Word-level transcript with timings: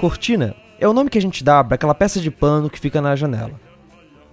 Cortina 0.00 0.54
é 0.78 0.86
o 0.86 0.92
nome 0.92 1.10
que 1.10 1.18
a 1.18 1.20
gente 1.20 1.42
dá 1.42 1.64
para 1.64 1.74
aquela 1.74 1.94
peça 1.96 2.20
de 2.20 2.30
pano 2.30 2.70
que 2.70 2.78
fica 2.78 3.00
na 3.00 3.16
janela. 3.16 3.60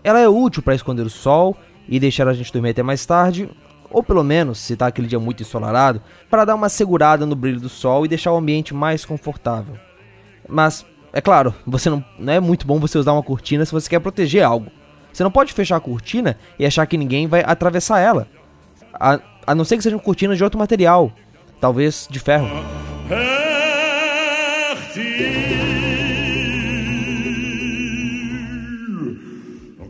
Ela 0.03 0.19
é 0.19 0.29
útil 0.29 0.61
para 0.61 0.75
esconder 0.75 1.03
o 1.03 1.09
sol 1.09 1.57
e 1.89 1.99
deixar 1.99 2.27
a 2.27 2.33
gente 2.33 2.53
dormir 2.53 2.69
até 2.69 2.83
mais 2.83 3.03
tarde, 3.05 3.49
ou 3.89 4.03
pelo 4.03 4.23
menos, 4.23 4.59
se 4.59 4.73
está 4.73 4.87
aquele 4.87 5.07
dia 5.07 5.19
muito 5.19 5.41
ensolarado, 5.41 6.01
para 6.29 6.45
dar 6.45 6.55
uma 6.55 6.69
segurada 6.69 7.25
no 7.25 7.35
brilho 7.35 7.59
do 7.59 7.67
sol 7.67 8.05
e 8.05 8.07
deixar 8.07 8.31
o 8.31 8.37
ambiente 8.37 8.73
mais 8.73 9.03
confortável. 9.03 9.75
Mas, 10.47 10.85
é 11.11 11.19
claro, 11.19 11.53
você 11.65 11.89
não, 11.89 12.05
não 12.19 12.31
é 12.31 12.39
muito 12.39 12.67
bom 12.67 12.79
você 12.79 12.97
usar 12.97 13.13
uma 13.13 13.23
cortina 13.23 13.65
se 13.65 13.71
você 13.71 13.89
quer 13.89 13.99
proteger 13.99 14.43
algo. 14.43 14.71
Você 15.11 15.23
não 15.23 15.31
pode 15.31 15.51
fechar 15.51 15.77
a 15.77 15.81
cortina 15.81 16.37
e 16.59 16.65
achar 16.65 16.85
que 16.85 16.97
ninguém 16.97 17.27
vai 17.27 17.43
atravessar 17.43 17.99
ela. 17.99 18.27
A, 18.93 19.19
a 19.47 19.55
não 19.55 19.65
ser 19.65 19.75
que 19.75 19.83
sejam 19.83 19.97
cortinas 19.97 20.37
de 20.37 20.43
outro 20.43 20.59
material, 20.59 21.11
talvez 21.59 22.07
de 22.09 22.19
ferro. 22.19 22.47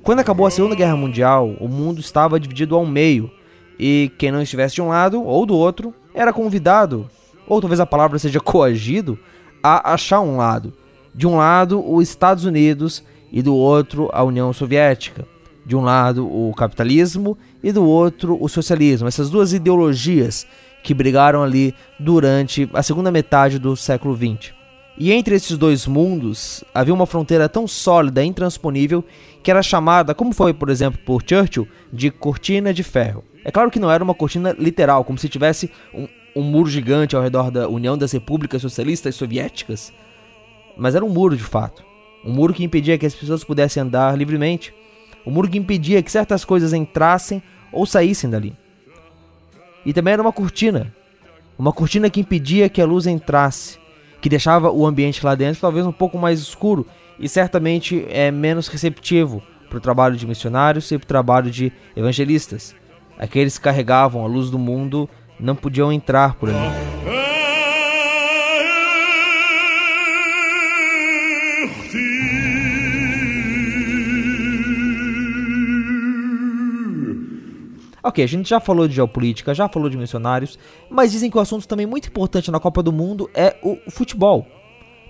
Quando 0.09 0.21
acabou 0.21 0.47
a 0.47 0.49
Segunda 0.49 0.73
Guerra 0.73 0.97
Mundial, 0.97 1.55
o 1.59 1.67
mundo 1.67 1.99
estava 1.99 2.39
dividido 2.39 2.75
ao 2.75 2.83
meio, 2.83 3.29
e 3.77 4.11
quem 4.17 4.31
não 4.31 4.41
estivesse 4.41 4.73
de 4.73 4.81
um 4.81 4.87
lado 4.87 5.23
ou 5.23 5.45
do 5.45 5.55
outro 5.55 5.93
era 6.15 6.33
convidado, 6.33 7.07
ou 7.47 7.61
talvez 7.61 7.79
a 7.79 7.85
palavra 7.85 8.17
seja 8.17 8.39
coagido, 8.41 9.19
a 9.61 9.93
achar 9.93 10.19
um 10.21 10.35
lado. 10.35 10.73
De 11.13 11.27
um 11.27 11.37
lado, 11.37 11.87
os 11.87 12.09
Estados 12.09 12.43
Unidos 12.43 13.03
e 13.31 13.43
do 13.43 13.55
outro, 13.55 14.09
a 14.11 14.23
União 14.23 14.51
Soviética. 14.51 15.27
De 15.63 15.75
um 15.75 15.81
lado, 15.81 16.25
o 16.25 16.55
capitalismo 16.55 17.37
e 17.61 17.71
do 17.71 17.85
outro, 17.85 18.35
o 18.41 18.49
socialismo. 18.49 19.07
Essas 19.07 19.29
duas 19.29 19.53
ideologias 19.53 20.47
que 20.81 20.91
brigaram 20.91 21.43
ali 21.43 21.71
durante 21.99 22.67
a 22.73 22.81
segunda 22.81 23.11
metade 23.11 23.59
do 23.59 23.75
século 23.75 24.17
XX. 24.17 24.58
E 24.99 25.13
entre 25.13 25.33
esses 25.33 25.57
dois 25.57 25.87
mundos 25.87 26.61
havia 26.73 26.93
uma 26.93 27.05
fronteira 27.05 27.47
tão 27.47 27.65
sólida 27.65 28.21
e 28.21 28.27
intransponível 28.27 29.01
que 29.41 29.49
era 29.49 29.63
chamada, 29.63 30.13
como 30.13 30.33
foi, 30.33 30.53
por 30.53 30.69
exemplo, 30.69 30.99
por 31.05 31.23
Churchill, 31.25 31.65
de 31.91 32.11
cortina 32.11 32.73
de 32.73 32.83
ferro. 32.83 33.23
É 33.45 33.49
claro 33.49 33.71
que 33.71 33.79
não 33.79 33.89
era 33.89 34.03
uma 34.03 34.13
cortina 34.13 34.53
literal, 34.59 35.05
como 35.05 35.17
se 35.17 35.29
tivesse 35.29 35.71
um, 35.93 36.05
um 36.35 36.43
muro 36.43 36.69
gigante 36.69 37.15
ao 37.15 37.23
redor 37.23 37.49
da 37.49 37.69
União 37.69 37.97
das 37.97 38.11
Repúblicas 38.11 38.61
Socialistas 38.61 39.15
Soviéticas, 39.15 39.93
mas 40.77 40.95
era 40.95 41.05
um 41.05 41.09
muro 41.09 41.37
de 41.37 41.43
fato. 41.43 41.81
Um 42.25 42.33
muro 42.33 42.53
que 42.53 42.65
impedia 42.65 42.97
que 42.97 43.05
as 43.05 43.15
pessoas 43.15 43.45
pudessem 43.45 43.81
andar 43.81 44.17
livremente. 44.17 44.73
Um 45.25 45.31
muro 45.31 45.49
que 45.49 45.57
impedia 45.57 46.03
que 46.03 46.11
certas 46.11 46.43
coisas 46.43 46.73
entrassem 46.73 47.41
ou 47.71 47.85
saíssem 47.85 48.29
dali. 48.29 48.53
E 49.85 49.93
também 49.93 50.11
era 50.11 50.21
uma 50.21 50.33
cortina. 50.33 50.93
Uma 51.57 51.71
cortina 51.71 52.09
que 52.09 52.19
impedia 52.19 52.67
que 52.67 52.81
a 52.81 52.85
luz 52.85 53.07
entrasse, 53.07 53.78
que 54.21 54.29
deixava 54.29 54.71
o 54.71 54.85
ambiente 54.85 55.25
lá 55.25 55.35
dentro 55.35 55.61
talvez 55.61 55.85
um 55.85 55.91
pouco 55.91 56.17
mais 56.17 56.39
escuro 56.39 56.85
e 57.19 57.27
certamente 57.27 58.05
é 58.09 58.31
menos 58.31 58.67
receptivo 58.67 59.41
para 59.69 59.77
o 59.77 59.81
trabalho 59.81 60.15
de 60.15 60.25
missionários 60.25 60.91
e 60.91 60.97
para 60.97 61.05
o 61.05 61.07
trabalho 61.07 61.51
de 61.51 61.71
evangelistas. 61.95 62.75
Aqueles 63.17 63.57
que 63.57 63.63
carregavam 63.63 64.23
a 64.23 64.27
luz 64.27 64.49
do 64.49 64.57
mundo 64.57 65.09
não 65.39 65.55
podiam 65.55 65.91
entrar 65.91 66.35
por 66.35 66.49
ali. 66.49 67.28
Ok, 78.01 78.23
a 78.23 78.27
gente 78.27 78.49
já 78.49 78.59
falou 78.59 78.87
de 78.87 78.95
geopolítica, 78.95 79.53
já 79.53 79.67
falou 79.67 79.89
de 79.89 79.97
missionários, 79.97 80.57
mas 80.89 81.11
dizem 81.11 81.29
que 81.29 81.37
o 81.37 81.41
assunto 81.41 81.67
também 81.67 81.85
muito 81.85 82.07
importante 82.07 82.49
na 82.49 82.59
Copa 82.59 82.81
do 82.81 82.93
Mundo 82.93 83.29
é 83.33 83.57
o 83.61 83.77
futebol. 83.89 84.47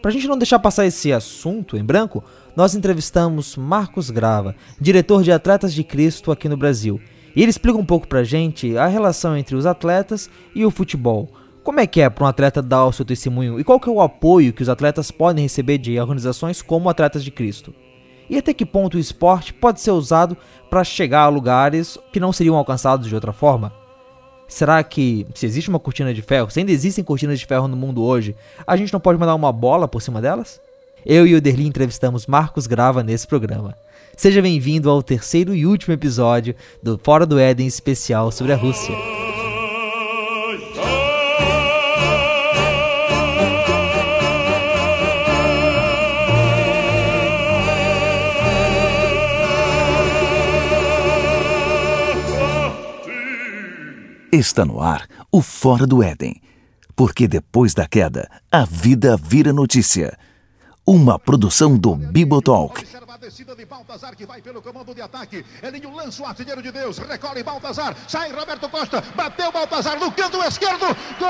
Pra 0.01 0.11
gente 0.11 0.27
não 0.27 0.37
deixar 0.37 0.59
passar 0.59 0.85
esse 0.85 1.11
assunto 1.11 1.77
em 1.77 1.83
branco, 1.83 2.23
nós 2.55 2.73
entrevistamos 2.73 3.55
Marcos 3.55 4.09
Grava, 4.09 4.55
diretor 4.79 5.23
de 5.23 5.31
Atletas 5.31 5.73
de 5.73 5.83
Cristo 5.83 6.31
aqui 6.31 6.47
no 6.47 6.57
Brasil. 6.57 6.99
E 7.35 7.41
ele 7.41 7.51
explica 7.51 7.77
um 7.77 7.85
pouco 7.85 8.07
pra 8.07 8.23
gente 8.23 8.77
a 8.77 8.87
relação 8.87 9.37
entre 9.37 9.55
os 9.55 9.65
atletas 9.65 10.29
e 10.55 10.65
o 10.65 10.71
futebol. 10.71 11.29
Como 11.63 11.79
é 11.79 11.85
que 11.85 12.01
é 12.01 12.09
para 12.09 12.23
um 12.23 12.27
atleta 12.27 12.61
dar 12.61 12.85
o 12.85 12.91
seu 12.91 13.05
testemunho 13.05 13.59
e 13.59 13.63
qual 13.63 13.79
que 13.79 13.89
é 13.89 13.91
o 13.91 14.01
apoio 14.01 14.53
que 14.53 14.63
os 14.63 14.69
atletas 14.69 15.11
podem 15.11 15.43
receber 15.43 15.77
de 15.77 15.99
organizações 15.99 16.61
como 16.61 16.89
Atletas 16.89 17.23
de 17.23 17.29
Cristo? 17.29 17.75
E 18.29 18.37
até 18.37 18.53
que 18.53 18.65
ponto 18.65 18.95
o 18.95 18.99
esporte 18.99 19.53
pode 19.53 19.81
ser 19.81 19.91
usado 19.91 20.37
para 20.69 20.83
chegar 20.83 21.23
a 21.23 21.29
lugares 21.29 21.97
que 22.13 22.19
não 22.19 22.31
seriam 22.31 22.55
alcançados 22.55 23.07
de 23.07 23.15
outra 23.15 23.33
forma? 23.33 23.73
Será 24.47 24.83
que, 24.83 25.27
se 25.35 25.45
existe 25.45 25.69
uma 25.69 25.79
cortina 25.79 26.13
de 26.13 26.21
ferro, 26.21 26.49
se 26.49 26.59
ainda 26.59 26.71
existem 26.71 27.03
cortinas 27.03 27.39
de 27.39 27.45
ferro 27.45 27.67
no 27.67 27.77
mundo 27.77 28.03
hoje, 28.03 28.35
a 28.65 28.75
gente 28.75 28.91
não 28.93 28.99
pode 28.99 29.19
mandar 29.19 29.35
uma 29.35 29.51
bola 29.51 29.87
por 29.87 30.01
cima 30.01 30.21
delas? 30.21 30.59
Eu 31.05 31.25
e 31.25 31.35
o 31.35 31.41
Derli 31.41 31.65
entrevistamos 31.65 32.27
Marcos 32.27 32.67
Grava 32.67 33.03
nesse 33.03 33.27
programa. 33.27 33.75
Seja 34.17 34.41
bem-vindo 34.41 34.89
ao 34.89 35.01
terceiro 35.01 35.55
e 35.55 35.65
último 35.65 35.93
episódio 35.93 36.55
do 36.83 36.99
Fora 37.01 37.25
do 37.25 37.39
Éden 37.39 37.67
especial 37.67 38.31
sobre 38.31 38.51
a 38.51 38.57
Rússia. 38.57 39.28
Está 54.31 54.63
no 54.63 54.79
ar 54.79 55.07
o 55.31 55.41
Fora 55.41 55.87
do 55.87 56.03
Éden. 56.03 56.39
Porque 56.95 57.27
depois 57.27 57.73
da 57.73 57.87
queda, 57.87 58.29
a 58.51 58.63
vida 58.63 59.17
vira 59.17 59.51
notícia. 59.51 60.15
Uma 60.85 61.17
produção 61.17 61.75
do 61.75 61.95
Bibotalk. 61.95 62.85
descida 63.19 63.55
de 63.55 63.65
Baltazar 63.65 64.15
que 64.15 64.27
vai 64.27 64.41
pelo 64.41 64.61
comando 64.61 64.93
de 64.93 65.01
ataque. 65.01 65.43
Elinho 65.63 65.95
lança 65.95 66.21
o 66.21 66.25
artilheiro 66.27 66.61
de 66.61 66.71
Deus. 66.71 66.99
Recolhe 66.99 67.41
Baltazar. 67.41 67.95
Sai 68.07 68.31
Roberto 68.31 68.69
Costa. 68.69 69.01
Bateu 69.15 69.51
Baltazar 69.51 69.99
no 69.99 70.11
canto 70.11 70.41
esquerdo. 70.43 70.85
Gol! 71.17 71.29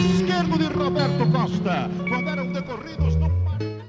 Esquerdo 0.00 0.58
de 0.58 0.64
Roberto 0.66 1.30
Costa. 1.30 1.90
Decorridos 2.52 3.16
no... 3.16 3.30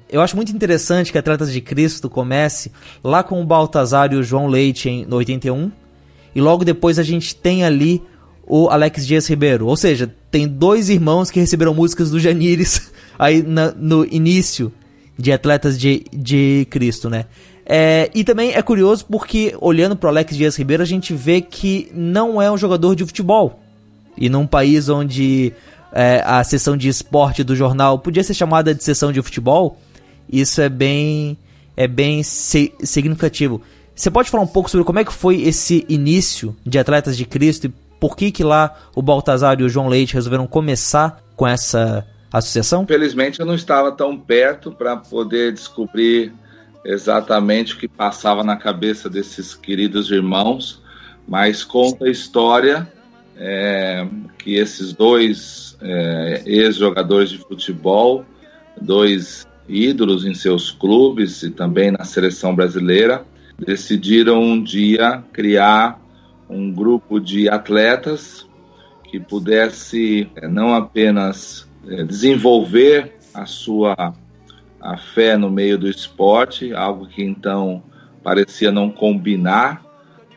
Eu 0.09 0.21
acho 0.21 0.35
muito 0.35 0.51
interessante 0.51 1.11
que 1.11 1.17
Atletas 1.17 1.51
de 1.51 1.59
Cristo 1.59 2.09
comece 2.09 2.71
lá 3.03 3.23
com 3.23 3.41
o 3.41 3.45
Baltazar 3.45 4.13
e 4.13 4.15
o 4.15 4.23
João 4.23 4.47
Leite 4.47 4.89
em, 4.89 5.05
no 5.05 5.15
81. 5.15 5.71
E 6.35 6.41
logo 6.41 6.63
depois 6.63 6.99
a 6.99 7.03
gente 7.03 7.35
tem 7.35 7.63
ali 7.63 8.01
o 8.45 8.69
Alex 8.69 9.07
Dias 9.07 9.27
Ribeiro. 9.27 9.65
Ou 9.65 9.75
seja, 9.75 10.13
tem 10.29 10.47
dois 10.47 10.89
irmãos 10.89 11.31
que 11.31 11.39
receberam 11.39 11.73
músicas 11.73 12.11
do 12.11 12.19
Janires 12.19 12.91
aí 13.17 13.41
na, 13.41 13.71
no 13.71 14.05
início 14.05 14.71
de 15.17 15.31
Atletas 15.31 15.79
de, 15.79 16.05
de 16.13 16.67
Cristo, 16.69 17.09
né? 17.09 17.25
É, 17.65 18.11
e 18.13 18.23
também 18.23 18.53
é 18.53 18.61
curioso 18.61 19.05
porque, 19.09 19.55
olhando 19.59 19.95
para 19.95 20.07
o 20.07 20.09
Alex 20.09 20.35
Dias 20.35 20.55
Ribeiro, 20.55 20.83
a 20.83 20.85
gente 20.85 21.13
vê 21.13 21.39
que 21.39 21.89
não 21.93 22.41
é 22.41 22.51
um 22.51 22.57
jogador 22.57 22.95
de 22.95 23.05
futebol. 23.05 23.61
E 24.17 24.29
num 24.29 24.45
país 24.45 24.89
onde 24.89 25.53
é, 25.93 26.23
a 26.25 26.43
sessão 26.43 26.75
de 26.75 26.89
esporte 26.89 27.43
do 27.43 27.55
jornal 27.55 27.99
podia 27.99 28.23
ser 28.23 28.33
chamada 28.33 28.73
de 28.73 28.83
sessão 28.83 29.11
de 29.11 29.21
futebol, 29.21 29.79
isso 30.27 30.59
é 30.59 30.67
bem, 30.67 31.37
é 31.77 31.87
bem 31.87 32.23
significativo. 32.23 33.61
Você 33.95 34.09
pode 34.09 34.29
falar 34.29 34.43
um 34.43 34.47
pouco 34.47 34.69
sobre 34.69 34.85
como 34.85 34.99
é 34.99 35.05
que 35.05 35.13
foi 35.13 35.43
esse 35.43 35.85
início 35.87 36.55
de 36.65 36.79
Atletas 36.79 37.15
de 37.15 37.25
Cristo 37.25 37.67
e 37.67 37.73
por 37.99 38.17
que 38.17 38.31
que 38.31 38.43
lá 38.43 38.75
o 38.95 39.01
Baltazar 39.01 39.59
e 39.59 39.63
o 39.63 39.69
João 39.69 39.87
Leite 39.87 40.15
resolveram 40.15 40.47
começar 40.47 41.21
com 41.35 41.47
essa 41.47 42.05
associação? 42.31 42.85
Felizmente 42.87 43.39
eu 43.39 43.45
não 43.45 43.53
estava 43.53 43.91
tão 43.91 44.17
perto 44.17 44.71
para 44.71 44.97
poder 44.97 45.53
descobrir 45.53 46.33
exatamente 46.83 47.75
o 47.75 47.77
que 47.77 47.87
passava 47.87 48.43
na 48.43 48.57
cabeça 48.57 49.09
desses 49.09 49.53
queridos 49.53 50.11
irmãos, 50.11 50.81
mas 51.27 51.63
conta 51.63 52.05
a 52.05 52.09
história 52.09 52.91
é, 53.37 54.05
que 54.37 54.55
esses 54.55 54.91
dois 54.91 55.72
é, 55.83 56.43
ex-jogadores 56.45 57.29
de 57.29 57.37
futebol, 57.39 58.25
dois 58.79 59.47
ídolos 59.67 60.25
em 60.25 60.33
seus 60.33 60.71
clubes 60.71 61.43
e 61.43 61.51
também 61.51 61.91
na 61.91 62.03
seleção 62.03 62.55
brasileira, 62.55 63.25
decidiram 63.57 64.41
um 64.41 64.61
dia 64.61 65.23
criar 65.31 66.01
um 66.49 66.71
grupo 66.71 67.19
de 67.19 67.49
atletas 67.49 68.47
que 69.09 69.19
pudesse 69.19 70.29
eh, 70.35 70.47
não 70.47 70.73
apenas 70.73 71.67
eh, 71.87 72.03
desenvolver 72.03 73.13
a 73.33 73.45
sua 73.45 73.95
a 74.81 74.97
fé 74.97 75.37
no 75.37 75.49
meio 75.49 75.77
do 75.77 75.87
esporte, 75.87 76.73
algo 76.73 77.07
que 77.07 77.23
então 77.23 77.81
parecia 78.21 78.69
não 78.69 78.89
combinar 78.89 79.82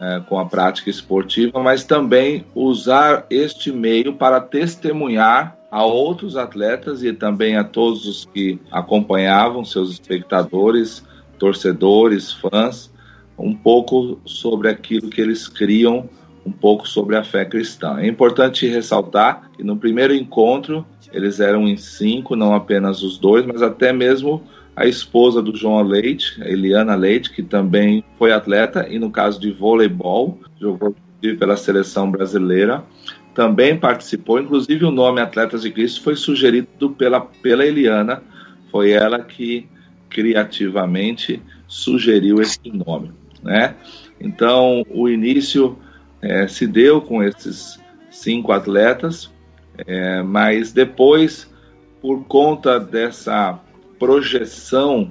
é, 0.01 0.21
com 0.29 0.39
a 0.39 0.45
prática 0.45 0.91
esportiva, 0.91 1.63
mas 1.63 1.85
também 1.85 2.45
usar 2.55 3.27
este 3.31 3.73
meio 3.73 4.15
para 4.15 4.41
testemunhar 4.41 5.57
a 5.71 5.85
outros 5.85 6.37
atletas 6.37 7.03
e 7.03 7.13
também 7.13 7.57
a 7.57 7.65
todos 7.65 8.07
os 8.07 8.25
que 8.25 8.59
acompanhavam, 8.71 9.65
seus 9.65 9.91
espectadores, 9.91 11.05
torcedores, 11.39 12.33
fãs, 12.33 12.91
um 13.39 13.55
pouco 13.55 14.21
sobre 14.25 14.69
aquilo 14.69 15.11
que 15.11 15.21
eles 15.21 15.49
criam, 15.49 16.09
um 16.45 16.53
pouco 16.53 16.87
sobre 16.89 17.17
a 17.17 17.25
fé 17.25 17.45
cristã. 17.45 17.99
É 17.99 18.07
importante 18.07 18.67
ressaltar 18.67 19.51
que 19.57 19.65
no 19.65 19.77
primeiro 19.77 20.15
encontro 20.15 20.87
eles 21.13 21.41
eram 21.41 21.67
em 21.67 21.77
cinco, 21.77 22.37
não 22.37 22.55
apenas 22.55 23.03
os 23.03 23.19
dois, 23.19 23.45
mas 23.45 23.63
até 23.63 23.93
mesmo 23.93 24.43
a 24.77 24.87
esposa 24.87 25.41
do 25.41 25.57
João 25.57 25.83
Leite, 25.83 26.39
Eliana 26.43 26.95
Leite, 26.95 27.33
que 27.33 27.43
também 27.43 28.05
foi 28.19 28.31
atleta 28.31 28.87
e 28.89 28.99
no 28.99 29.11
caso 29.11 29.41
de 29.41 29.51
voleibol, 29.51 30.39
jogou 30.61 30.95
pela 31.39 31.57
seleção 31.57 32.11
brasileira, 32.11 32.85
também 33.35 33.77
participou, 33.77 34.39
inclusive 34.39 34.85
o 34.85 34.91
nome 34.91 35.21
Atletas 35.21 35.63
de 35.63 35.71
Cristo 35.71 36.03
foi 36.03 36.15
sugerido 36.15 36.91
pela, 36.91 37.21
pela 37.21 37.65
Eliana, 37.65 38.23
foi 38.71 38.91
ela 38.91 39.21
que 39.21 39.67
criativamente 40.11 41.43
sugeriu 41.67 42.41
esse 42.41 42.61
nome, 42.71 43.13
né? 43.43 43.75
Então, 44.21 44.85
o 44.91 45.09
início 45.09 45.79
é, 46.23 46.47
se 46.47 46.67
deu 46.67 47.01
com 47.01 47.23
esses 47.23 47.79
cinco 48.11 48.53
atletas, 48.53 49.31
é, 49.87 50.23
mas 50.23 50.73
depois, 50.73 51.51
por 52.01 52.25
conta 52.25 52.79
dessa 52.79 53.61
projeção 53.99 55.11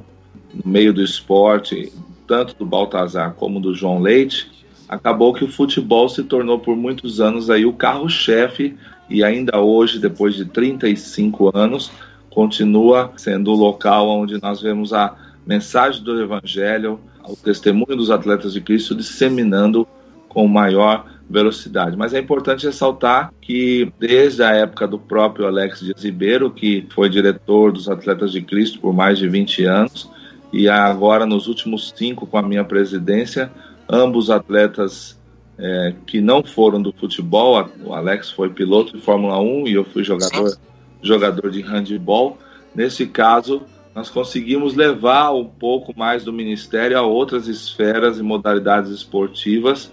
no 0.53 0.71
meio 0.71 0.93
do 0.93 1.01
esporte, 1.01 1.91
tanto 2.27 2.55
do 2.55 2.65
Baltazar 2.65 3.33
como 3.33 3.59
do 3.59 3.73
João 3.73 3.99
Leite, 3.99 4.51
acabou 4.87 5.33
que 5.33 5.43
o 5.43 5.51
futebol 5.51 6.07
se 6.09 6.23
tornou 6.23 6.59
por 6.59 6.75
muitos 6.75 7.19
anos 7.19 7.49
aí 7.49 7.65
o 7.65 7.73
carro-chefe 7.73 8.75
e 9.09 9.23
ainda 9.23 9.59
hoje, 9.59 9.99
depois 9.99 10.35
de 10.35 10.45
35 10.45 11.55
anos, 11.55 11.91
continua 12.29 13.11
sendo 13.15 13.51
o 13.51 13.55
local 13.55 14.09
onde 14.09 14.41
nós 14.41 14.61
vemos 14.61 14.93
a 14.93 15.15
mensagem 15.45 16.03
do 16.03 16.21
Evangelho, 16.21 16.99
o 17.23 17.35
testemunho 17.35 17.95
dos 17.95 18.09
atletas 18.09 18.53
de 18.53 18.61
Cristo 18.61 18.95
disseminando 18.95 19.87
com 20.27 20.47
maior 20.47 21.05
velocidade. 21.29 21.97
Mas 21.97 22.13
é 22.13 22.19
importante 22.19 22.65
ressaltar 22.65 23.33
que 23.41 23.91
desde 23.99 24.43
a 24.43 24.51
época 24.51 24.87
do 24.87 24.99
próprio 24.99 25.47
Alex 25.47 25.79
Dias 25.79 26.03
Ribeiro, 26.03 26.51
que 26.51 26.87
foi 26.93 27.09
diretor 27.09 27.71
dos 27.71 27.89
Atletas 27.89 28.31
de 28.31 28.41
Cristo 28.41 28.79
por 28.79 28.93
mais 28.93 29.17
de 29.17 29.27
20 29.27 29.65
anos, 29.65 30.09
e 30.53 30.69
agora 30.69 31.25
nos 31.25 31.47
últimos 31.47 31.93
cinco 31.95 32.25
com 32.25 32.37
a 32.37 32.41
minha 32.41 32.63
presidência, 32.63 33.51
ambos 33.89 34.29
atletas 34.29 35.19
é, 35.57 35.93
que 36.05 36.21
não 36.21 36.43
foram 36.43 36.81
do 36.81 36.93
futebol, 36.93 37.69
o 37.83 37.93
Alex 37.93 38.29
foi 38.29 38.49
piloto 38.49 38.95
de 38.95 39.03
Fórmula 39.03 39.39
1 39.39 39.67
e 39.67 39.73
eu 39.73 39.83
fui 39.83 40.03
jogador, 40.03 40.57
jogador 41.01 41.49
de 41.49 41.61
handball. 41.61 42.37
Nesse 42.73 43.07
caso, 43.07 43.63
nós 43.95 44.09
conseguimos 44.09 44.75
levar 44.75 45.31
um 45.31 45.45
pouco 45.45 45.97
mais 45.97 46.23
do 46.23 46.33
ministério 46.33 46.97
a 46.97 47.01
outras 47.01 47.47
esferas 47.47 48.19
e 48.19 48.23
modalidades 48.23 48.91
esportivas 48.91 49.91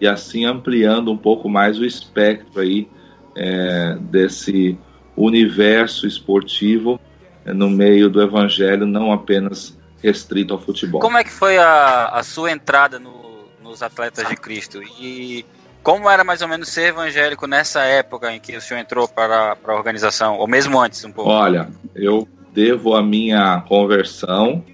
e 0.00 0.06
assim 0.06 0.44
ampliando 0.44 1.10
um 1.10 1.16
pouco 1.16 1.48
mais 1.48 1.78
o 1.78 1.84
espectro 1.84 2.60
aí 2.60 2.88
é, 3.36 3.96
desse 4.00 4.78
universo 5.16 6.06
esportivo 6.06 7.00
é, 7.44 7.52
no 7.52 7.68
meio 7.68 8.08
do 8.08 8.22
evangelho, 8.22 8.86
não 8.86 9.12
apenas 9.12 9.78
restrito 10.02 10.54
ao 10.54 10.60
futebol. 10.60 11.00
Como 11.00 11.16
é 11.18 11.24
que 11.24 11.30
foi 11.30 11.58
a, 11.58 12.08
a 12.08 12.22
sua 12.22 12.50
entrada 12.50 12.98
no, 12.98 13.44
nos 13.62 13.82
Atletas 13.82 14.28
de 14.28 14.36
Cristo? 14.36 14.82
E 15.00 15.44
como 15.82 16.08
era 16.08 16.24
mais 16.24 16.42
ou 16.42 16.48
menos 16.48 16.68
ser 16.68 16.88
evangélico 16.88 17.46
nessa 17.46 17.80
época 17.82 18.32
em 18.32 18.40
que 18.40 18.56
o 18.56 18.60
senhor 18.60 18.80
entrou 18.80 19.08
para, 19.08 19.56
para 19.56 19.74
a 19.74 19.76
organização, 19.76 20.38
ou 20.38 20.46
mesmo 20.46 20.80
antes 20.80 21.04
um 21.04 21.12
pouco? 21.12 21.30
Olha, 21.30 21.68
eu 21.94 22.26
devo 22.52 22.94
a 22.94 23.02
minha 23.02 23.60
conversão 23.62 24.64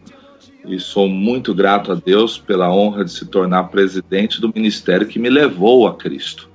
e 0.66 0.78
sou 0.78 1.08
muito 1.08 1.55
grato 1.55 1.93
a 1.93 1.94
Deus 1.94 2.38
pela 2.38 2.72
honra 2.72 3.05
de 3.05 3.12
se 3.12 3.26
tornar 3.26 3.64
presidente 3.64 4.40
do 4.40 4.52
ministério 4.55 5.06
que 5.06 5.19
me 5.19 5.31
levou 5.31 5.87
a 5.87 5.94
Cristo. 5.94 6.49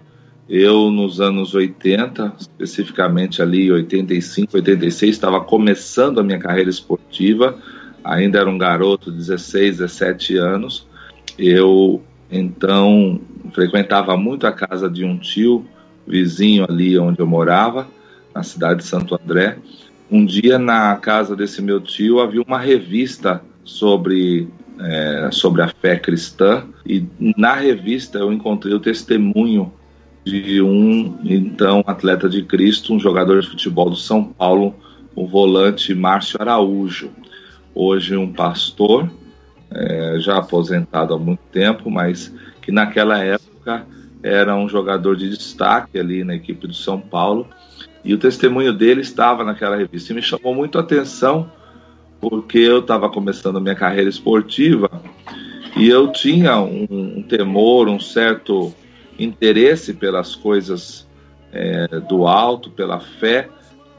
Eu, 0.48 0.92
nos 0.92 1.22
anos 1.22 1.56
80, 1.56 2.34
especificamente 2.38 3.42
ali 3.42 3.72
85, 3.72 4.58
86, 4.58 5.16
estava 5.16 5.40
começando 5.40 6.20
a 6.20 6.24
minha 6.24 6.38
carreira 6.38 6.70
esportiva, 6.70 7.58
ainda 8.04 8.40
era 8.40 8.50
um 8.50 8.58
garoto 8.58 9.10
de 9.10 9.18
16, 9.18 9.78
17 9.78 10.38
anos. 10.38 10.86
Eu, 11.40 12.04
então, 12.30 13.22
frequentava 13.54 14.18
muito 14.18 14.46
a 14.46 14.52
casa 14.52 14.90
de 14.90 15.06
um 15.06 15.18
tio 15.18 15.66
vizinho 16.06 16.66
ali 16.70 17.00
onde 17.00 17.22
eu 17.22 17.26
morava, 17.26 17.88
na 18.36 18.44
cidade 18.44 18.82
de 18.82 18.86
Santo 18.86 19.18
André. 19.24 19.58
Um 20.12 20.26
dia, 20.26 20.60
na 20.60 20.96
casa 20.98 21.36
desse 21.36 21.62
meu 21.62 21.80
tio, 21.80 22.20
havia 22.20 22.42
uma 22.42 22.60
revista 22.60 23.42
sobre, 23.64 24.48
é, 24.80 25.30
sobre 25.32 25.62
a 25.62 25.68
fé 25.68 25.98
cristã 25.98 26.66
e 26.86 27.06
na 27.38 27.54
revista 27.54 28.20
eu 28.20 28.32
encontrei 28.32 28.74
o 28.74 28.80
testemunho 28.80 29.72
de 30.26 30.62
um 30.62 31.18
então 31.24 31.84
atleta 31.86 32.30
de 32.30 32.44
Cristo, 32.44 32.94
um 32.94 33.00
jogador 33.00 33.42
de 33.42 33.48
futebol 33.48 33.90
do 33.90 33.96
São 33.96 34.24
Paulo, 34.24 34.76
o 35.16 35.28
volante 35.28 35.94
Márcio 35.94 36.42
Araújo. 36.42 37.12
Hoje 37.76 38.16
um 38.16 38.32
pastor, 38.32 39.12
é, 39.72 40.18
já 40.20 40.38
aposentado 40.38 41.14
há 41.14 41.18
muito 41.18 41.42
tempo, 41.52 41.90
mas 41.90 42.34
que 42.62 42.72
naquela 42.72 43.18
época 43.20 43.86
era 44.22 44.56
um 44.56 44.70
jogador 44.70 45.18
de 45.18 45.30
destaque 45.30 46.00
ali 46.00 46.24
na 46.24 46.36
equipe 46.36 46.68
do 46.68 46.74
São 46.74 47.00
Paulo. 47.00 47.48
E 48.06 48.14
o 48.14 48.18
testemunho 48.18 48.74
dele 48.74 49.02
estava 49.02 49.44
naquela 49.44 49.76
revista 49.76 50.14
e 50.14 50.16
me 50.16 50.22
chamou 50.22 50.54
muito 50.54 50.78
a 50.78 50.82
atenção 50.82 51.52
porque 52.30 52.60
eu 52.60 52.80
estava 52.80 53.10
começando 53.10 53.58
a 53.58 53.60
minha 53.60 53.76
carreira 53.76 54.10
esportiva 54.10 54.90
e 55.76 55.90
eu 55.90 56.10
tinha 56.10 56.58
um, 56.62 56.88
um 56.90 57.22
temor, 57.22 57.90
um 57.90 58.00
certo 58.00 58.74
interesse 59.20 59.94
pelas 59.94 60.34
coisas 60.34 61.06
é, 61.52 61.86
do 62.08 62.26
alto, 62.26 62.70
pela 62.70 63.02
fé, 63.02 63.50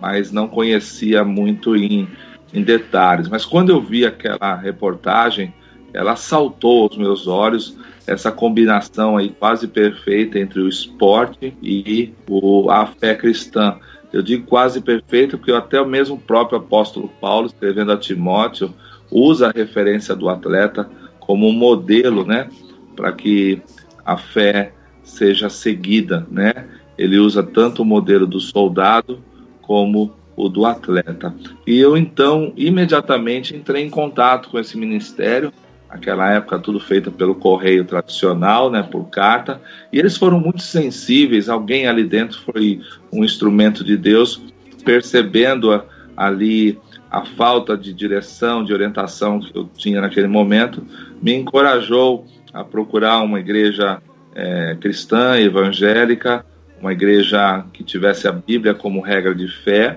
mas 0.00 0.32
não 0.32 0.48
conhecia 0.48 1.22
muito 1.22 1.76
em, 1.76 2.08
em 2.54 2.62
detalhes. 2.62 3.28
Mas 3.28 3.44
quando 3.44 3.68
eu 3.68 3.82
vi 3.82 4.06
aquela 4.06 4.54
reportagem, 4.54 5.52
ela 5.92 6.16
saltou 6.16 6.84
aos 6.84 6.96
meus 6.96 7.26
olhos 7.26 7.76
essa 8.06 8.32
combinação 8.32 9.18
aí 9.18 9.28
quase 9.28 9.68
perfeita 9.68 10.38
entre 10.38 10.60
o 10.60 10.68
esporte 10.68 11.54
e 11.62 12.14
o, 12.26 12.70
a 12.70 12.86
fé 12.86 13.14
cristã. 13.14 13.78
Eu 14.14 14.22
digo 14.22 14.46
quase 14.46 14.80
perfeito 14.80 15.36
porque 15.36 15.50
até 15.50 15.80
o 15.80 15.86
mesmo 15.86 16.16
próprio 16.16 16.56
apóstolo 16.58 17.10
Paulo, 17.20 17.48
escrevendo 17.48 17.90
a 17.90 17.96
Timóteo, 17.96 18.72
usa 19.10 19.48
a 19.48 19.50
referência 19.50 20.14
do 20.14 20.28
atleta 20.28 20.88
como 21.18 21.48
um 21.48 21.52
modelo, 21.52 22.24
né, 22.24 22.48
para 22.94 23.10
que 23.10 23.60
a 24.06 24.16
fé 24.16 24.72
seja 25.02 25.48
seguida, 25.48 26.24
né? 26.30 26.52
Ele 26.96 27.18
usa 27.18 27.42
tanto 27.42 27.82
o 27.82 27.84
modelo 27.84 28.24
do 28.24 28.38
soldado 28.38 29.18
como 29.60 30.14
o 30.36 30.48
do 30.48 30.64
atleta. 30.64 31.34
E 31.66 31.76
eu 31.80 31.96
então 31.96 32.52
imediatamente 32.56 33.56
entrei 33.56 33.82
em 33.82 33.90
contato 33.90 34.48
com 34.48 34.60
esse 34.60 34.76
ministério 34.76 35.52
aquela 35.94 36.28
época 36.32 36.58
tudo 36.58 36.80
feito 36.80 37.12
pelo 37.12 37.36
correio 37.36 37.84
tradicional, 37.84 38.68
né, 38.68 38.82
por 38.82 39.04
carta, 39.04 39.60
e 39.92 39.98
eles 39.98 40.16
foram 40.16 40.40
muito 40.40 40.60
sensíveis. 40.60 41.48
Alguém 41.48 41.86
ali 41.86 42.02
dentro 42.02 42.40
foi 42.40 42.80
um 43.12 43.24
instrumento 43.24 43.84
de 43.84 43.96
Deus, 43.96 44.42
percebendo 44.84 45.72
a, 45.72 45.84
ali 46.16 46.76
a 47.08 47.24
falta 47.24 47.76
de 47.76 47.92
direção, 47.92 48.64
de 48.64 48.72
orientação 48.72 49.38
que 49.38 49.56
eu 49.56 49.70
tinha 49.72 50.00
naquele 50.00 50.26
momento, 50.26 50.84
me 51.22 51.32
encorajou 51.32 52.26
a 52.52 52.64
procurar 52.64 53.22
uma 53.22 53.38
igreja 53.38 54.02
é, 54.34 54.76
cristã, 54.80 55.38
evangélica, 55.38 56.44
uma 56.80 56.92
igreja 56.92 57.64
que 57.72 57.84
tivesse 57.84 58.26
a 58.26 58.32
Bíblia 58.32 58.74
como 58.74 59.00
regra 59.00 59.32
de 59.32 59.46
fé, 59.46 59.96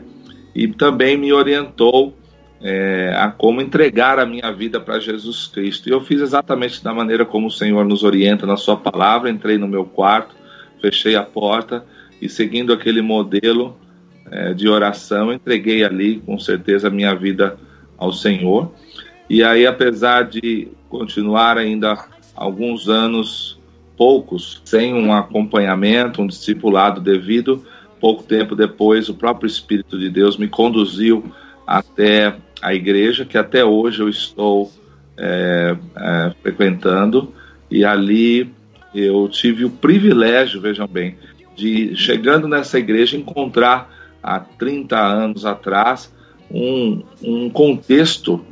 e 0.54 0.68
também 0.68 1.18
me 1.18 1.34
orientou 1.34 2.16
é, 2.62 3.14
a 3.16 3.30
como 3.30 3.62
entregar 3.62 4.20
a 4.20 4.26
minha 4.26 4.52
vida 4.52 4.80
para 4.80 5.00
Jesus 5.00 5.48
Cristo. 5.48 5.88
E 5.88 5.92
eu 5.92 6.02
fiz 6.02 6.22
exatamente 6.22 6.84
da 6.84 6.94
maneira 6.94 7.26
como 7.26 7.48
o 7.48 7.52
Senhor 7.52 7.86
nos 7.86 8.04
orienta 8.04 8.46
na 8.46 8.58
Sua 8.58 8.78
palavra. 8.78 9.30
Entrei 9.30 9.58
no 9.58 9.68
meu 9.68 9.86
quarto, 9.86 10.36
fechei 10.82 11.16
a 11.16 11.24
porta 11.24 11.86
e, 12.22 12.28
seguindo 12.28 12.74
aquele 12.74 13.02
modelo 13.02 13.78
é, 14.30 14.54
de 14.54 14.68
oração, 14.68 15.32
entreguei 15.32 15.84
ali 15.84 16.20
com 16.20 16.38
certeza 16.40 16.88
a 16.88 16.92
minha 16.92 17.14
vida 17.14 17.58
ao 17.98 18.12
Senhor. 18.12 18.72
E 19.30 19.44
aí, 19.44 19.66
apesar 19.66 20.24
de 20.24 20.70
continuar 20.90 21.58
ainda 21.58 21.98
alguns 22.36 22.88
anos 22.88 23.58
poucos, 23.98 24.62
sem 24.64 24.94
um 24.94 25.12
acompanhamento, 25.12 26.22
um 26.22 26.28
discipulado 26.28 27.02
devido. 27.02 27.66
Pouco 28.00 28.22
tempo 28.24 28.56
depois, 28.56 29.10
o 29.10 29.16
próprio 29.16 29.48
Espírito 29.48 29.98
de 29.98 30.08
Deus 30.08 30.38
me 30.38 30.48
conduziu 30.48 31.24
até 31.66 32.36
a 32.62 32.74
igreja, 32.74 33.26
que 33.26 33.38
até 33.38 33.64
hoje 33.64 34.02
eu 34.02 34.10
estou 34.10 34.72
é, 35.18 35.76
é, 35.96 36.34
frequentando, 36.42 37.34
e 37.70 37.84
ali 37.84 38.52
eu 38.94 39.28
tive 39.28 39.66
o 39.66 39.70
privilégio, 39.70 40.62
vejam 40.62 40.88
bem, 40.88 41.18
de 41.56 41.96
chegando 41.96 42.48
nessa 42.48 42.78
igreja 42.78 43.18
encontrar 43.18 43.90
há 44.22 44.40
30 44.40 44.98
anos 44.98 45.46
atrás 45.46 46.14
um, 46.52 47.04
um 47.22 47.50
contexto 47.50 48.46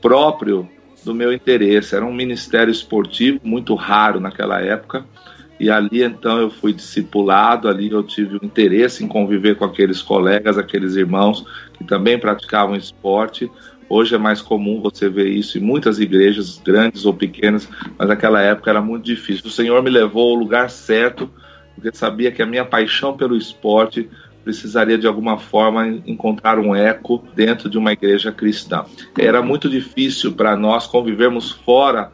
próprio 0.00 0.68
do 1.04 1.14
meu 1.14 1.32
interesse. 1.32 1.94
Era 1.94 2.04
um 2.04 2.12
ministério 2.12 2.70
esportivo 2.70 3.40
muito 3.42 3.74
raro 3.74 4.20
naquela 4.20 4.60
época. 4.60 5.04
E 5.62 5.70
ali 5.70 6.02
então 6.02 6.40
eu 6.40 6.50
fui 6.50 6.72
discipulado, 6.72 7.68
ali 7.68 7.88
eu 7.88 8.02
tive 8.02 8.36
o 8.36 8.44
interesse 8.44 9.04
em 9.04 9.06
conviver 9.06 9.54
com 9.54 9.64
aqueles 9.64 10.02
colegas, 10.02 10.58
aqueles 10.58 10.96
irmãos 10.96 11.46
que 11.74 11.84
também 11.84 12.18
praticavam 12.18 12.74
esporte. 12.74 13.48
Hoje 13.88 14.12
é 14.12 14.18
mais 14.18 14.42
comum 14.42 14.80
você 14.80 15.08
ver 15.08 15.28
isso 15.28 15.58
em 15.58 15.60
muitas 15.60 16.00
igrejas, 16.00 16.58
grandes 16.58 17.04
ou 17.04 17.14
pequenas, 17.14 17.68
mas 17.96 18.08
naquela 18.08 18.42
época 18.42 18.70
era 18.70 18.82
muito 18.82 19.04
difícil. 19.04 19.46
O 19.46 19.50
Senhor 19.50 19.80
me 19.84 19.88
levou 19.88 20.30
ao 20.30 20.34
lugar 20.34 20.68
certo, 20.68 21.30
porque 21.76 21.96
sabia 21.96 22.32
que 22.32 22.42
a 22.42 22.46
minha 22.46 22.64
paixão 22.64 23.16
pelo 23.16 23.36
esporte 23.36 24.10
precisaria 24.42 24.98
de 24.98 25.06
alguma 25.06 25.38
forma 25.38 25.86
encontrar 26.04 26.58
um 26.58 26.74
eco 26.74 27.24
dentro 27.36 27.70
de 27.70 27.78
uma 27.78 27.92
igreja 27.92 28.32
cristã. 28.32 28.84
Era 29.16 29.40
muito 29.40 29.70
difícil 29.70 30.32
para 30.32 30.56
nós 30.56 30.88
convivermos 30.88 31.52
fora 31.52 32.10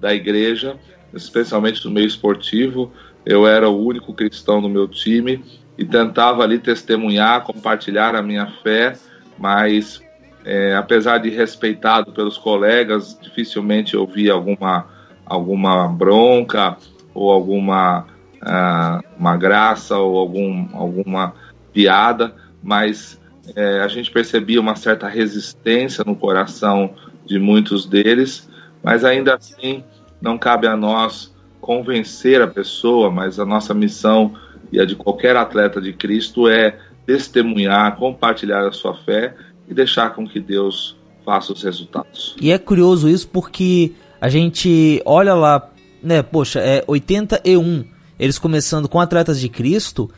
da 0.00 0.14
igreja, 0.14 0.78
especialmente 1.16 1.84
no 1.84 1.90
meio 1.90 2.06
esportivo. 2.06 2.92
Eu 3.24 3.46
era 3.46 3.68
o 3.68 3.84
único 3.84 4.14
cristão 4.14 4.60
no 4.60 4.68
meu 4.68 4.86
time 4.86 5.44
e 5.76 5.84
tentava 5.84 6.42
ali 6.42 6.58
testemunhar, 6.58 7.42
compartilhar 7.42 8.14
a 8.14 8.22
minha 8.22 8.46
fé, 8.62 8.94
mas 9.38 10.00
é, 10.44 10.74
apesar 10.76 11.18
de 11.18 11.28
respeitado 11.28 12.12
pelos 12.12 12.38
colegas, 12.38 13.18
dificilmente 13.20 13.96
ouvia 13.96 14.32
alguma 14.32 14.86
alguma 15.24 15.88
bronca 15.88 16.76
ou 17.12 17.32
alguma 17.32 18.06
uh, 18.42 19.02
uma 19.18 19.36
graça 19.36 19.98
ou 19.98 20.16
algum, 20.16 20.68
alguma 20.72 21.34
piada, 21.72 22.34
mas 22.62 23.20
é, 23.54 23.80
a 23.80 23.88
gente 23.88 24.10
percebia 24.10 24.60
uma 24.60 24.76
certa 24.76 25.08
resistência 25.08 26.04
no 26.04 26.14
coração 26.14 26.94
de 27.24 27.38
muitos 27.38 27.86
deles, 27.86 28.48
mas 28.82 29.04
ainda 29.04 29.34
assim 29.34 29.84
não 30.20 30.38
cabe 30.38 30.66
a 30.66 30.76
nós 30.76 31.34
convencer 31.60 32.40
a 32.40 32.46
pessoa, 32.46 33.10
mas 33.10 33.40
a 33.40 33.44
nossa 33.44 33.74
missão 33.74 34.34
e 34.72 34.80
a 34.80 34.84
de 34.84 34.94
qualquer 34.94 35.36
atleta 35.36 35.80
de 35.80 35.92
Cristo 35.92 36.48
é 36.48 36.78
testemunhar, 37.04 37.96
compartilhar 37.96 38.66
a 38.66 38.72
sua 38.72 38.94
fé 38.94 39.34
e 39.68 39.74
deixar 39.74 40.10
com 40.14 40.26
que 40.26 40.40
Deus 40.40 40.96
faça 41.24 41.52
os 41.52 41.62
resultados. 41.62 42.36
E 42.40 42.50
é 42.50 42.58
curioso 42.58 43.08
isso 43.08 43.28
porque 43.28 43.92
a 44.20 44.28
gente 44.28 45.02
olha 45.04 45.34
lá, 45.34 45.70
né, 46.02 46.22
poxa, 46.22 46.60
é 46.60 46.84
81, 46.86 47.84
eles 48.18 48.38
começando 48.38 48.88
com 48.88 49.00
atletas 49.00 49.40
de 49.40 49.48
Cristo, 49.48 50.10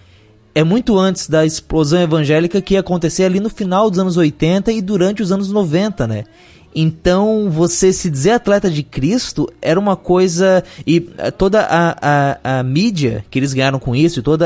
é 0.55 0.65
muito 0.65 0.99
antes 0.99 1.29
da 1.29 1.47
explosão 1.47 2.01
evangélica 2.01 2.61
que 2.61 2.75
ia 2.75 2.81
acontecer 2.81 3.25
ali 3.25 3.41
no 3.41 3.49
final 3.49 3.89
dos 3.89 3.99
anos 3.99 4.17
80 4.17 4.73
e 4.73 4.83
durante 4.83 5.23
os 5.23 5.31
anos 5.31 5.53
90, 5.53 6.07
né? 6.07 6.25
Então, 6.81 7.51
você 7.51 7.93
se 7.93 8.09
dizer 8.09 8.31
atleta 8.31 8.71
de 8.71 8.85
Cristo 8.85 9.53
era 9.61 9.81
uma 9.81 9.97
coisa. 9.97 10.63
E 10.87 11.11
eh, 11.19 11.33
toda 11.33 11.63
a, 11.63 11.97
a, 12.01 12.59
a 12.61 12.63
mídia 12.63 13.25
que 13.29 13.37
eles 13.37 13.53
ganharam 13.53 13.81
com 13.81 13.97
isso, 13.97 14.21
e 14.21 14.23
todo 14.23 14.45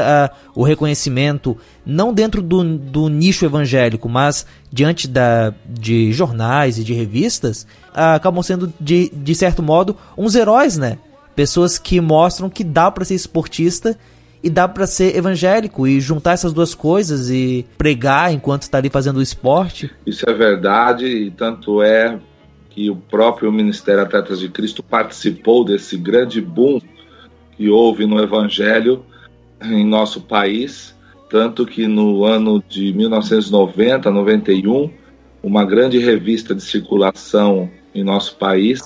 o 0.54 0.62
reconhecimento, 0.62 1.58
não 1.84 2.10
dentro 2.10 2.40
do, 2.40 2.64
do 2.64 3.08
nicho 3.10 3.44
evangélico, 3.44 4.08
mas 4.08 4.46
diante 4.72 5.06
da, 5.06 5.52
de 5.68 6.10
jornais 6.10 6.78
e 6.78 6.84
de 6.84 6.94
revistas, 6.94 7.66
acabam 7.92 8.42
sendo, 8.42 8.72
de, 8.80 9.12
de 9.14 9.34
certo 9.34 9.62
modo, 9.62 9.94
uns 10.16 10.34
heróis, 10.34 10.78
né? 10.78 10.96
Pessoas 11.36 11.76
que 11.76 12.00
mostram 12.00 12.48
que 12.48 12.64
dá 12.64 12.90
para 12.90 13.04
ser 13.04 13.14
esportista 13.14 13.94
e 14.42 14.50
dá 14.50 14.66
para 14.66 14.86
ser 14.86 15.16
evangélico 15.16 15.86
e 15.86 16.00
juntar 16.00 16.32
essas 16.32 16.52
duas 16.52 16.74
coisas 16.74 17.30
e 17.30 17.64
pregar 17.78 18.32
enquanto 18.32 18.62
está 18.62 18.78
ali 18.78 18.90
fazendo 18.90 19.18
o 19.18 19.22
esporte. 19.22 19.90
Isso 20.06 20.28
é 20.28 20.32
verdade 20.34 21.06
e 21.06 21.30
tanto 21.30 21.82
é 21.82 22.18
que 22.70 22.90
o 22.90 22.96
próprio 22.96 23.52
Ministério 23.52 24.02
Atletas 24.02 24.40
de 24.40 24.48
Cristo 24.48 24.82
participou 24.82 25.64
desse 25.64 25.96
grande 25.96 26.40
boom 26.40 26.80
que 27.56 27.68
houve 27.68 28.06
no 28.06 28.18
evangelho 28.20 29.04
em 29.62 29.86
nosso 29.86 30.22
país, 30.22 30.94
tanto 31.30 31.64
que 31.64 31.86
no 31.86 32.24
ano 32.24 32.62
de 32.66 32.92
1990, 32.92 34.10
91, 34.10 34.90
uma 35.42 35.64
grande 35.64 35.98
revista 35.98 36.54
de 36.54 36.62
circulação 36.62 37.70
em 37.94 38.02
nosso 38.02 38.36
país 38.36 38.82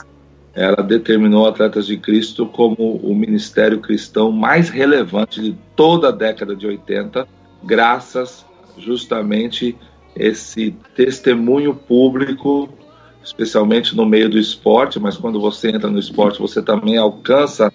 ela 0.56 0.82
determinou 0.82 1.46
Atletas 1.46 1.86
de 1.86 1.98
Cristo 1.98 2.46
como 2.46 2.96
o 2.96 3.14
ministério 3.14 3.78
cristão 3.78 4.32
mais 4.32 4.70
relevante 4.70 5.38
de 5.42 5.54
toda 5.76 6.08
a 6.08 6.12
década 6.12 6.56
de 6.56 6.66
80, 6.66 7.28
graças 7.62 8.44
justamente 8.78 9.76
esse 10.16 10.74
testemunho 10.94 11.74
público, 11.74 12.70
especialmente 13.22 13.94
no 13.94 14.06
meio 14.06 14.30
do 14.30 14.38
esporte, 14.38 14.98
mas 14.98 15.18
quando 15.18 15.38
você 15.38 15.68
entra 15.68 15.90
no 15.90 15.98
esporte, 15.98 16.40
você 16.40 16.62
também 16.62 16.96
alcança 16.96 17.70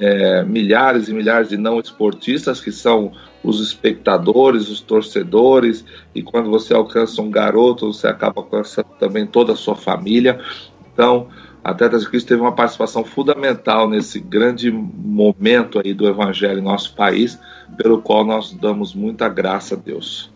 é, 0.00 0.42
milhares 0.42 1.08
e 1.08 1.14
milhares 1.14 1.50
de 1.50 1.56
não 1.56 1.78
esportistas, 1.78 2.60
que 2.60 2.72
são 2.72 3.12
os 3.44 3.60
espectadores, 3.60 4.68
os 4.68 4.80
torcedores, 4.80 5.84
e 6.12 6.20
quando 6.20 6.50
você 6.50 6.74
alcança 6.74 7.22
um 7.22 7.30
garoto, 7.30 7.92
você 7.92 8.08
acaba 8.08 8.40
alcançando 8.40 8.88
também 8.98 9.24
toda 9.24 9.52
a 9.52 9.56
sua 9.56 9.76
família. 9.76 10.40
Então, 10.92 11.28
Atletas 11.64 12.02
de 12.02 12.10
Cristo 12.10 12.28
teve 12.28 12.42
uma 12.42 12.52
participação 12.52 13.02
fundamental 13.02 13.88
nesse 13.88 14.20
grande 14.20 14.70
momento 14.70 15.80
aí 15.82 15.94
do 15.94 16.06
Evangelho 16.06 16.58
em 16.58 16.62
nosso 16.62 16.94
país, 16.94 17.38
pelo 17.78 18.02
qual 18.02 18.22
nós 18.22 18.52
damos 18.52 18.94
muita 18.94 19.30
graça 19.30 19.74
a 19.74 19.78
Deus. 19.78 20.30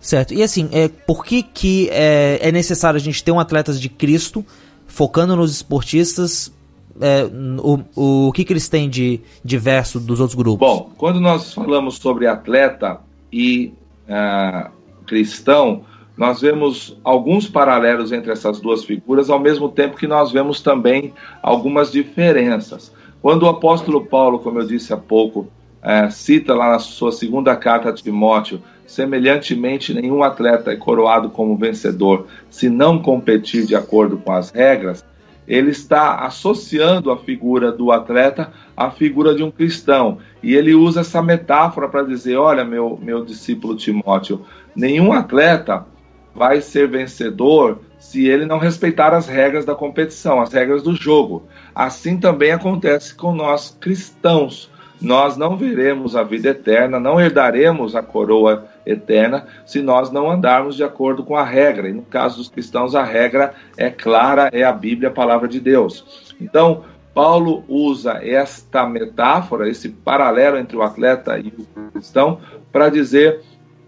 Certo. 0.00 0.32
E 0.32 0.42
assim, 0.42 0.70
é, 0.72 0.88
por 0.88 1.22
que, 1.22 1.42
que 1.42 1.90
é, 1.90 2.38
é 2.40 2.50
necessário 2.50 2.96
a 2.96 3.00
gente 3.00 3.22
ter 3.22 3.30
um 3.30 3.38
Atletas 3.38 3.78
de 3.78 3.90
Cristo 3.90 4.42
focando 4.86 5.36
nos 5.36 5.52
esportistas? 5.52 6.50
É, 6.98 7.24
o, 7.62 8.28
o 8.28 8.32
que, 8.32 8.42
que 8.42 8.52
eles 8.52 8.68
têm 8.68 8.88
de 8.88 9.20
diverso 9.44 10.00
dos 10.00 10.18
outros 10.18 10.34
grupos? 10.34 10.66
Bom, 10.66 10.90
quando 10.96 11.20
nós 11.20 11.52
falamos 11.52 11.96
sobre 11.96 12.26
atleta 12.26 13.00
e 13.30 13.74
uh, 14.08 14.70
cristão, 15.06 15.84
nós 16.20 16.42
vemos 16.42 17.00
alguns 17.02 17.48
paralelos 17.48 18.12
entre 18.12 18.30
essas 18.30 18.60
duas 18.60 18.84
figuras, 18.84 19.30
ao 19.30 19.38
mesmo 19.38 19.70
tempo 19.70 19.96
que 19.96 20.06
nós 20.06 20.30
vemos 20.30 20.60
também 20.60 21.14
algumas 21.42 21.90
diferenças. 21.90 22.92
Quando 23.22 23.44
o 23.44 23.48
apóstolo 23.48 24.04
Paulo, 24.04 24.38
como 24.38 24.58
eu 24.58 24.66
disse 24.66 24.92
há 24.92 24.98
pouco, 24.98 25.48
é, 25.82 26.10
cita 26.10 26.54
lá 26.54 26.72
na 26.72 26.78
sua 26.78 27.10
segunda 27.10 27.56
carta 27.56 27.88
a 27.88 27.94
Timóteo, 27.94 28.60
semelhantemente 28.86 29.94
nenhum 29.94 30.22
atleta 30.22 30.70
é 30.70 30.76
coroado 30.76 31.30
como 31.30 31.56
vencedor 31.56 32.26
se 32.50 32.68
não 32.68 32.98
competir 32.98 33.64
de 33.64 33.74
acordo 33.74 34.18
com 34.18 34.30
as 34.30 34.50
regras, 34.50 35.02
ele 35.48 35.70
está 35.70 36.16
associando 36.16 37.10
a 37.10 37.16
figura 37.16 37.72
do 37.72 37.90
atleta 37.90 38.52
à 38.76 38.90
figura 38.90 39.34
de 39.34 39.42
um 39.42 39.50
cristão. 39.50 40.18
E 40.42 40.54
ele 40.54 40.74
usa 40.74 41.00
essa 41.00 41.22
metáfora 41.22 41.88
para 41.88 42.02
dizer: 42.02 42.36
olha, 42.36 42.62
meu, 42.62 42.98
meu 43.02 43.24
discípulo 43.24 43.74
Timóteo, 43.74 44.42
nenhum 44.76 45.14
atleta 45.14 45.86
vai 46.34 46.60
ser 46.60 46.88
vencedor 46.88 47.80
se 47.98 48.26
ele 48.26 48.46
não 48.46 48.58
respeitar 48.58 49.12
as 49.12 49.28
regras 49.28 49.64
da 49.64 49.74
competição, 49.74 50.40
as 50.40 50.52
regras 50.52 50.82
do 50.82 50.94
jogo. 50.94 51.44
Assim 51.74 52.18
também 52.18 52.50
acontece 52.50 53.14
com 53.14 53.34
nós 53.34 53.76
cristãos. 53.80 54.70
Nós 55.00 55.36
não 55.36 55.56
veremos 55.56 56.14
a 56.14 56.22
vida 56.22 56.50
eterna, 56.50 57.00
não 57.00 57.20
herdaremos 57.20 57.96
a 57.96 58.02
coroa 58.02 58.66
eterna 58.84 59.46
se 59.64 59.80
nós 59.80 60.10
não 60.10 60.30
andarmos 60.30 60.76
de 60.76 60.84
acordo 60.84 61.24
com 61.24 61.36
a 61.36 61.44
regra. 61.44 61.88
E 61.88 61.92
no 61.92 62.02
caso 62.02 62.36
dos 62.36 62.48
cristãos, 62.48 62.94
a 62.94 63.02
regra 63.02 63.54
é 63.76 63.88
clara, 63.90 64.50
é 64.52 64.62
a 64.62 64.72
Bíblia, 64.72 65.08
a 65.08 65.12
palavra 65.12 65.48
de 65.48 65.58
Deus. 65.58 66.34
Então, 66.40 66.84
Paulo 67.14 67.64
usa 67.66 68.20
esta 68.22 68.86
metáfora, 68.86 69.68
esse 69.68 69.88
paralelo 69.88 70.58
entre 70.58 70.76
o 70.76 70.82
atleta 70.82 71.38
e 71.38 71.48
o 71.48 71.90
cristão, 71.92 72.40
para 72.70 72.88
dizer 72.88 73.40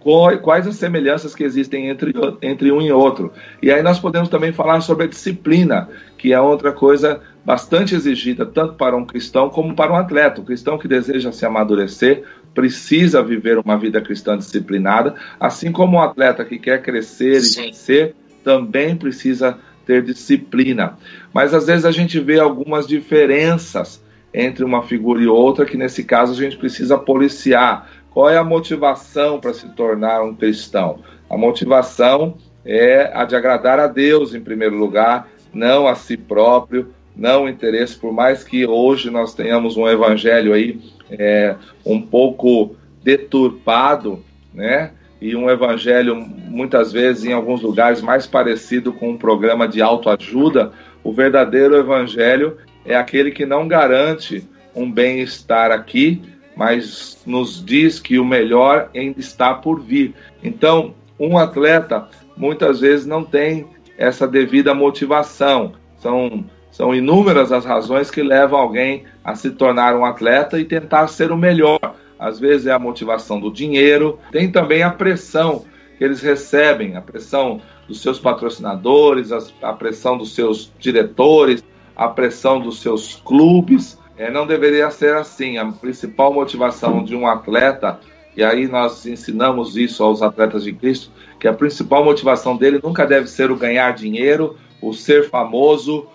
quais 0.03 0.67
as 0.67 0.77
semelhanças 0.77 1.35
que 1.35 1.45
existem 1.45 1.89
entre, 1.89 2.13
entre 2.43 2.73
um 2.73 2.81
e 2.81 2.91
outro. 2.91 3.33
E 3.63 3.71
aí 3.71 3.83
nós 3.83 3.99
podemos 3.99 4.29
também 4.29 4.53
falar 4.53 4.81
sobre 4.81 5.05
a 5.05 5.09
disciplina, 5.09 5.89
que 6.19 6.33
é 6.33 6.41
outra 6.41 6.73
coisa 6.73 7.21
bastante 7.45 7.95
exigida, 7.95 8.45
tanto 8.47 8.75
para 8.75 8.97
um 8.97 9.05
cristão 9.05 9.49
como 9.49 9.75
para 9.75 9.93
um 9.93 9.97
atleta. 9.97 10.41
O 10.41 10.45
cristão 10.45 10.79
que 10.79 10.89
deseja 10.89 11.33
se 11.33 11.45
amadurecer 11.45 12.25
precisa 12.55 13.23
viver 13.23 13.59
uma 13.59 13.79
vida 13.79 14.01
cristã 14.01 14.37
disciplinada, 14.37 15.15
assim 15.41 15.73
como 15.73 15.97
o 15.97 16.01
um 16.01 16.03
atleta 16.03 16.45
que 16.45 16.59
quer 16.59 16.83
crescer 16.83 17.41
Sim. 17.41 17.61
e 17.61 17.67
vencer 17.67 18.15
também 18.45 18.97
precisa 18.97 19.59
ter 19.87 20.03
disciplina. 20.03 20.97
Mas 21.33 21.55
às 21.55 21.67
vezes 21.67 21.85
a 21.85 21.91
gente 21.91 22.19
vê 22.21 22.39
algumas 22.39 22.87
diferenças 22.87 24.03
entre 24.35 24.65
uma 24.65 24.83
figura 24.83 25.23
e 25.23 25.27
outra, 25.27 25.65
que 25.65 25.77
nesse 25.77 26.05
caso 26.05 26.33
a 26.33 26.37
gente 26.37 26.57
precisa 26.57 26.97
policiar. 26.97 27.91
Qual 28.13 28.29
é 28.29 28.37
a 28.37 28.45
motivação 28.45 29.41
para 29.41 29.55
se 29.55 29.69
tornar 29.71 30.23
um 30.23 30.35
cristão? 30.35 30.99
A 31.31 31.37
motivação 31.37 32.37
é 32.65 33.11
a 33.15 33.25
de 33.25 33.35
agradar 33.35 33.79
a 33.81 33.87
Deus 33.87 34.35
em 34.35 34.41
primeiro 34.41 34.77
lugar, 34.77 35.29
não 35.53 35.89
a 35.89 35.95
si 35.95 36.17
próprio, 36.17 36.93
não 37.17 37.45
o 37.45 37.49
interesse, 37.49 37.97
por 37.97 38.13
mais 38.13 38.45
que 38.45 38.67
hoje 38.67 39.11
nós 39.11 39.35
tenhamos 39.35 39.77
um 39.77 39.89
evangelho 39.89 40.53
aí 40.53 40.81
é, 41.11 41.57
um 41.85 42.01
pouco 42.01 42.77
deturpado, 43.03 44.23
né? 44.53 44.93
E 45.21 45.37
um 45.37 45.49
evangelho 45.49 46.17
muitas 46.17 46.93
vezes 46.93 47.25
em 47.25 47.33
alguns 47.33 47.63
lugares 47.63 48.03
mais 48.03 48.27
parecido 48.27 48.93
com 48.93 49.11
um 49.11 49.17
programa 49.17 49.69
de 49.69 49.81
autoajuda, 49.81 50.73
o 51.05 51.13
verdadeiro 51.13 51.77
evangelho 51.77 52.59
é 52.85 52.97
aquele 52.97 53.31
que 53.31 53.47
não 53.47 53.69
garante 53.69 54.47
um 54.75 54.91
bem-estar 54.91 55.71
aqui, 55.71 56.21
mas 56.57 57.19
nos 57.27 57.65
diz 57.65 57.99
que 57.99 58.19
o 58.19 58.25
melhor 58.25 58.91
ainda 58.95 59.21
está 59.21 59.55
por 59.55 59.81
vir. 59.81 60.15
Então, 60.43 60.95
um 61.19 61.39
atleta 61.39 62.09
muitas 62.37 62.81
vezes 62.81 63.07
não 63.07 63.25
tem 63.25 63.67
essa 63.97 64.27
devida 64.27 64.75
motivação. 64.75 65.73
São, 65.99 66.45
são 66.71 66.95
inúmeras 66.95 67.53
as 67.53 67.65
razões 67.65 68.11
que 68.11 68.23
levam 68.23 68.59
alguém 68.59 69.05
a 69.25 69.35
se 69.35 69.51
tornar 69.51 69.97
um 69.97 70.05
atleta 70.05 70.59
e 70.59 70.65
tentar 70.65 71.07
ser 71.09 71.31
o 71.31 71.37
melhor. 71.37 71.79
Às 72.19 72.39
vezes 72.39 72.67
é 72.67 72.73
a 72.73 72.79
motivação 72.79 73.41
do 73.41 73.53
dinheiro, 73.53 74.19
tem 74.31 74.51
também 74.51 74.83
a 74.83 74.91
pressão 74.91 75.65
que 75.99 76.05
eles 76.05 76.23
recebem, 76.23 76.97
a 76.97 77.01
pressão 77.01 77.61
dos 77.87 78.01
seus 78.01 78.19
patrocinadores, 78.19 79.31
a 79.61 79.73
pressão 79.73 80.17
dos 80.17 80.35
seus 80.35 80.73
diretores, 80.79 81.65
a 81.97 82.09
pressão 82.09 82.61
dos 82.61 82.81
seus 82.81 83.17
clubes. 83.25 83.99
É, 84.17 84.31
não 84.31 84.47
deveria 84.47 84.91
ser 84.91 85.15
assim. 85.17 85.59
A 85.59 85.67
principal 85.67 86.33
motivação 86.33 87.03
de 87.05 87.17
um 87.17 87.27
atleta, 87.27 87.99
e 88.37 88.43
aí 88.43 88.69
nós 88.69 89.07
ensinamos 89.07 89.77
isso 89.77 90.03
aos 90.03 90.23
atletas 90.23 90.65
de 90.65 90.73
Cristo, 90.73 91.11
que 91.39 91.49
a 91.49 91.53
principal 91.53 92.05
motivação 92.05 92.57
dele 92.57 92.81
nunca 92.83 93.07
deve 93.07 93.27
ser 93.27 93.51
o 93.51 93.57
ganhar 93.57 93.93
dinheiro, 93.93 94.57
o 94.81 94.93
ser 94.93 95.29
famoso, 95.29 96.07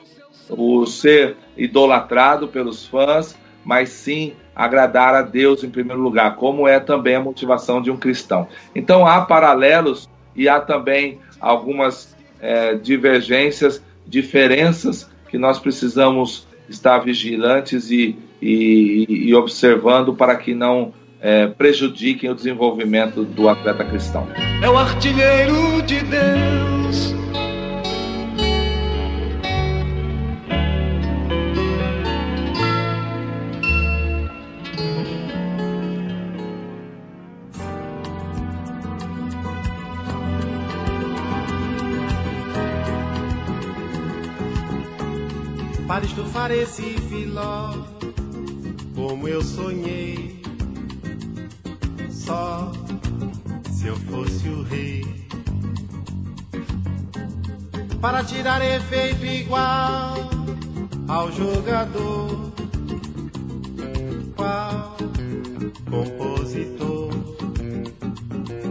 o 0.50 0.86
ser 0.86 1.36
idolatrado 1.56 2.48
pelos 2.48 2.86
fãs, 2.86 3.36
mas 3.64 3.90
sim 3.90 4.34
agradar 4.56 5.14
a 5.14 5.22
Deus 5.22 5.64
em 5.64 5.70
primeiro 5.70 6.02
lugar, 6.02 6.36
como 6.36 6.68
é 6.68 6.80
também 6.80 7.16
a 7.16 7.20
motivação 7.20 7.82
de 7.82 7.92
um 7.92 7.98
cristão. 7.98 8.48
Então 8.74 9.06
há 9.06 9.22
paralelos 9.22 10.10
e 10.36 10.48
há 10.48 10.60
também 10.60 11.20
algumas 11.40 12.16
é, 12.40 12.76
divergências, 12.76 13.84
diferenças 14.06 15.10
que 15.30 15.38
nós 15.38 15.60
precisamos 15.60 16.47
estar 16.70 17.00
vigilantes 17.00 17.92
e, 17.92 18.18
e, 18.42 19.06
e 19.10 19.36
observando 19.36 20.14
para 20.14 20.36
que 20.36 20.54
não 20.54 20.94
é, 21.22 21.48
prejudiquem 21.48 22.30
o 22.30 22.36
desenvolvimento 22.36 23.24
do 23.24 23.50
atleta 23.50 23.84
cristão. 23.84 24.28
É 24.62 24.70
o 24.70 24.78
artilheiro 24.78 25.82
de 25.84 26.02
Deus. 26.02 27.27
E 46.50 46.66
Filó, 46.66 47.74
como 48.96 49.28
eu 49.28 49.42
sonhei 49.44 50.42
só 52.10 52.72
se 53.70 53.88
eu 53.88 53.98
fosse 53.98 54.48
o 54.48 54.64
rei. 54.64 55.04
Para 58.00 58.24
tirar 58.24 58.62
efeito 58.62 59.26
igual 59.26 60.16
ao 61.10 61.32
jogador, 61.34 62.54
qual 64.38 64.96
compositor. 65.90 67.10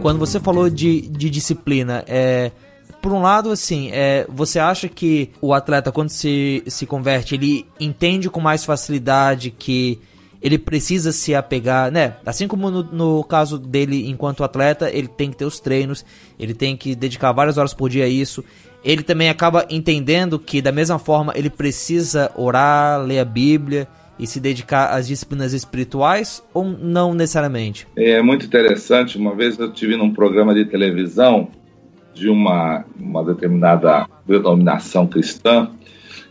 Quando 0.01 0.17
você 0.17 0.39
falou 0.39 0.67
de, 0.67 1.01
de 1.01 1.29
disciplina, 1.29 2.03
é 2.07 2.51
por 3.07 3.15
um 3.15 3.21
lado, 3.21 3.51
assim, 3.51 3.89
é, 3.93 4.25
você 4.27 4.59
acha 4.59 4.89
que 4.89 5.29
o 5.39 5.53
atleta, 5.53 5.93
quando 5.93 6.09
se, 6.09 6.61
se 6.67 6.85
converte, 6.85 7.35
ele 7.35 7.65
entende 7.79 8.29
com 8.29 8.41
mais 8.41 8.65
facilidade 8.65 9.49
que 9.49 9.97
ele 10.41 10.57
precisa 10.57 11.13
se 11.13 11.33
apegar, 11.33 11.89
né? 11.89 12.17
Assim 12.25 12.49
como 12.49 12.69
no, 12.69 12.83
no, 12.83 13.23
caso 13.23 13.57
dele 13.57 14.09
enquanto 14.09 14.43
atleta, 14.43 14.91
ele 14.91 15.07
tem 15.07 15.31
que 15.31 15.37
ter 15.37 15.45
os 15.45 15.57
treinos, 15.57 16.03
ele 16.37 16.53
tem 16.53 16.75
que 16.75 16.95
dedicar 16.95 17.31
várias 17.31 17.57
horas 17.57 17.73
por 17.73 17.89
dia 17.89 18.03
a 18.03 18.09
isso. 18.09 18.43
Ele 18.83 19.03
também 19.03 19.29
acaba 19.29 19.65
entendendo 19.69 20.37
que 20.37 20.61
da 20.61 20.73
mesma 20.73 20.99
forma 20.99 21.31
ele 21.33 21.49
precisa 21.49 22.29
orar, 22.35 23.01
ler 23.01 23.19
a 23.19 23.25
Bíblia 23.25 23.87
e 24.19 24.27
se 24.27 24.41
dedicar 24.41 24.87
às 24.87 25.07
disciplinas 25.07 25.53
espirituais 25.53 26.43
ou 26.53 26.65
não 26.65 27.13
necessariamente? 27.13 27.87
É 27.95 28.21
muito 28.21 28.45
interessante. 28.45 29.17
Uma 29.17 29.33
vez 29.33 29.57
eu 29.57 29.71
tive 29.71 29.95
num 29.95 30.11
programa 30.11 30.53
de 30.53 30.65
televisão 30.65 31.49
de 32.17 32.29
uma, 32.29 32.83
uma 32.99 33.23
determinada 33.23 34.07
denominação 34.25 35.07
cristã. 35.07 35.69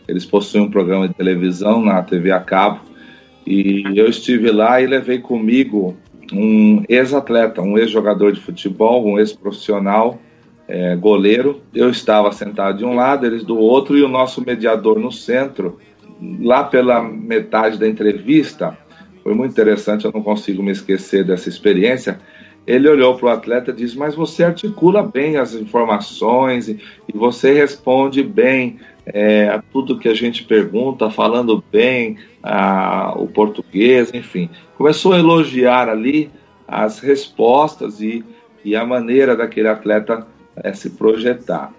Eles 0.07 0.25
possuem 0.25 0.63
um 0.63 0.71
programa 0.71 1.07
de 1.07 1.13
televisão 1.13 1.83
na 1.83 2.01
TV 2.01 2.31
a 2.31 2.39
cabo 2.39 2.81
e 3.45 3.83
eu 3.95 4.07
estive 4.07 4.51
lá 4.51 4.81
e 4.81 4.87
levei 4.87 5.19
comigo 5.19 5.95
um 6.33 6.83
ex-atleta, 6.89 7.61
um 7.61 7.77
ex-jogador 7.77 8.33
de 8.33 8.41
futebol, 8.41 9.05
um 9.05 9.17
ex-profissional, 9.17 10.19
é, 10.67 10.95
goleiro. 10.95 11.61
Eu 11.73 11.89
estava 11.89 12.31
sentado 12.31 12.79
de 12.79 12.85
um 12.85 12.93
lado, 12.93 13.25
eles 13.25 13.43
do 13.43 13.57
outro, 13.57 13.97
e 13.97 14.03
o 14.03 14.09
nosso 14.09 14.43
mediador 14.45 14.99
no 14.99 15.11
centro. 15.11 15.79
Lá 16.41 16.63
pela 16.63 17.01
metade 17.01 17.77
da 17.77 17.87
entrevista, 17.87 18.77
foi 19.23 19.33
muito 19.33 19.51
interessante, 19.51 20.03
eu 20.03 20.11
não 20.11 20.23
consigo 20.23 20.61
me 20.61 20.71
esquecer 20.71 21.23
dessa 21.23 21.47
experiência. 21.47 22.19
Ele 22.67 22.89
olhou 22.89 23.15
para 23.15 23.25
o 23.25 23.29
atleta 23.29 23.71
e 23.71 23.73
disse: 23.73 23.97
Mas 23.97 24.13
você 24.13 24.43
articula 24.43 25.01
bem 25.01 25.37
as 25.37 25.53
informações 25.53 26.67
e, 26.67 26.77
você 27.15 27.53
responde 27.53 28.21
bem 28.21 28.77
é, 29.05 29.47
a 29.47 29.63
tudo 29.71 29.97
que 29.97 30.09
a 30.09 30.13
gente 30.13 30.43
pergunta, 30.43 31.09
falando 31.09 31.63
bem 31.71 32.17
a, 32.43 33.13
o 33.15 33.25
português, 33.27 34.13
enfim. 34.13 34.49
Começou 34.77 35.13
a 35.13 35.19
elogiar 35.19 35.87
ali 35.87 36.29
as 36.67 36.99
respostas 36.99 38.01
e, 38.01 38.23
e 38.65 38.75
a 38.75 38.85
maneira 38.85 39.33
daquele 39.35 39.69
atleta 39.69 40.27
é, 40.57 40.73
se 40.73 40.89
projetar. 40.89 41.73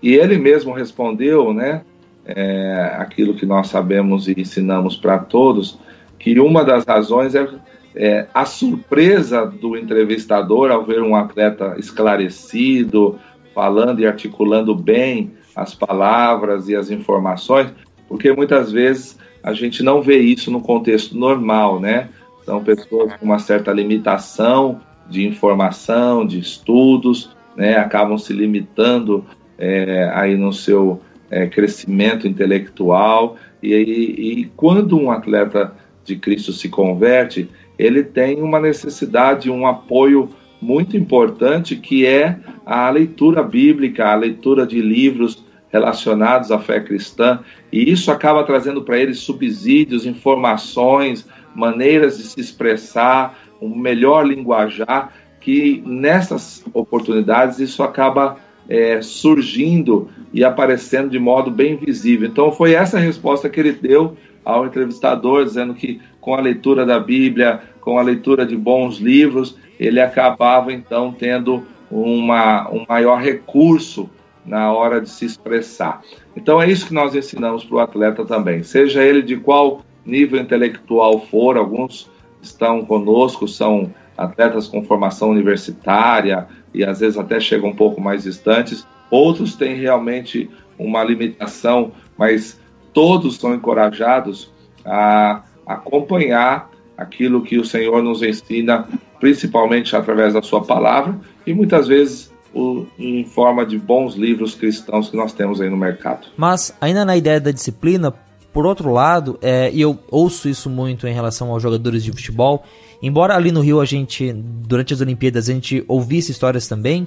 E 0.00 0.14
ele 0.14 0.38
mesmo 0.38 0.72
respondeu, 0.72 1.52
né, 1.52 1.82
é, 2.24 2.94
aquilo 2.98 3.34
que 3.34 3.44
nós 3.44 3.66
sabemos 3.66 4.28
e 4.28 4.34
ensinamos 4.38 4.96
para 4.96 5.18
todos, 5.18 5.78
que 6.18 6.38
uma 6.38 6.64
das 6.64 6.84
razões 6.84 7.34
é, 7.34 7.48
é, 7.94 8.26
a 8.32 8.44
surpresa 8.44 9.44
do 9.46 9.76
entrevistador 9.76 10.70
ao 10.70 10.84
ver 10.84 11.02
um 11.02 11.16
atleta 11.16 11.74
esclarecido, 11.78 13.18
falando 13.54 14.00
e 14.00 14.06
articulando 14.06 14.74
bem 14.74 15.32
as 15.54 15.74
palavras 15.74 16.68
e 16.68 16.76
as 16.76 16.90
informações, 16.90 17.72
porque 18.08 18.32
muitas 18.32 18.70
vezes 18.70 19.18
a 19.42 19.52
gente 19.52 19.82
não 19.82 20.00
vê 20.00 20.18
isso 20.18 20.50
no 20.50 20.60
contexto 20.60 21.16
normal, 21.16 21.80
né? 21.80 22.08
São 22.44 22.62
pessoas 22.62 23.14
com 23.14 23.24
uma 23.24 23.38
certa 23.38 23.72
limitação 23.72 24.80
de 25.08 25.26
informação, 25.26 26.26
de 26.26 26.38
estudos, 26.38 27.30
né? 27.56 27.76
Acabam 27.76 28.16
se 28.18 28.32
limitando 28.32 29.24
é, 29.58 30.10
aí 30.14 30.36
no 30.36 30.52
seu 30.52 31.00
é, 31.30 31.46
crescimento 31.46 32.26
intelectual 32.26 33.36
e, 33.62 33.74
e, 33.74 34.40
e 34.40 34.44
quando 34.56 34.98
um 34.98 35.10
atleta 35.10 35.74
de 36.04 36.16
Cristo 36.16 36.52
se 36.52 36.68
converte, 36.68 37.48
ele 37.78 38.02
tem 38.02 38.42
uma 38.42 38.58
necessidade, 38.58 39.50
um 39.50 39.66
apoio 39.66 40.30
muito 40.60 40.96
importante 40.96 41.76
que 41.76 42.04
é 42.04 42.38
a 42.66 42.90
leitura 42.90 43.42
bíblica, 43.42 44.08
a 44.08 44.16
leitura 44.16 44.66
de 44.66 44.80
livros 44.80 45.46
relacionados 45.70 46.50
à 46.50 46.58
fé 46.58 46.80
cristã, 46.80 47.40
e 47.70 47.90
isso 47.90 48.10
acaba 48.10 48.42
trazendo 48.44 48.82
para 48.82 48.98
eles 48.98 49.18
subsídios, 49.18 50.06
informações, 50.06 51.28
maneiras 51.54 52.16
de 52.16 52.24
se 52.24 52.40
expressar, 52.40 53.38
um 53.60 53.76
melhor 53.76 54.26
linguajar, 54.26 55.12
que 55.40 55.82
nessas 55.86 56.64
oportunidades 56.72 57.58
isso 57.58 57.82
acaba 57.82 58.36
é, 58.68 59.00
surgindo 59.00 60.08
e 60.32 60.44
aparecendo 60.44 61.10
de 61.10 61.18
modo 61.18 61.50
bem 61.50 61.76
visível. 61.76 62.28
Então 62.28 62.50
foi 62.52 62.72
essa 62.72 62.96
a 62.96 63.00
resposta 63.00 63.48
que 63.48 63.60
ele 63.60 63.72
deu 63.72 64.16
ao 64.44 64.66
entrevistador, 64.66 65.44
dizendo 65.44 65.74
que 65.74 66.00
com 66.20 66.34
a 66.34 66.40
leitura 66.40 66.84
da 66.84 66.98
Bíblia, 66.98 67.60
com 67.80 67.98
a 67.98 68.02
leitura 68.02 68.44
de 68.44 68.56
bons 68.56 68.98
livros, 68.98 69.56
ele 69.78 70.00
acabava 70.00 70.72
então 70.72 71.12
tendo 71.12 71.64
uma, 71.90 72.68
um 72.70 72.84
maior 72.88 73.20
recurso 73.20 74.10
na 74.44 74.72
hora 74.72 75.00
de 75.00 75.08
se 75.08 75.24
expressar. 75.24 76.02
Então 76.36 76.60
é 76.60 76.70
isso 76.70 76.86
que 76.86 76.94
nós 76.94 77.14
ensinamos 77.14 77.64
para 77.64 77.76
o 77.76 77.80
atleta 77.80 78.24
também, 78.24 78.62
seja 78.62 79.02
ele 79.02 79.22
de 79.22 79.36
qual 79.36 79.82
nível 80.04 80.40
intelectual 80.40 81.20
for, 81.26 81.56
alguns 81.56 82.10
estão 82.40 82.84
conosco, 82.84 83.46
são 83.46 83.92
atletas 84.16 84.66
com 84.66 84.84
formação 84.84 85.30
universitária 85.30 86.46
e 86.74 86.84
às 86.84 87.00
vezes 87.00 87.18
até 87.18 87.38
chegam 87.38 87.70
um 87.70 87.76
pouco 87.76 88.00
mais 88.00 88.24
distantes. 88.24 88.86
Outros 89.10 89.54
têm 89.54 89.74
realmente 89.74 90.50
uma 90.78 91.04
limitação, 91.04 91.92
mas 92.16 92.60
todos 92.92 93.36
são 93.36 93.54
encorajados 93.54 94.50
a 94.84 95.42
acompanhar 95.68 96.70
aquilo 96.96 97.42
que 97.42 97.58
o 97.58 97.64
Senhor 97.64 98.02
nos 98.02 98.22
ensina, 98.22 98.88
principalmente 99.20 99.94
através 99.94 100.34
da 100.34 100.42
Sua 100.42 100.64
palavra 100.64 101.16
e 101.46 101.52
muitas 101.54 101.86
vezes 101.86 102.32
o, 102.54 102.86
em 102.98 103.24
forma 103.24 103.64
de 103.64 103.78
bons 103.78 104.14
livros 104.14 104.54
cristãos 104.54 105.10
que 105.10 105.16
nós 105.16 105.32
temos 105.32 105.60
aí 105.60 105.68
no 105.68 105.76
mercado. 105.76 106.26
Mas, 106.36 106.74
ainda 106.80 107.04
na 107.04 107.16
ideia 107.16 107.40
da 107.40 107.50
disciplina, 107.50 108.12
por 108.52 108.66
outro 108.66 108.90
lado, 108.90 109.38
é, 109.42 109.70
e 109.72 109.80
eu 109.80 109.98
ouço 110.10 110.48
isso 110.48 110.70
muito 110.70 111.06
em 111.06 111.12
relação 111.12 111.50
aos 111.50 111.62
jogadores 111.62 112.02
de 112.02 112.10
futebol, 112.10 112.64
embora 113.02 113.36
ali 113.36 113.52
no 113.52 113.60
Rio 113.60 113.80
a 113.80 113.84
gente, 113.84 114.32
durante 114.32 114.94
as 114.94 115.00
Olimpíadas, 115.00 115.48
a 115.48 115.52
gente 115.52 115.84
ouvisse 115.86 116.32
histórias 116.32 116.66
também, 116.66 117.06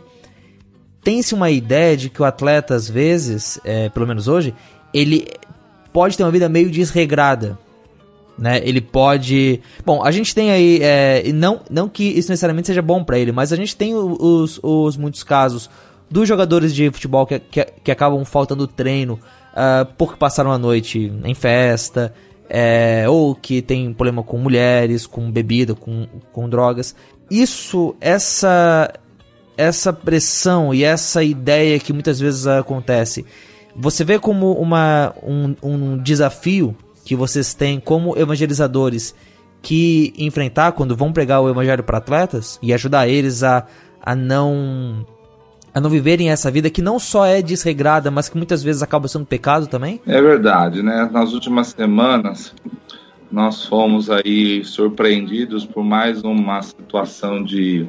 tem-se 1.03 1.33
uma 1.33 1.49
ideia 1.49 1.97
de 1.97 2.09
que 2.09 2.21
o 2.21 2.25
atleta, 2.25 2.75
às 2.75 2.87
vezes, 2.87 3.59
é, 3.65 3.89
pelo 3.89 4.07
menos 4.07 4.27
hoje, 4.27 4.53
ele 4.93 5.27
pode 5.91 6.15
ter 6.15 6.23
uma 6.23 6.31
vida 6.31 6.47
meio 6.47 6.69
desregrada. 6.69 7.57
Né? 8.37 8.61
Ele 8.63 8.81
pode. 8.81 9.61
Bom, 9.85 10.03
a 10.03 10.11
gente 10.11 10.33
tem 10.33 10.51
aí. 10.51 10.79
É, 10.81 11.31
não, 11.33 11.61
não 11.69 11.87
que 11.87 12.03
isso 12.03 12.29
necessariamente 12.29 12.67
seja 12.67 12.81
bom 12.81 13.03
para 13.03 13.19
ele, 13.19 13.31
mas 13.31 13.53
a 13.53 13.55
gente 13.55 13.75
tem 13.75 13.93
os, 13.95 14.59
os 14.63 14.97
muitos 14.97 15.23
casos 15.23 15.69
dos 16.09 16.27
jogadores 16.27 16.73
de 16.73 16.89
futebol 16.91 17.25
que, 17.25 17.39
que, 17.39 17.65
que 17.83 17.91
acabam 17.91 18.23
faltando 18.25 18.67
treino 18.67 19.19
uh, 19.51 19.85
porque 19.97 20.17
passaram 20.17 20.51
a 20.51 20.57
noite 20.57 21.11
em 21.23 21.33
festa, 21.33 22.13
é, 22.49 23.05
ou 23.07 23.33
que 23.33 23.61
tem 23.61 23.93
problema 23.93 24.23
com 24.23 24.37
mulheres, 24.37 25.07
com 25.07 25.31
bebida, 25.31 25.73
com, 25.73 26.05
com 26.33 26.49
drogas. 26.49 26.93
Isso, 27.29 27.95
essa, 28.01 28.93
essa 29.57 29.93
pressão 29.93 30.73
e 30.73 30.83
essa 30.83 31.23
ideia 31.23 31.79
que 31.79 31.93
muitas 31.93 32.19
vezes 32.19 32.45
acontece, 32.45 33.25
você 33.73 34.03
vê 34.03 34.19
como 34.19 34.51
uma, 34.53 35.13
um, 35.23 35.55
um 35.63 35.97
desafio 35.97 36.75
que 37.03 37.15
vocês 37.15 37.53
têm 37.53 37.79
como 37.79 38.17
evangelizadores 38.17 39.15
que 39.61 40.13
enfrentar 40.17 40.71
quando 40.71 40.95
vão 40.95 41.13
pregar 41.13 41.41
o 41.41 41.49
evangelho 41.49 41.83
para 41.83 41.99
atletas 41.99 42.57
e 42.61 42.73
ajudar 42.73 43.07
eles 43.07 43.43
a, 43.43 43.65
a 44.01 44.15
não 44.15 45.05
a 45.73 45.79
não 45.79 45.89
viverem 45.89 46.29
essa 46.29 46.51
vida 46.51 46.69
que 46.69 46.81
não 46.81 46.99
só 46.99 47.25
é 47.25 47.41
desregrada, 47.41 48.11
mas 48.11 48.27
que 48.27 48.35
muitas 48.35 48.61
vezes 48.61 48.81
acaba 48.81 49.07
sendo 49.07 49.25
pecado 49.25 49.67
também? 49.67 50.01
É 50.05 50.21
verdade, 50.21 50.83
né? 50.83 51.09
Nas 51.11 51.31
últimas 51.31 51.67
semanas 51.67 52.53
nós 53.31 53.63
fomos 53.63 54.09
aí 54.09 54.63
surpreendidos 54.65 55.65
por 55.65 55.83
mais 55.83 56.21
uma 56.23 56.61
situação 56.61 57.41
de 57.41 57.87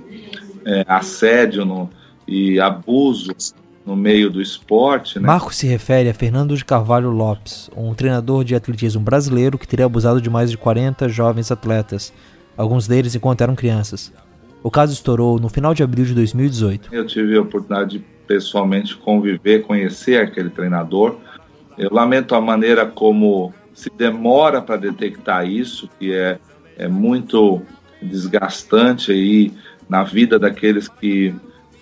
é, 0.64 0.85
assédio 0.87 1.64
no, 1.64 1.90
e 2.29 2.61
abuso 2.61 3.35
no 3.85 3.97
meio 3.97 4.31
do 4.31 4.40
esporte. 4.40 5.18
Né? 5.18 5.27
Marco 5.27 5.55
se 5.55 5.66
refere 5.66 6.09
a 6.09 6.14
Fernando 6.14 6.57
de 6.57 6.64
Carvalho 6.64 7.11
Lopes, 7.11 7.71
um 7.77 7.95
treinador 7.95 8.45
de 8.45 8.55
atletismo 8.55 9.03
brasileiro 9.03 9.59
que 9.59 9.66
teria 9.66 9.87
abusado 9.87 10.21
de 10.21 10.31
mais 10.31 10.51
de 10.51 10.57
40 10.57 11.09
jovens 11.09 11.51
atletas, 11.51 12.12
alguns 12.57 12.87
deles 12.87 13.14
enquanto 13.14 13.40
eram 13.40 13.55
crianças. 13.55 14.12
O 14.62 14.71
caso 14.71 14.92
estourou 14.92 15.40
no 15.40 15.49
final 15.49 15.75
de 15.75 15.83
abril 15.83 16.05
de 16.05 16.14
2018. 16.14 16.88
Eu 16.92 17.07
tive 17.07 17.37
a 17.37 17.40
oportunidade 17.40 17.99
de 17.99 18.05
pessoalmente 18.27 18.97
conviver, 18.97 19.62
conhecer 19.62 20.21
aquele 20.21 20.51
treinador. 20.51 21.16
Eu 21.77 21.90
lamento 21.92 22.35
a 22.35 22.40
maneira 22.40 22.87
como 22.87 23.53
se 23.75 23.90
demora 23.90 24.62
para 24.62 24.77
detectar 24.77 25.49
isso, 25.49 25.88
que 25.99 26.12
é, 26.12 26.38
é 26.77 26.87
muito 26.87 27.62
desgastante 28.01 29.11
aí 29.11 29.53
na 29.88 30.05
vida 30.05 30.38
daqueles 30.38 30.87
que 30.87 31.35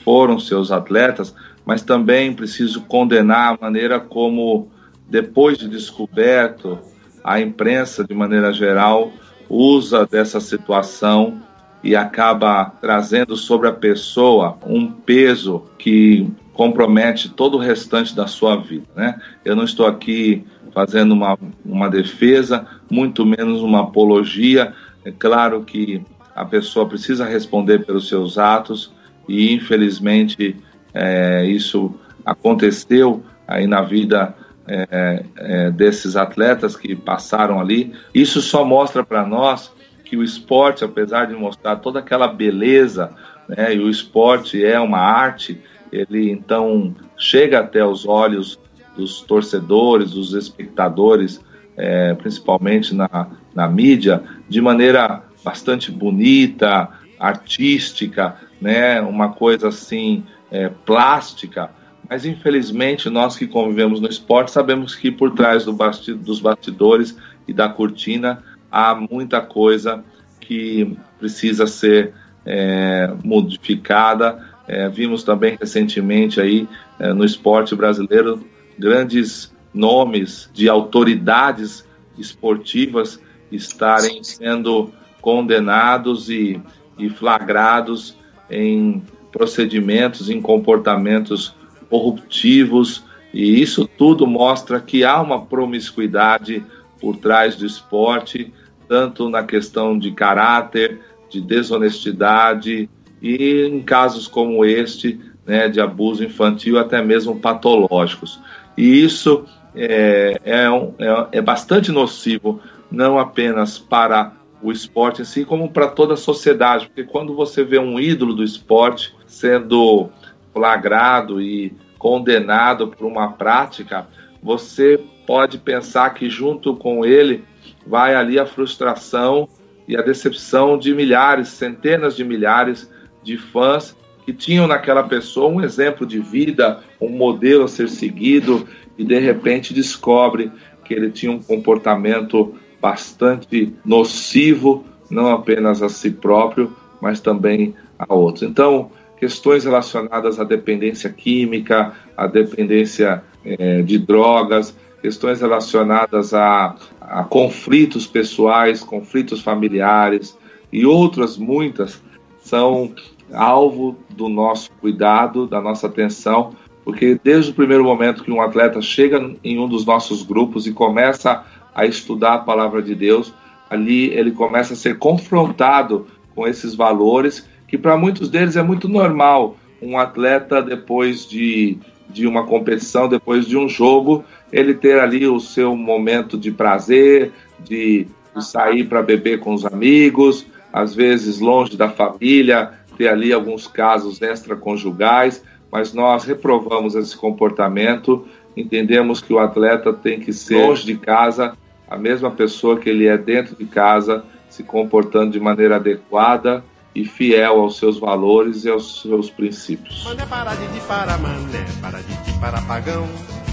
foram 0.02 0.38
seus 0.38 0.72
atletas, 0.72 1.34
mas 1.70 1.82
também 1.82 2.32
preciso 2.32 2.80
condenar 2.80 3.54
a 3.54 3.58
maneira 3.64 4.00
como, 4.00 4.72
depois 5.08 5.56
de 5.56 5.68
descoberto, 5.68 6.80
a 7.22 7.40
imprensa, 7.40 8.02
de 8.02 8.12
maneira 8.12 8.52
geral, 8.52 9.12
usa 9.48 10.04
dessa 10.04 10.40
situação 10.40 11.40
e 11.80 11.94
acaba 11.94 12.64
trazendo 12.80 13.36
sobre 13.36 13.68
a 13.68 13.72
pessoa 13.72 14.58
um 14.66 14.90
peso 14.90 15.62
que 15.78 16.28
compromete 16.52 17.28
todo 17.28 17.56
o 17.56 17.60
restante 17.60 18.16
da 18.16 18.26
sua 18.26 18.56
vida. 18.56 18.88
Né? 18.96 19.20
Eu 19.44 19.54
não 19.54 19.62
estou 19.62 19.86
aqui 19.86 20.44
fazendo 20.74 21.12
uma, 21.12 21.38
uma 21.64 21.88
defesa, 21.88 22.66
muito 22.90 23.24
menos 23.24 23.62
uma 23.62 23.82
apologia. 23.82 24.74
É 25.04 25.12
claro 25.12 25.62
que 25.62 26.02
a 26.34 26.44
pessoa 26.44 26.88
precisa 26.88 27.24
responder 27.24 27.86
pelos 27.86 28.08
seus 28.08 28.38
atos 28.38 28.92
e, 29.28 29.54
infelizmente, 29.54 30.56
é, 30.94 31.44
isso 31.46 31.94
aconteceu 32.24 33.22
aí 33.46 33.66
na 33.66 33.82
vida 33.82 34.34
é, 34.66 35.24
é, 35.36 35.70
desses 35.70 36.16
atletas 36.16 36.76
que 36.76 36.94
passaram 36.94 37.60
ali. 37.60 37.92
Isso 38.14 38.40
só 38.40 38.64
mostra 38.64 39.04
para 39.04 39.26
nós 39.26 39.72
que 40.04 40.16
o 40.16 40.22
esporte, 40.22 40.84
apesar 40.84 41.26
de 41.26 41.34
mostrar 41.34 41.76
toda 41.76 41.98
aquela 41.98 42.28
beleza, 42.28 43.10
né, 43.48 43.74
e 43.74 43.80
o 43.80 43.88
esporte 43.88 44.64
é 44.64 44.78
uma 44.78 44.98
arte, 44.98 45.60
ele 45.92 46.30
então 46.30 46.94
chega 47.16 47.60
até 47.60 47.84
os 47.84 48.06
olhos 48.06 48.58
dos 48.96 49.20
torcedores, 49.22 50.12
dos 50.12 50.34
espectadores, 50.34 51.40
é, 51.76 52.14
principalmente 52.14 52.94
na, 52.94 53.28
na 53.54 53.68
mídia, 53.68 54.22
de 54.48 54.60
maneira 54.60 55.22
bastante 55.44 55.90
bonita, 55.90 56.88
artística, 57.18 58.36
né, 58.60 59.00
uma 59.00 59.30
coisa 59.30 59.68
assim 59.68 60.24
é, 60.50 60.68
plástica. 60.68 61.70
Mas 62.08 62.24
infelizmente 62.24 63.08
nós 63.08 63.36
que 63.36 63.46
convivemos 63.46 64.00
no 64.00 64.08
esporte 64.08 64.50
sabemos 64.50 64.94
que 64.94 65.10
por 65.10 65.32
trás 65.32 65.64
do 65.64 65.72
basti 65.72 66.12
dos 66.12 66.40
bastidores 66.40 67.16
e 67.46 67.52
da 67.52 67.68
cortina 67.68 68.42
há 68.70 68.94
muita 68.94 69.40
coisa 69.40 70.04
que 70.40 70.96
precisa 71.18 71.66
ser 71.66 72.12
é, 72.44 73.12
modificada. 73.22 74.44
É, 74.66 74.88
vimos 74.88 75.22
também 75.22 75.56
recentemente 75.60 76.40
aí 76.40 76.68
é, 76.98 77.12
no 77.12 77.24
esporte 77.24 77.74
brasileiro 77.74 78.44
grandes 78.78 79.54
nomes 79.72 80.50
de 80.52 80.68
autoridades 80.68 81.86
esportivas 82.18 83.20
estarem 83.52 84.22
sendo 84.22 84.92
condenados 85.20 86.30
e, 86.30 86.60
e 86.98 87.08
flagrados 87.08 88.16
em 88.50 89.02
procedimentos, 89.32 90.28
em 90.30 90.40
comportamentos 90.40 91.54
corruptivos, 91.88 93.04
e 93.32 93.60
isso 93.60 93.86
tudo 93.86 94.26
mostra 94.26 94.80
que 94.80 95.04
há 95.04 95.20
uma 95.20 95.44
promiscuidade 95.44 96.64
por 97.00 97.16
trás 97.16 97.56
do 97.56 97.64
esporte, 97.64 98.52
tanto 98.88 99.28
na 99.28 99.42
questão 99.42 99.98
de 99.98 100.10
caráter, 100.12 101.00
de 101.28 101.40
desonestidade 101.40 102.90
e 103.22 103.66
em 103.66 103.80
casos 103.82 104.26
como 104.26 104.64
este, 104.64 105.20
né, 105.46 105.68
de 105.68 105.80
abuso 105.80 106.24
infantil, 106.24 106.78
até 106.78 107.02
mesmo 107.02 107.38
patológicos. 107.38 108.40
E 108.76 109.02
isso 109.02 109.44
é, 109.74 110.40
é, 110.44 110.70
um, 110.70 110.94
é, 110.98 111.38
é 111.38 111.40
bastante 111.40 111.92
nocivo, 111.92 112.60
não 112.90 113.18
apenas 113.18 113.78
para 113.78 114.32
o 114.62 114.72
esporte 114.72 115.24
si, 115.24 115.44
como 115.44 115.70
para 115.70 115.88
toda 115.88 116.14
a 116.14 116.16
sociedade, 116.16 116.86
porque 116.86 117.04
quando 117.04 117.34
você 117.34 117.64
vê 117.64 117.78
um 117.78 117.98
ídolo 117.98 118.34
do 118.34 118.44
esporte 118.44 119.14
sendo 119.30 120.10
flagrado 120.52 121.40
e 121.40 121.72
condenado 121.96 122.88
por 122.88 123.06
uma 123.06 123.32
prática, 123.32 124.08
você 124.42 125.00
pode 125.24 125.58
pensar 125.58 126.10
que 126.14 126.28
junto 126.28 126.74
com 126.74 127.04
ele 127.04 127.44
vai 127.86 128.14
ali 128.14 128.38
a 128.38 128.44
frustração 128.44 129.48
e 129.86 129.96
a 129.96 130.02
decepção 130.02 130.76
de 130.76 130.92
milhares, 130.92 131.48
centenas 131.48 132.16
de 132.16 132.24
milhares 132.24 132.90
de 133.22 133.38
fãs 133.38 133.96
que 134.26 134.32
tinham 134.32 134.66
naquela 134.66 135.04
pessoa 135.04 135.48
um 135.48 135.62
exemplo 135.62 136.04
de 136.04 136.18
vida, 136.18 136.80
um 137.00 137.08
modelo 137.08 137.64
a 137.64 137.68
ser 137.68 137.88
seguido 137.88 138.66
e 138.98 139.04
de 139.04 139.18
repente 139.18 139.72
descobre 139.72 140.50
que 140.84 140.92
ele 140.92 141.10
tinha 141.10 141.30
um 141.30 141.40
comportamento 141.40 142.54
bastante 142.80 143.72
nocivo, 143.84 144.84
não 145.08 145.30
apenas 145.30 145.82
a 145.82 145.88
si 145.88 146.10
próprio, 146.10 146.74
mas 147.00 147.20
também 147.20 147.74
a 147.98 148.12
outros. 148.12 148.42
Então, 148.42 148.90
questões 149.20 149.64
relacionadas 149.64 150.40
à 150.40 150.44
dependência 150.44 151.10
química, 151.10 151.92
à 152.16 152.26
dependência 152.26 153.22
é, 153.44 153.82
de 153.82 153.98
drogas, 153.98 154.74
questões 155.02 155.42
relacionadas 155.42 156.32
a, 156.32 156.74
a 156.98 157.22
conflitos 157.24 158.06
pessoais, 158.06 158.82
conflitos 158.82 159.42
familiares 159.42 160.36
e 160.72 160.86
outras 160.86 161.36
muitas 161.36 162.02
são 162.40 162.94
alvo 163.30 163.96
do 164.08 164.28
nosso 164.28 164.70
cuidado, 164.80 165.46
da 165.46 165.60
nossa 165.60 165.86
atenção, 165.86 166.52
porque 166.82 167.20
desde 167.22 167.50
o 167.50 167.54
primeiro 167.54 167.84
momento 167.84 168.24
que 168.24 168.32
um 168.32 168.40
atleta 168.40 168.80
chega 168.80 169.34
em 169.44 169.58
um 169.58 169.68
dos 169.68 169.84
nossos 169.84 170.22
grupos 170.22 170.66
e 170.66 170.72
começa 170.72 171.44
a 171.74 171.84
estudar 171.84 172.34
a 172.34 172.38
palavra 172.38 172.80
de 172.80 172.94
Deus, 172.94 173.34
ali 173.68 174.06
ele 174.14 174.32
começa 174.32 174.72
a 174.72 174.76
ser 174.76 174.98
confrontado 174.98 176.06
com 176.34 176.48
esses 176.48 176.74
valores 176.74 177.46
que 177.70 177.78
para 177.78 177.96
muitos 177.96 178.28
deles 178.28 178.56
é 178.56 178.62
muito 178.62 178.88
normal. 178.88 179.56
Um 179.80 179.96
atleta 179.96 180.60
depois 180.60 181.24
de, 181.24 181.78
de 182.08 182.26
uma 182.26 182.44
competição, 182.44 183.08
depois 183.08 183.46
de 183.46 183.56
um 183.56 183.68
jogo, 183.68 184.24
ele 184.52 184.74
ter 184.74 184.98
ali 184.98 185.26
o 185.28 185.38
seu 185.38 185.76
momento 185.76 186.36
de 186.36 186.50
prazer, 186.50 187.30
de, 187.60 188.08
de 188.34 188.44
sair 188.44 188.84
para 188.84 189.02
beber 189.02 189.38
com 189.38 189.54
os 189.54 189.64
amigos, 189.64 190.44
às 190.72 190.92
vezes 190.92 191.38
longe 191.38 191.76
da 191.76 191.88
família, 191.88 192.72
ter 192.98 193.06
ali 193.06 193.32
alguns 193.32 193.68
casos 193.68 194.20
extraconjugais, 194.20 195.42
mas 195.70 195.94
nós 195.94 196.24
reprovamos 196.24 196.96
esse 196.96 197.16
comportamento, 197.16 198.26
entendemos 198.56 199.20
que 199.20 199.32
o 199.32 199.38
atleta 199.38 199.92
tem 199.92 200.18
que 200.18 200.32
ser 200.32 200.66
longe 200.66 200.84
de 200.84 200.96
casa, 200.96 201.56
a 201.88 201.96
mesma 201.96 202.32
pessoa 202.32 202.78
que 202.78 202.90
ele 202.90 203.06
é 203.06 203.16
dentro 203.16 203.54
de 203.54 203.64
casa, 203.64 204.24
se 204.48 204.64
comportando 204.64 205.30
de 205.30 205.38
maneira 205.38 205.76
adequada 205.76 206.64
e 206.94 207.04
fiel 207.04 207.60
aos 207.60 207.78
seus 207.78 207.98
valores 207.98 208.64
e 208.64 208.70
aos 208.70 209.02
seus 209.02 209.30
princípios. 209.30 210.04
Mané 210.04 210.26
para 210.26 210.54
de 210.54 210.80
para 210.80 211.18
mané, 211.18 211.64
para 211.80 212.00
de 212.02 212.40
para 212.40 212.60
pagão, 212.62 213.08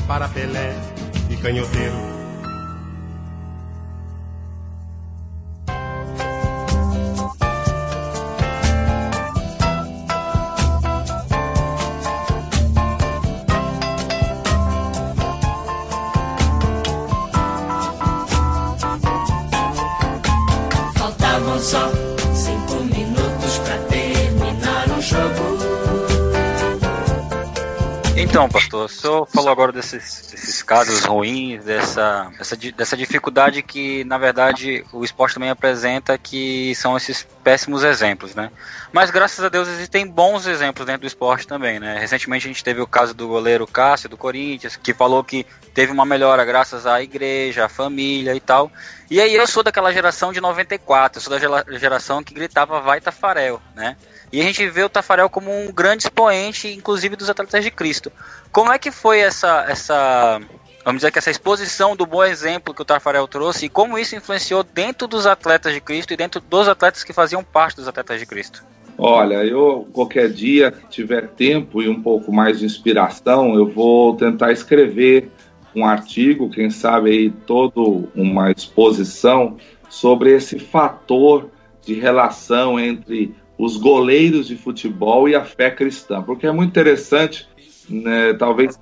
para 0.08 0.28
Pelé 0.30 0.74
e 1.30 1.38
canhoteiro. 1.38 2.17
Então, 28.38 28.48
pastor, 28.48 28.86
o 28.86 28.88
senhor 28.88 29.26
falou 29.26 29.50
agora 29.50 29.72
desses, 29.72 30.28
desses 30.30 30.62
casos 30.62 31.04
ruins, 31.06 31.64
dessa, 31.64 32.32
dessa, 32.38 32.56
dessa 32.56 32.96
dificuldade 32.96 33.64
que, 33.64 34.04
na 34.04 34.20
verdade, 34.20 34.86
o 34.94 35.04
esporte 35.04 35.34
também 35.34 35.50
apresenta, 35.50 36.16
que 36.20 36.76
são 36.76 36.96
esses 36.96 37.28
péssimos 37.44 37.84
exemplos, 37.84 38.36
né? 38.36 38.52
Mas, 38.94 39.10
graças 39.10 39.44
a 39.44 39.50
Deus, 39.50 39.68
existem 39.68 40.06
bons 40.06 40.46
exemplos 40.46 40.86
dentro 40.86 41.02
do 41.02 41.08
esporte 41.08 41.48
também, 41.48 41.80
né? 41.80 41.98
Recentemente 41.98 42.46
a 42.46 42.50
gente 42.50 42.64
teve 42.64 42.80
o 42.80 42.86
caso 42.86 43.16
do 43.16 43.28
goleiro 43.28 43.66
Cássio, 43.66 44.08
do 44.08 44.16
Corinthians, 44.16 44.76
que 44.76 44.94
falou 44.94 45.24
que 45.24 45.44
teve 45.74 45.92
uma 45.92 46.06
melhora 46.06 46.46
graças 46.46 46.86
à 46.86 47.02
igreja, 47.02 47.66
à 47.66 47.70
família 47.70 48.36
e 48.36 48.40
tal. 48.40 48.72
E 49.10 49.20
aí 49.20 49.34
eu 49.34 49.48
sou 49.48 49.64
daquela 49.64 49.92
geração 49.92 50.32
de 50.32 50.40
94, 50.40 51.18
eu 51.18 51.24
sou 51.24 51.40
da 51.40 51.80
geração 51.80 52.24
que 52.24 52.36
gritava 52.36 52.82
vai 52.82 53.02
Tafarel, 53.02 53.60
né? 53.76 53.98
E 54.32 54.42
a 54.42 54.44
gente 54.44 54.68
vê 54.70 54.84
o 54.84 54.90
Tafarel 54.90 55.30
como 55.30 55.52
um 55.52 55.72
grande 55.72 56.04
expoente, 56.04 56.68
inclusive 56.68 57.16
dos 57.16 57.30
atletas 57.30 57.64
de 57.64 57.72
Cristo. 57.72 58.12
Como 58.52 58.72
é 58.72 58.78
que 58.78 58.92
foi 58.92 59.20
essa, 59.20 59.66
essa 59.70 60.42
vamos 60.84 61.00
dizer 61.00 61.12
que 61.12 61.20
essa 61.20 61.32
exposição 61.32 61.96
do 61.96 62.06
bom 62.06 62.24
exemplo 62.24 62.74
que 62.74 62.82
o 62.82 62.86
Tafarel 62.86 63.28
trouxe 63.28 63.66
e 63.66 63.70
como 63.70 63.98
isso 63.98 64.16
influenciou 64.16 64.64
dentro 64.64 65.08
dos 65.08 65.26
atletas 65.26 65.74
de 65.74 65.82
Cristo 65.82 66.14
e 66.14 66.18
dentro 66.18 66.42
dos 66.42 66.68
atletas 66.68 67.04
que 67.04 67.14
faziam 67.14 67.44
parte 67.44 67.78
dos 67.78 67.88
atletas 67.88 68.20
de 68.20 68.26
Cristo? 68.26 68.64
Olha, 68.98 69.46
eu 69.46 69.88
qualquer 69.94 70.30
dia 70.30 70.72
que 70.72 70.88
tiver 70.88 71.28
tempo 71.28 71.82
e 71.82 71.88
um 71.88 72.02
pouco 72.02 72.32
mais 72.32 72.60
de 72.60 72.66
inspiração, 72.66 73.54
eu 73.54 73.68
vou 73.68 74.16
tentar 74.16 74.52
escrever 74.52 75.30
um 75.76 75.86
artigo, 75.86 76.50
quem 76.50 76.70
sabe 76.70 77.12
aí 77.12 77.30
toda 77.30 77.80
uma 78.16 78.52
exposição 78.52 79.58
sobre 79.90 80.36
esse 80.36 80.58
fator 80.58 81.50
de 81.86 81.94
relação 81.94 82.80
entre 82.80 83.36
os 83.58 83.78
goleiros 83.78 84.48
de 84.48 84.56
futebol 84.56 85.28
e 85.28 85.36
a 85.36 85.44
fé 85.44 85.72
cristã, 85.72 86.22
porque 86.22 86.46
é 86.46 86.52
muito 86.52 86.70
interessante, 86.70 87.48
né, 87.90 88.34
talvez 88.34 88.80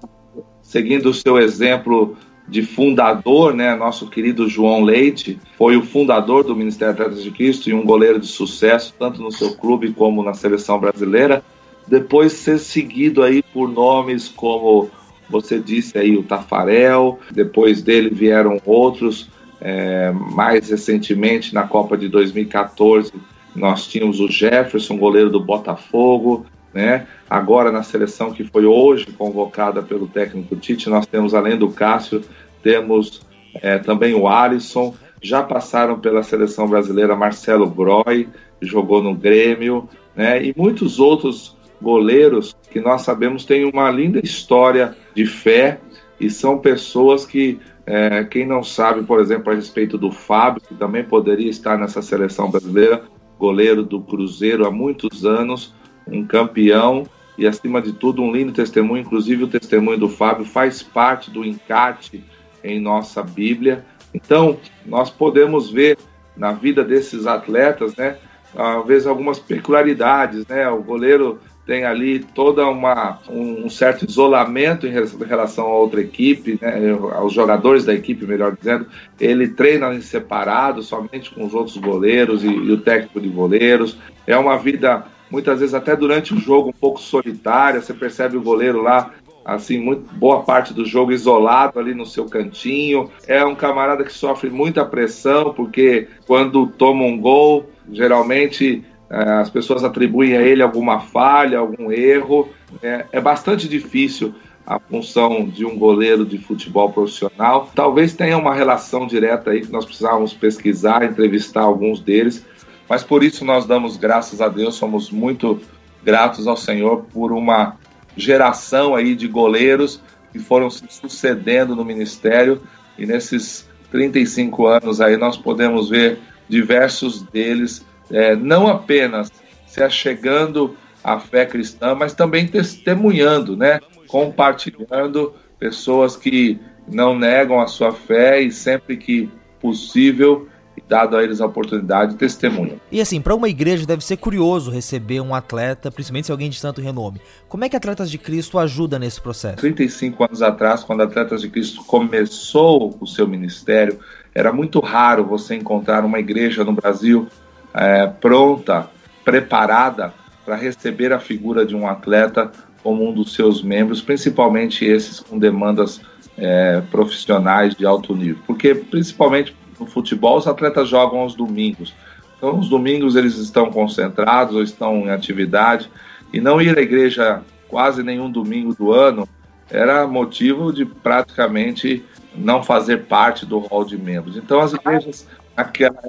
seguindo 0.61 1.09
o 1.09 1.13
seu 1.13 1.37
exemplo 1.37 2.17
de 2.47 2.61
fundador, 2.61 3.53
né, 3.53 3.73
nosso 3.75 4.09
querido 4.09 4.49
João 4.49 4.83
Leite 4.83 5.39
foi 5.57 5.77
o 5.77 5.81
fundador 5.83 6.43
do 6.43 6.55
Ministério 6.55 6.93
Atletas 6.93 7.23
de 7.23 7.31
Cristo 7.31 7.69
e 7.69 7.73
um 7.73 7.85
goleiro 7.85 8.19
de 8.19 8.27
sucesso 8.27 8.93
tanto 8.99 9.21
no 9.21 9.31
seu 9.31 9.55
clube 9.55 9.93
como 9.93 10.21
na 10.21 10.33
seleção 10.33 10.79
brasileira. 10.79 11.43
Depois 11.87 12.33
ser 12.33 12.59
seguido 12.59 13.23
aí 13.23 13.41
por 13.41 13.67
nomes 13.69 14.27
como 14.27 14.89
você 15.27 15.59
disse 15.59 15.97
aí 15.97 16.15
o 16.15 16.23
Tafarel, 16.23 17.19
depois 17.31 17.81
dele 17.81 18.09
vieram 18.09 18.61
outros, 18.63 19.27
é, 19.59 20.11
mais 20.11 20.69
recentemente 20.69 21.53
na 21.53 21.63
Copa 21.63 21.97
de 21.97 22.07
2014 22.07 23.11
nós 23.55 23.87
tínhamos 23.87 24.19
o 24.19 24.27
Jefferson, 24.27 24.97
goleiro 24.97 25.29
do 25.29 25.39
Botafogo, 25.39 26.45
né? 26.73 27.07
Agora 27.29 27.71
na 27.71 27.83
seleção 27.83 28.33
que 28.33 28.43
foi 28.43 28.65
hoje 28.65 29.07
convocada 29.17 29.81
pelo 29.81 30.07
técnico 30.07 30.55
Tite, 30.57 30.89
nós 30.89 31.05
temos 31.05 31.33
além 31.33 31.57
do 31.57 31.69
Cássio, 31.69 32.21
temos 32.61 33.21
é, 33.61 33.77
também 33.77 34.13
o 34.13 34.27
Alisson. 34.27 34.93
Já 35.21 35.41
passaram 35.41 35.99
pela 35.99 36.21
seleção 36.21 36.67
brasileira 36.67 37.15
Marcelo 37.15 37.65
Broi, 37.65 38.27
jogou 38.61 39.01
no 39.01 39.15
Grêmio, 39.15 39.87
né? 40.15 40.43
E 40.43 40.53
muitos 40.55 40.99
outros 40.99 41.55
goleiros 41.81 42.55
que 42.69 42.79
nós 42.79 43.01
sabemos 43.01 43.45
têm 43.45 43.65
uma 43.65 43.89
linda 43.89 44.19
história 44.23 44.95
de 45.15 45.25
fé 45.25 45.79
e 46.19 46.29
são 46.29 46.57
pessoas 46.57 47.25
que 47.25 47.59
é, 47.85 48.23
quem 48.23 48.45
não 48.45 48.63
sabe, 48.63 49.03
por 49.03 49.19
exemplo, 49.19 49.51
a 49.51 49.55
respeito 49.55 49.97
do 49.97 50.11
Fábio, 50.11 50.61
que 50.61 50.73
também 50.73 51.03
poderia 51.03 51.49
estar 51.49 51.77
nessa 51.77 52.01
seleção 52.01 52.49
brasileira, 52.49 53.03
goleiro 53.37 53.83
do 53.83 54.01
Cruzeiro 54.01 54.65
há 54.65 54.71
muitos 54.71 55.25
anos, 55.25 55.73
um 56.07 56.25
campeão 56.25 57.05
e, 57.37 57.45
acima 57.45 57.81
de 57.81 57.93
tudo, 57.93 58.21
um 58.21 58.31
lindo 58.31 58.51
testemunho. 58.51 59.01
Inclusive, 59.01 59.43
o 59.43 59.47
testemunho 59.47 59.97
do 59.97 60.09
Fábio 60.09 60.45
faz 60.45 60.81
parte 60.81 61.29
do 61.29 61.43
encarte 61.43 62.23
em 62.63 62.79
nossa 62.79 63.21
Bíblia. 63.21 63.85
Então, 64.13 64.57
nós 64.85 65.09
podemos 65.09 65.69
ver 65.69 65.97
na 66.35 66.51
vida 66.51 66.83
desses 66.83 67.27
atletas, 67.27 67.95
né, 67.95 68.17
talvez 68.53 69.05
algumas 69.05 69.39
peculiaridades, 69.39 70.45
né? 70.47 70.69
O 70.69 70.81
goleiro 70.81 71.39
tem 71.65 71.83
ali 71.83 72.19
toda 72.19 72.67
uma 72.67 73.19
um, 73.27 73.67
certo 73.69 74.05
isolamento 74.05 74.85
em 74.85 74.91
relação 75.25 75.65
a 75.65 75.77
outra 75.77 75.99
equipe, 75.99 76.59
né, 76.61 76.91
aos 77.13 77.33
jogadores 77.33 77.83
da 77.83 77.93
equipe, 77.93 78.25
melhor 78.25 78.55
dizendo. 78.55 78.85
Ele 79.19 79.47
treina 79.47 79.93
em 79.93 80.01
separado, 80.01 80.83
somente 80.83 81.31
com 81.31 81.43
os 81.43 81.53
outros 81.53 81.77
goleiros 81.77 82.43
e, 82.43 82.47
e 82.47 82.71
o 82.71 82.77
técnico 82.77 83.19
de 83.19 83.29
goleiros. 83.29 83.97
É 84.27 84.37
uma 84.37 84.57
vida 84.57 85.05
muitas 85.29 85.59
vezes 85.59 85.73
até 85.73 85.95
durante 85.95 86.33
o 86.33 86.39
jogo 86.39 86.69
um 86.69 86.79
pouco 86.79 87.01
solitária. 87.01 87.81
Você 87.81 87.93
percebe 87.93 88.37
o 88.37 88.41
goleiro 88.41 88.81
lá 88.81 89.11
assim, 89.43 89.79
muito 89.79 90.11
boa 90.15 90.41
parte 90.41 90.73
do 90.73 90.83
jogo 90.83 91.11
isolado 91.11 91.79
ali 91.79 91.93
no 91.93 92.05
seu 92.05 92.25
cantinho. 92.25 93.11
É 93.27 93.45
um 93.45 93.55
camarada 93.55 94.03
que 94.03 94.11
sofre 94.11 94.49
muita 94.49 94.83
pressão 94.83 95.53
porque 95.53 96.07
quando 96.25 96.67
toma 96.67 97.03
um 97.03 97.19
gol, 97.19 97.69
geralmente 97.91 98.83
as 99.09 99.49
pessoas 99.49 99.83
atribuem 99.83 100.35
a 100.35 100.41
ele 100.41 100.63
alguma 100.63 100.99
falha, 100.99 101.59
algum 101.59 101.91
erro. 101.91 102.49
É, 102.81 103.05
é 103.11 103.21
bastante 103.21 103.67
difícil 103.67 104.33
a 104.65 104.79
função 104.79 105.45
de 105.45 105.65
um 105.65 105.77
goleiro 105.77 106.25
de 106.25 106.39
futebol 106.39 106.91
profissional. 106.91 107.69
Talvez 107.75 108.13
tenha 108.13 108.37
uma 108.37 108.55
relação 108.55 109.05
direta 109.05 109.51
aí 109.51 109.61
que 109.61 109.71
nós 109.71 109.85
precisávamos 109.85 110.33
pesquisar, 110.33 111.03
entrevistar 111.03 111.61
alguns 111.61 111.99
deles, 111.99 112.43
mas 112.89 113.03
por 113.03 113.23
isso 113.23 113.45
nós 113.45 113.65
damos 113.65 113.95
graças 113.95 114.41
a 114.41 114.47
Deus, 114.47 114.75
somos 114.75 115.11
muito 115.11 115.59
gratos 116.03 116.47
ao 116.47 116.57
Senhor 116.57 117.05
por 117.13 117.31
uma 117.31 117.77
geração 118.17 118.95
aí 118.95 119.15
de 119.15 119.27
goleiros 119.27 120.01
que 120.31 120.39
foram 120.39 120.69
se 120.69 120.83
sucedendo 120.89 121.75
no 121.75 121.85
ministério 121.85 122.61
e 122.97 123.05
nesses 123.05 123.67
35 123.91 124.67
anos 124.67 125.01
aí 125.01 125.17
nós 125.17 125.37
podemos 125.37 125.89
ver 125.89 126.19
diversos 126.47 127.21
deles 127.21 127.85
é, 128.11 128.35
não 128.35 128.67
apenas 128.67 129.31
se 129.65 129.81
achegando 129.81 130.75
à 131.03 131.19
fé 131.19 131.45
cristã, 131.45 131.93
mas 131.95 132.13
também 132.13 132.47
testemunhando, 132.47 133.55
né? 133.55 133.79
compartilhando 134.07 135.33
pessoas 135.59 136.15
que 136.15 136.59
não 136.87 137.17
negam 137.17 137.59
a 137.59 137.67
sua 137.67 137.91
fé 137.91 138.41
e 138.41 138.51
sempre 138.51 138.97
que 138.97 139.29
possível 139.59 140.47
dado 140.87 141.17
a 141.17 141.23
eles 141.23 141.41
a 141.41 141.45
oportunidade, 141.45 142.15
testemunham. 142.15 142.79
E 142.91 143.01
assim, 143.01 143.19
para 143.19 143.33
uma 143.33 143.49
igreja 143.49 143.85
deve 143.85 144.03
ser 144.03 144.17
curioso 144.17 144.69
receber 144.69 145.19
um 145.19 145.33
atleta, 145.33 145.91
principalmente 145.91 146.25
se 146.25 146.31
alguém 146.31 146.49
de 146.49 146.61
tanto 146.61 146.81
renome. 146.81 147.19
Como 147.47 147.63
é 147.63 147.69
que 147.69 147.75
Atletas 147.75 148.11
de 148.11 148.17
Cristo 148.17 148.59
ajuda 148.59 148.99
nesse 148.99 149.19
processo? 149.19 149.57
35 149.57 150.23
anos 150.23 150.41
atrás, 150.41 150.83
quando 150.83 151.01
Atletas 151.01 151.41
de 151.41 151.49
Cristo 151.49 151.83
começou 151.85 152.95
o 152.99 153.07
seu 153.07 153.27
ministério, 153.27 153.99
era 154.33 154.51
muito 154.53 154.79
raro 154.79 155.25
você 155.25 155.55
encontrar 155.55 156.05
uma 156.05 156.19
igreja 156.19 156.63
no 156.63 156.73
Brasil 156.73 157.27
é, 157.75 158.07
pronta, 158.07 158.89
preparada 159.23 160.13
para 160.45 160.55
receber 160.55 161.11
a 161.11 161.19
figura 161.19 161.65
de 161.65 161.75
um 161.75 161.87
atleta 161.87 162.51
como 162.81 163.07
um 163.07 163.13
dos 163.13 163.33
seus 163.33 163.61
membros, 163.63 164.01
principalmente 164.01 164.85
esses 164.85 165.19
com 165.19 165.37
demandas 165.37 165.99
é, 166.37 166.81
profissionais 166.91 167.75
de 167.75 167.85
alto 167.85 168.15
nível. 168.15 168.41
Porque, 168.45 168.75
principalmente 168.75 169.55
no 169.79 169.85
futebol, 169.85 170.37
os 170.37 170.47
atletas 170.47 170.87
jogam 170.87 171.19
aos 171.19 171.35
domingos. 171.35 171.93
Então, 172.37 172.59
os 172.59 172.69
domingos 172.69 173.15
eles 173.15 173.37
estão 173.37 173.71
concentrados 173.71 174.55
ou 174.55 174.61
estão 174.61 175.07
em 175.07 175.09
atividade, 175.09 175.89
e 176.31 176.39
não 176.39 176.61
ir 176.61 176.77
à 176.77 176.81
igreja 176.81 177.41
quase 177.67 178.03
nenhum 178.03 178.29
domingo 178.29 178.73
do 178.73 178.91
ano 178.91 179.27
era 179.69 180.05
motivo 180.05 180.71
de 180.71 180.85
praticamente 180.85 182.03
não 182.35 182.61
fazer 182.61 183.05
parte 183.05 183.45
do 183.45 183.59
hall 183.59 183.85
de 183.85 183.97
membros. 183.97 184.37
Então, 184.37 184.59
as 184.59 184.73
igrejas. 184.73 185.27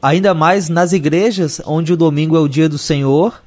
Ainda 0.02 0.34
mais 0.34 0.68
nas 0.68 0.92
igrejas 0.92 1.60
onde 1.64 1.92
o 1.92 1.96
domingo 1.96 2.36
é 2.36 2.40
o 2.40 2.48
dia 2.48 2.68
do 2.68 2.78
Senhor 2.78 3.40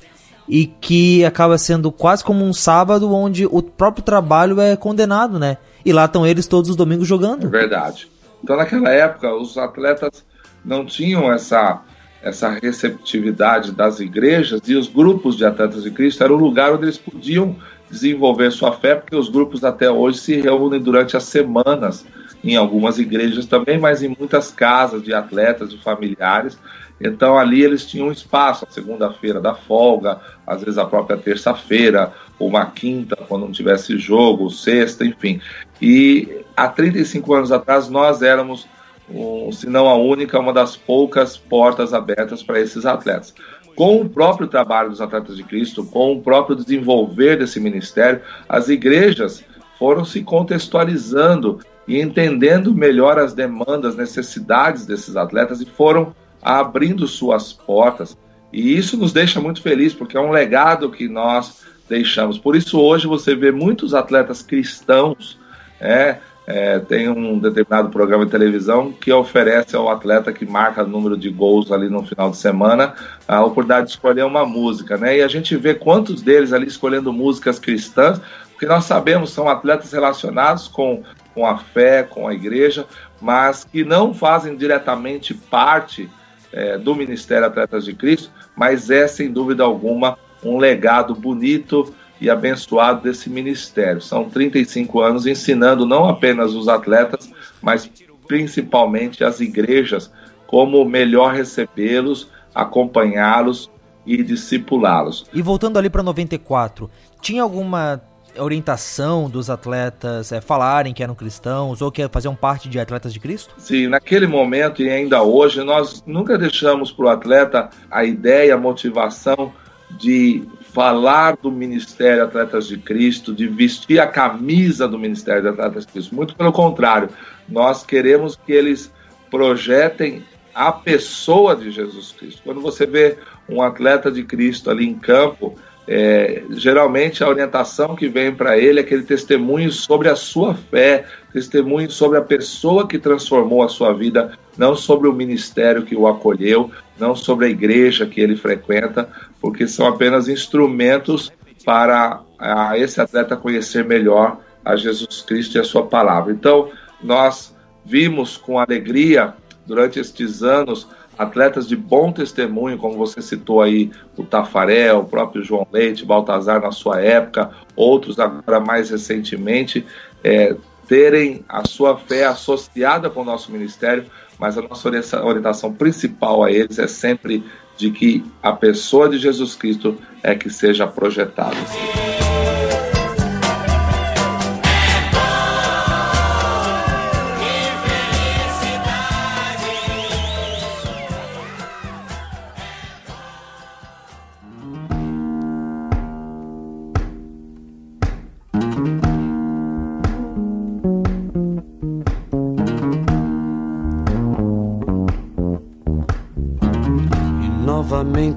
e 0.47 0.65
que 0.65 1.23
acaba 1.25 1.57
sendo 1.57 1.91
quase 1.91 2.23
como 2.23 2.43
um 2.43 2.53
sábado 2.53 3.13
onde 3.13 3.45
o 3.45 3.61
próprio 3.61 4.03
trabalho 4.03 4.59
é 4.59 4.75
condenado, 4.75 5.37
né? 5.37 5.57
E 5.85 5.93
lá 5.93 6.05
estão 6.05 6.25
eles 6.25 6.47
todos 6.47 6.69
os 6.69 6.75
domingos 6.75 7.07
jogando. 7.07 7.45
É 7.45 7.49
verdade. 7.49 8.09
Então, 8.43 8.55
naquela 8.55 8.89
época, 8.89 9.33
os 9.35 9.57
atletas 9.57 10.25
não 10.63 10.85
tinham 10.85 11.31
essa, 11.31 11.81
essa 12.21 12.49
receptividade 12.49 13.71
das 13.71 13.99
igrejas 13.99 14.61
e 14.67 14.75
os 14.75 14.87
grupos 14.87 15.35
de 15.35 15.45
atletas 15.45 15.83
de 15.83 15.91
Cristo 15.91 16.23
era 16.23 16.33
o 16.33 16.37
lugar 16.37 16.73
onde 16.73 16.85
eles 16.85 16.97
podiam 16.97 17.55
desenvolver 17.89 18.51
sua 18.51 18.71
fé, 18.71 18.95
porque 18.95 19.15
os 19.15 19.29
grupos 19.29 19.63
até 19.63 19.89
hoje 19.89 20.19
se 20.19 20.39
reúnem 20.39 20.79
durante 20.79 21.17
as 21.17 21.23
semanas 21.23 22.05
em 22.43 22.55
algumas 22.55 22.99
igrejas 22.99 23.45
também, 23.45 23.77
mas 23.77 24.01
em 24.01 24.15
muitas 24.17 24.51
casas 24.51 25.03
de 25.03 25.13
atletas, 25.13 25.69
de 25.69 25.77
familiares. 25.77 26.57
Então 27.01 27.37
ali 27.37 27.63
eles 27.63 27.85
tinham 27.85 28.11
espaço, 28.11 28.65
a 28.67 28.71
segunda-feira 28.71 29.39
da 29.39 29.53
folga, 29.53 30.19
às 30.45 30.61
vezes 30.61 30.77
a 30.77 30.85
própria 30.85 31.17
terça-feira, 31.17 32.11
uma 32.39 32.65
quinta, 32.65 33.15
quando 33.15 33.45
não 33.45 33.51
tivesse 33.51 33.97
jogo, 33.97 34.49
sexta, 34.49 35.05
enfim. 35.05 35.39
E 35.81 36.43
há 36.55 36.67
35 36.67 37.33
anos 37.33 37.51
atrás 37.51 37.89
nós 37.89 38.21
éramos, 38.21 38.67
um, 39.09 39.51
se 39.51 39.67
não 39.67 39.87
a 39.87 39.95
única, 39.95 40.39
uma 40.39 40.53
das 40.53 40.75
poucas 40.75 41.37
portas 41.37 41.93
abertas 41.93 42.43
para 42.43 42.59
esses 42.59 42.85
atletas. 42.85 43.33
Com 43.75 44.01
o 44.01 44.09
próprio 44.09 44.47
trabalho 44.47 44.89
dos 44.89 44.99
Atletas 44.99 45.37
de 45.37 45.43
Cristo, 45.43 45.85
com 45.85 46.11
o 46.11 46.21
próprio 46.21 46.53
desenvolver 46.53 47.37
desse 47.37 47.61
ministério, 47.61 48.21
as 48.47 48.67
igrejas 48.67 49.41
foram 49.77 50.03
se 50.03 50.21
contextualizando 50.21 51.59
e 51.89 51.99
entendendo 51.99 52.71
melhor 52.71 53.17
as 53.17 53.33
demandas, 53.33 53.95
necessidades 53.95 54.85
desses 54.85 55.17
atletas 55.17 55.59
e 55.59 55.65
foram 55.65 56.15
abrindo 56.39 57.07
suas 57.07 57.51
portas. 57.51 58.15
E 58.53 58.77
isso 58.77 58.95
nos 58.95 59.11
deixa 59.11 59.41
muito 59.41 59.59
felizes, 59.59 59.95
porque 59.95 60.15
é 60.15 60.21
um 60.21 60.29
legado 60.29 60.91
que 60.91 61.07
nós 61.07 61.63
deixamos. 61.89 62.37
Por 62.37 62.55
isso, 62.55 62.79
hoje 62.79 63.07
você 63.07 63.35
vê 63.35 63.51
muitos 63.51 63.95
atletas 63.95 64.43
cristãos. 64.43 65.39
É, 65.81 66.17
é, 66.45 66.77
tem 66.77 67.09
um 67.09 67.39
determinado 67.39 67.89
programa 67.89 68.23
de 68.23 68.31
televisão 68.31 68.91
que 68.91 69.11
oferece 69.11 69.75
ao 69.75 69.89
atleta 69.89 70.31
que 70.31 70.45
marca 70.45 70.83
o 70.83 70.87
número 70.87 71.17
de 71.17 71.31
gols 71.31 71.71
ali 71.71 71.89
no 71.89 72.05
final 72.05 72.29
de 72.29 72.37
semana 72.37 72.93
a 73.27 73.43
oportunidade 73.43 73.87
de 73.87 73.93
escolher 73.93 74.25
uma 74.25 74.45
música, 74.45 74.95
né? 74.95 75.17
E 75.17 75.23
a 75.23 75.27
gente 75.27 75.55
vê 75.55 75.73
quantos 75.73 76.21
deles 76.21 76.53
ali 76.53 76.67
escolhendo 76.67 77.11
músicas 77.11 77.57
cristãs, 77.57 78.21
porque 78.51 78.67
nós 78.67 78.85
sabemos 78.85 79.31
são 79.31 79.47
atletas 79.47 79.91
relacionados 79.91 80.67
com 80.67 81.03
com 81.33 81.45
a 81.45 81.57
fé, 81.57 82.03
com 82.03 82.27
a 82.27 82.33
igreja, 82.33 82.85
mas 83.21 83.63
que 83.63 83.83
não 83.83 84.13
fazem 84.13 84.55
diretamente 84.55 85.33
parte 85.33 86.09
é, 86.51 86.77
do 86.77 86.95
Ministério 86.95 87.45
Atletas 87.47 87.85
de 87.85 87.93
Cristo, 87.93 88.31
mas 88.55 88.89
é, 88.89 89.07
sem 89.07 89.31
dúvida 89.31 89.63
alguma, 89.63 90.17
um 90.43 90.57
legado 90.57 91.13
bonito 91.13 91.93
e 92.19 92.29
abençoado 92.29 93.01
desse 93.01 93.29
ministério. 93.29 94.01
São 94.01 94.29
35 94.29 94.99
anos 94.99 95.25
ensinando 95.25 95.85
não 95.85 96.07
apenas 96.07 96.53
os 96.53 96.67
atletas, 96.67 97.29
mas 97.61 97.89
principalmente 98.27 99.23
as 99.23 99.39
igrejas, 99.39 100.11
como 100.45 100.83
melhor 100.85 101.33
recebê-los, 101.33 102.29
acompanhá-los 102.53 103.69
e 104.05 104.23
discipulá-los. 104.23 105.25
E 105.33 105.41
voltando 105.41 105.77
ali 105.77 105.89
para 105.89 106.03
94, 106.03 106.89
tinha 107.21 107.43
alguma 107.43 108.01
orientação 108.37 109.29
dos 109.29 109.49
atletas 109.49 110.31
é, 110.31 110.41
falarem 110.41 110.93
que 110.93 111.03
eram 111.03 111.15
cristãos 111.15 111.81
ou 111.81 111.91
que 111.91 112.07
faziam 112.09 112.35
parte 112.35 112.69
de 112.69 112.79
atletas 112.79 113.13
de 113.13 113.19
Cristo? 113.19 113.53
Sim, 113.57 113.87
naquele 113.87 114.27
momento 114.27 114.81
e 114.81 114.89
ainda 114.89 115.21
hoje, 115.23 115.63
nós 115.63 116.03
nunca 116.05 116.37
deixamos 116.37 116.91
para 116.91 117.05
o 117.05 117.09
atleta 117.09 117.69
a 117.89 118.03
ideia, 118.03 118.55
a 118.55 118.57
motivação 118.57 119.51
de 119.91 120.43
falar 120.71 121.35
do 121.37 121.51
Ministério 121.51 122.23
Atletas 122.23 122.67
de 122.67 122.77
Cristo, 122.77 123.33
de 123.33 123.47
vestir 123.47 123.99
a 123.99 124.07
camisa 124.07 124.87
do 124.87 124.99
Ministério 124.99 125.41
de 125.41 125.47
Atletas 125.49 125.85
de 125.85 125.91
Cristo. 125.93 126.15
Muito 126.15 126.35
pelo 126.35 126.51
contrário, 126.51 127.09
nós 127.47 127.83
queremos 127.83 128.35
que 128.35 128.51
eles 128.51 128.91
projetem 129.29 130.23
a 130.53 130.71
pessoa 130.71 131.55
de 131.55 131.71
Jesus 131.71 132.11
Cristo. 132.11 132.41
Quando 132.43 132.61
você 132.61 132.85
vê 132.85 133.17
um 133.47 133.61
atleta 133.61 134.11
de 134.11 134.23
Cristo 134.23 134.69
ali 134.69 134.85
em 134.85 134.95
campo, 134.95 135.55
é, 135.91 136.43
geralmente 136.51 137.23
a 137.23 137.27
orientação 137.27 137.95
que 137.95 138.07
vem 138.07 138.31
para 138.31 138.55
ele 138.55 138.79
é 138.79 138.83
aquele 138.83 139.01
testemunho 139.01 139.71
sobre 139.71 140.07
a 140.07 140.15
sua 140.15 140.53
fé, 140.53 141.05
testemunho 141.33 141.89
sobre 141.89 142.19
a 142.19 142.21
pessoa 142.21 142.87
que 142.87 142.99
transformou 142.99 143.63
a 143.63 143.67
sua 143.67 143.91
vida, 143.91 144.37
não 144.55 144.75
sobre 144.75 145.07
o 145.07 145.13
ministério 145.13 145.81
que 145.81 145.95
o 145.95 146.07
acolheu, 146.07 146.69
não 146.99 147.15
sobre 147.15 147.47
a 147.47 147.49
igreja 147.49 148.05
que 148.05 148.21
ele 148.21 148.35
frequenta, 148.35 149.09
porque 149.41 149.67
são 149.67 149.87
apenas 149.87 150.27
instrumentos 150.27 151.31
para 151.65 152.21
a, 152.37 152.77
esse 152.77 153.01
atleta 153.01 153.35
conhecer 153.35 153.83
melhor 153.83 154.41
a 154.63 154.75
Jesus 154.75 155.23
Cristo 155.23 155.57
e 155.57 155.59
a 155.59 155.63
sua 155.63 155.87
palavra. 155.87 156.31
Então, 156.31 156.69
nós 157.01 157.55
vimos 157.83 158.37
com 158.37 158.59
alegria 158.59 159.33
durante 159.65 159.99
estes 159.99 160.43
anos 160.43 160.87
atletas 161.19 161.67
de 161.67 161.75
bom 161.75 162.13
testemunho, 162.13 162.77
como 162.77 162.97
você 162.97 163.21
citou 163.21 163.61
aí, 163.61 163.91
o 164.15 164.23
Tafarel, 164.23 164.99
o 164.99 165.05
próprio 165.05 165.43
João 165.43 165.67
Leite, 165.69 166.05
Baltazar 166.05 166.61
na 166.61 166.71
sua 166.71 167.01
época, 167.01 167.51
outros 167.75 168.17
agora 168.17 168.61
mais 168.61 168.89
recentemente, 168.89 169.85
é, 170.23 170.55
terem 170.87 171.43
a 171.49 171.67
sua 171.67 171.97
fé 171.97 172.23
associada 172.23 173.09
com 173.09 173.21
o 173.21 173.25
nosso 173.25 173.51
ministério, 173.51 174.05
mas 174.39 174.57
a 174.57 174.61
nossa 174.61 174.89
orientação 175.21 175.73
principal 175.73 176.41
a 176.41 176.49
eles 176.49 176.79
é 176.79 176.87
sempre 176.87 177.43
de 177.75 177.91
que 177.91 178.23
a 178.41 178.53
pessoa 178.53 179.09
de 179.09 179.17
Jesus 179.17 179.55
Cristo 179.55 179.97
é 180.23 180.33
que 180.33 180.49
seja 180.49 180.87
projetada. 180.87 181.57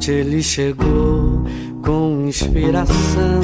Novamente 0.02 0.10
ele 0.10 0.42
chegou 0.42 1.44
com 1.84 2.24
inspiração, 2.26 3.40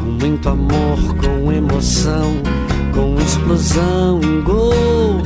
com 0.00 0.10
muito 0.20 0.48
amor, 0.48 0.98
com 1.16 1.52
emoção, 1.52 2.32
com 2.92 3.14
explosão, 3.22 4.18
um 4.18 4.42
gol. 4.42 5.22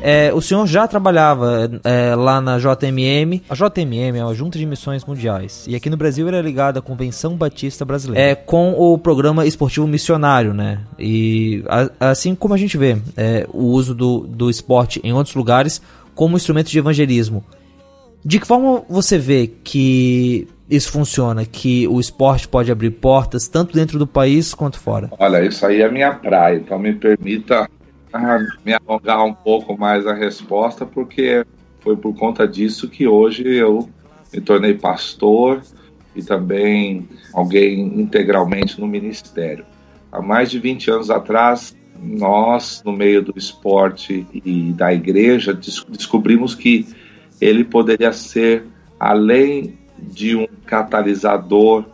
É, 0.00 0.32
o 0.32 0.40
senhor 0.40 0.66
já 0.66 0.88
trabalhava 0.88 1.70
é, 1.84 2.14
lá 2.14 2.40
na 2.40 2.56
JMM. 2.56 3.42
A 3.50 3.54
JMM 3.54 4.16
é 4.16 4.24
uma 4.24 4.34
Junta 4.34 4.58
de 4.58 4.64
Missões 4.64 5.04
Mundiais. 5.04 5.66
E 5.68 5.76
aqui 5.76 5.90
no 5.90 5.98
Brasil 5.98 6.26
era 6.26 6.40
ligada 6.40 6.78
à 6.78 6.82
Convenção 6.82 7.36
Batista 7.36 7.84
Brasileira. 7.84 8.30
É, 8.30 8.34
com 8.34 8.72
o 8.72 8.96
programa 8.96 9.44
esportivo 9.44 9.86
missionário, 9.86 10.54
né? 10.54 10.78
E 10.98 11.62
a, 11.68 12.10
assim 12.10 12.34
como 12.34 12.54
a 12.54 12.56
gente 12.56 12.78
vê 12.78 12.96
é, 13.18 13.46
o 13.52 13.64
uso 13.64 13.94
do, 13.94 14.20
do 14.20 14.48
esporte 14.48 14.98
em 15.04 15.12
outros 15.12 15.34
lugares, 15.34 15.82
como 16.18 16.36
instrumento 16.36 16.68
de 16.68 16.76
evangelismo. 16.80 17.44
De 18.24 18.40
que 18.40 18.46
forma 18.46 18.82
você 18.88 19.16
vê 19.16 19.46
que 19.46 20.48
isso 20.68 20.90
funciona, 20.90 21.46
que 21.46 21.86
o 21.86 22.00
esporte 22.00 22.48
pode 22.48 22.72
abrir 22.72 22.90
portas 22.90 23.46
tanto 23.46 23.72
dentro 23.72 24.00
do 24.00 24.06
país 24.06 24.52
quanto 24.52 24.80
fora? 24.80 25.08
Olha, 25.16 25.44
isso 25.44 25.64
aí 25.64 25.80
é 25.80 25.88
minha 25.88 26.12
praia, 26.12 26.56
então 26.56 26.76
me 26.76 26.92
permita 26.92 27.70
ah, 28.12 28.38
me 28.66 28.72
alongar 28.74 29.24
um 29.24 29.32
pouco 29.32 29.78
mais 29.78 30.08
a 30.08 30.12
resposta, 30.12 30.84
porque 30.84 31.46
foi 31.78 31.96
por 31.96 32.12
conta 32.16 32.48
disso 32.48 32.88
que 32.88 33.06
hoje 33.06 33.46
eu 33.46 33.88
me 34.34 34.40
tornei 34.40 34.74
pastor 34.74 35.62
e 36.16 36.22
também 36.24 37.08
alguém 37.32 38.00
integralmente 38.00 38.80
no 38.80 38.88
ministério. 38.88 39.64
Há 40.10 40.20
mais 40.20 40.50
de 40.50 40.58
20 40.58 40.90
anos 40.90 41.10
atrás, 41.10 41.76
nós, 42.02 42.82
no 42.84 42.92
meio 42.92 43.22
do 43.22 43.34
esporte 43.36 44.26
e 44.32 44.72
da 44.72 44.92
igreja, 44.92 45.52
des 45.52 45.84
descobrimos 45.88 46.54
que 46.54 46.86
ele 47.40 47.64
poderia 47.64 48.12
ser, 48.12 48.64
além 48.98 49.78
de 49.98 50.36
um 50.36 50.46
catalisador 50.64 51.84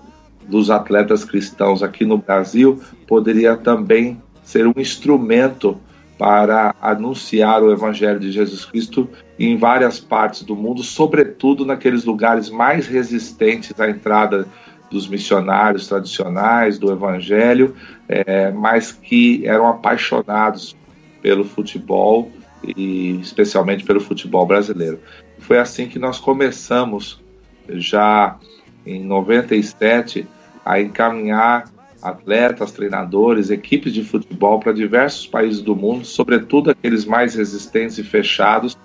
dos 0.49 0.71
atletas 0.71 1.25
cristãos 1.25 1.83
aqui 1.83 2.05
no 2.05 2.19
Brasil, 2.19 2.83
poderia 3.07 3.57
também 3.57 4.21
ser 4.43 4.67
um 4.67 4.75
instrumento 4.77 5.81
para 6.19 6.75
anunciar 6.81 7.63
o 7.63 7.73
Evangelho 7.73 8.21
de 8.21 8.31
Jesus 8.31 8.65
Cristo 8.65 9.09
em 9.39 9.57
várias 9.57 9.99
partes 9.99 10.43
do 10.43 10.55
mundo, 10.55 10.83
sobretudo 10.83 11.67
naqueles 11.67 12.05
lugares 12.05 12.51
mais 12.51 12.87
resistentes 12.87 13.79
à 13.81 13.91
entrada 13.91 14.47
dos 14.95 15.09
missionários 15.09 15.89
tradicionais 15.89 16.79
do 16.79 16.93
Evangelho, 16.93 17.75
é, 18.09 18.53
mas 18.53 18.93
que 18.93 19.45
eram 19.45 19.67
apaixonados 19.67 20.77
pelo 21.21 21.45
futebol 21.45 22.31
e 22.77 23.19
especialmente 23.21 23.85
pelo 23.85 24.01
futebol 24.01 24.47
brasileiro. 24.47 25.01
Foi 25.41 25.59
assim 25.59 25.89
que 25.89 25.99
nós 25.99 26.21
começamos 26.21 27.21
já 27.69 28.37
em 28.87 29.05
97 29.05 30.29
a 30.65 30.81
encaminhar 30.81 31.65
atletas, 32.01 32.71
treinadores, 32.71 33.51
equipes 33.51 33.93
de 33.93 34.05
futebol 34.05 34.61
para 34.61 34.73
diversos 34.73 35.27
países 35.27 35.61
do 35.61 35.75
mundo, 35.75 36.05
sobretudo 36.05 36.71
aqueles 36.71 37.05
mais 37.05 37.35
resistentes 37.35 37.99
e 37.99 38.05
fechados, 38.05 38.79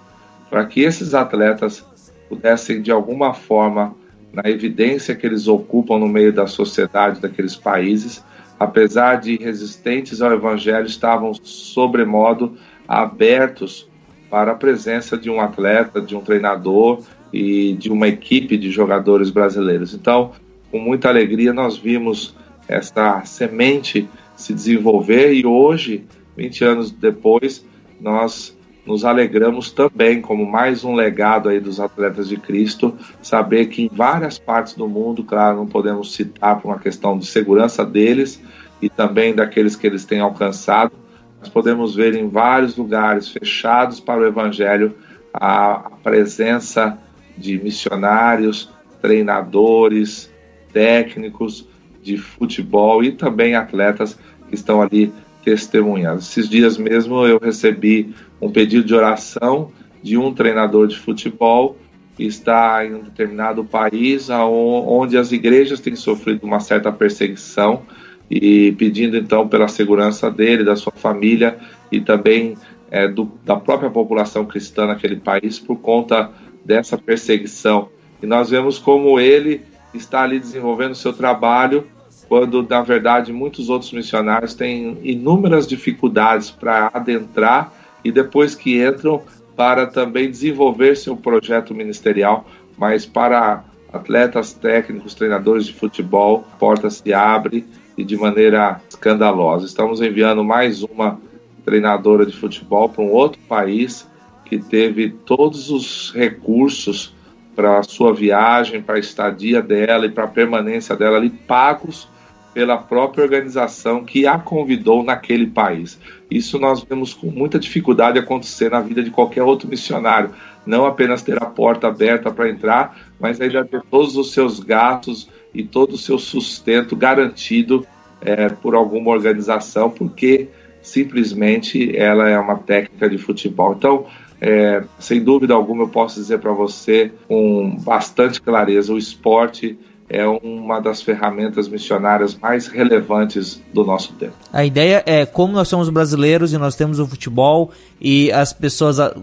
para 0.50 0.66
que 0.66 0.82
esses 0.82 1.14
atletas 1.14 1.86
pudessem 2.28 2.82
de 2.82 2.92
alguma 2.92 3.34
forma, 3.34 3.94
na 4.32 4.50
evidência 4.50 5.16
que 5.16 5.26
eles 5.26 5.48
ocupam 5.48 5.98
no 5.98 6.08
meio 6.08 6.32
da 6.32 6.48
sociedade 6.48 7.20
daqueles 7.20 7.56
países, 7.56 8.24
apesar 8.60 9.16
de 9.16 9.38
resistentes 9.38 10.22
ao 10.22 10.32
evangelho, 10.32 10.86
estavam 10.86 11.34
sobremodo 11.34 12.58
abertos 12.88 13.88
para 14.30 14.52
a 14.52 14.56
presença 14.56 15.18
de 15.18 15.30
um 15.30 15.42
atleta, 15.42 16.00
de 16.00 16.16
um 16.16 16.22
treinador 16.22 17.02
e 17.34 17.74
de 17.74 17.92
uma 17.92 18.08
equipe 18.08 18.58
de 18.58 18.70
jogadores 18.70 19.30
brasileiros. 19.30 19.94
Então, 19.94 20.32
com 20.72 20.80
muita 20.80 21.10
alegria, 21.10 21.54
nós 21.54 21.78
vimos 21.78 22.36
esta 22.68 23.24
semente 23.26 24.08
se 24.36 24.54
desenvolver 24.54 25.34
e 25.34 25.46
hoje, 25.46 26.06
20 26.38 26.64
anos 26.64 26.92
depois, 26.92 27.66
nós 28.00 28.56
nos 28.90 29.06
alegramos 29.06 29.72
também 29.72 30.20
como 30.20 30.44
mais 30.48 30.84
um 30.84 30.96
legado 30.96 31.48
aí 31.48 31.60
dos 31.60 31.80
atletas 31.80 32.28
de 32.28 32.38
Cristo, 32.38 32.98
saber 33.22 33.68
que 33.68 33.84
em 33.84 33.88
várias 33.88 34.40
partes 34.40 34.74
do 34.74 34.88
mundo, 34.88 35.24
claro, 35.24 35.58
não 35.58 35.68
podemos 35.68 36.12
citar 36.12 36.60
por 36.60 36.70
uma 36.70 36.80
questão 36.80 37.16
de 37.16 37.28
segurança 37.28 37.86
deles 37.86 38.42
e 38.82 38.90
também 38.90 39.36
daqueles 39.36 39.76
que 39.76 39.86
eles 39.86 40.06
têm 40.06 40.20
alcançado, 40.20 40.92
nós 41.40 41.50
podemos 41.50 41.94
ver 41.94 42.16
em 42.16 42.28
vários 42.28 42.76
lugares 42.78 43.30
fechados 43.30 44.00
para 44.00 44.22
o 44.22 44.26
evangelho 44.26 44.96
a 45.32 45.92
presença 46.02 46.98
de 47.38 47.60
missionários, 47.60 48.72
treinadores, 49.00 50.34
técnicos 50.74 51.70
de 52.02 52.18
futebol 52.18 53.04
e 53.04 53.12
também 53.12 53.54
atletas 53.54 54.18
que 54.50 54.56
estão 54.56 54.82
ali 54.82 55.14
testemunhando. 55.50 56.20
Esses 56.20 56.48
dias 56.48 56.78
mesmo 56.78 57.26
eu 57.26 57.40
recebi 57.40 58.14
um 58.40 58.52
pedido 58.52 58.86
de 58.86 58.94
oração 58.94 59.72
de 60.04 60.16
um 60.16 60.32
treinador 60.32 60.88
de 60.88 60.96
futebol 60.96 61.76
que 62.16 62.24
está 62.24 62.86
em 62.86 62.94
um 62.94 63.00
determinado 63.00 63.64
país 63.64 64.30
onde 64.30 65.18
as 65.18 65.32
igrejas 65.32 65.80
têm 65.80 65.96
sofrido 65.96 66.44
uma 66.44 66.60
certa 66.60 66.92
perseguição 66.92 67.82
e 68.30 68.74
pedindo 68.74 69.18
então 69.18 69.48
pela 69.48 69.68
segurança 69.68 70.30
dele, 70.30 70.64
da 70.64 70.76
sua 70.76 70.94
família 70.94 71.58
e 71.92 72.00
também 72.00 72.56
é, 72.92 73.08
do, 73.08 73.32
da 73.44 73.56
própria 73.56 73.90
população 73.90 74.46
cristã 74.46 74.86
naquele 74.86 75.16
país 75.16 75.58
por 75.58 75.78
conta 75.78 76.30
dessa 76.64 76.96
perseguição. 76.96 77.90
E 78.22 78.28
nós 78.28 78.52
vemos 78.52 78.78
como 78.78 79.20
ele 79.20 79.62
está 79.96 80.22
ali 80.22 80.40
desenvolvendo 80.40 80.94
seu 80.94 81.12
trabalho, 81.12 81.88
quando 82.30 82.62
na 82.62 82.84
verdade 82.84 83.34
muitos 83.34 83.72
outros 83.72 83.92
missionários 83.92 84.54
têm 84.54 85.00
inúmeras 85.02 85.66
dificuldades 85.66 86.52
para 86.52 86.92
adentrar 86.94 87.74
e 88.06 88.12
depois 88.12 88.54
que 88.54 88.80
entram 88.86 89.24
para 89.56 89.88
também 89.88 90.30
desenvolver 90.30 90.96
seu 90.96 91.18
projeto 91.18 91.74
ministerial, 91.74 92.46
mas 92.78 93.06
para 93.06 93.66
atletas 93.92 94.54
técnicos, 94.54 95.16
treinadores 95.16 95.66
de 95.66 95.74
futebol, 95.74 96.46
a 96.54 96.58
porta 96.58 96.90
se 96.92 97.12
abre 97.12 97.66
e 97.98 98.04
de 98.06 98.16
maneira 98.16 98.80
escandalosa. 98.88 99.66
Estamos 99.66 100.00
enviando 100.00 100.44
mais 100.44 100.84
uma 100.84 101.20
treinadora 101.66 102.26
de 102.26 102.38
futebol 102.38 102.88
para 102.88 103.04
um 103.04 103.12
outro 103.12 103.42
país 103.50 104.08
que 104.46 104.60
teve 104.60 105.10
todos 105.10 105.72
os 105.72 106.14
recursos 106.16 107.14
para 107.56 107.80
a 107.80 107.84
sua 107.84 108.14
viagem, 108.14 108.82
para 108.82 108.96
a 108.96 109.00
estadia 109.00 109.62
dela 109.62 110.06
e 110.06 110.10
para 110.10 110.26
a 110.26 110.28
permanência 110.28 110.96
dela 110.96 111.18
ali 111.18 111.30
pagos 111.32 112.08
pela 112.54 112.78
própria 112.78 113.24
organização 113.24 114.04
que 114.04 114.26
a 114.26 114.38
convidou 114.38 115.04
naquele 115.04 115.48
país. 115.48 116.00
Isso 116.30 116.60
nós 116.60 116.84
vemos 116.84 117.14
com 117.14 117.28
muita 117.28 117.60
dificuldade 117.60 118.20
acontecer 118.20 118.72
na 118.72 118.82
vida 118.82 119.04
de 119.04 119.12
qualquer 119.12 119.44
outro 119.44 119.68
missionário. 119.68 120.32
Não 120.66 120.86
apenas 120.86 121.22
ter 121.22 121.42
a 121.42 121.46
porta 121.46 121.88
aberta 121.88 122.32
para 122.32 122.50
entrar, 122.50 122.98
mas 123.20 123.40
ainda 123.40 123.66
ter 123.66 123.82
todos 123.90 124.16
os 124.18 124.32
seus 124.32 124.60
gastos 124.60 125.30
e 125.54 125.64
todo 125.64 125.94
o 125.94 125.98
seu 125.98 126.20
sustento 126.20 126.96
garantido 126.96 127.86
é, 128.22 128.50
por 128.50 128.76
alguma 128.76 129.12
organização, 129.12 129.90
porque 129.90 130.50
simplesmente 130.82 131.96
ela 131.96 132.30
é 132.30 132.38
uma 132.38 132.56
técnica 132.56 133.10
de 133.10 133.18
futebol. 133.18 133.74
Então, 133.78 134.06
é, 134.42 134.84
sem 134.98 135.22
dúvida 135.22 135.54
alguma, 135.54 135.84
eu 135.84 135.90
posso 135.90 136.20
dizer 136.20 136.40
para 136.40 136.52
você 136.52 137.12
com 137.28 137.78
bastante 137.82 138.42
clareza: 138.42 138.94
o 138.94 138.98
esporte 138.98 139.78
é 140.10 140.26
uma 140.28 140.80
das 140.82 141.02
ferramentas 141.02 141.68
missionárias 141.68 142.36
mais 142.36 142.68
relevantes 142.68 143.62
do 143.72 143.84
nosso 143.84 144.14
tempo. 144.14 144.34
A 144.52 144.66
ideia 144.66 145.04
é 145.06 145.26
como 145.26 145.54
nós 145.54 145.68
somos 145.68 145.88
brasileiros 145.90 146.52
e 146.52 146.58
nós 146.58 146.76
temos 146.76 147.00
o 147.00 147.06
futebol 147.06 147.72
e 148.02 148.32
as 148.32 148.52
pessoas 148.52 149.00
a, 149.00 149.14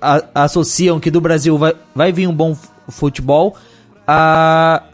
a, 0.00 0.44
associam 0.44 1.00
que 1.00 1.10
do 1.10 1.20
Brasil 1.20 1.58
vai, 1.58 1.74
vai 1.94 2.12
vir 2.12 2.28
um 2.28 2.34
bom 2.34 2.56
futebol, 2.88 3.56
a, 4.06 4.84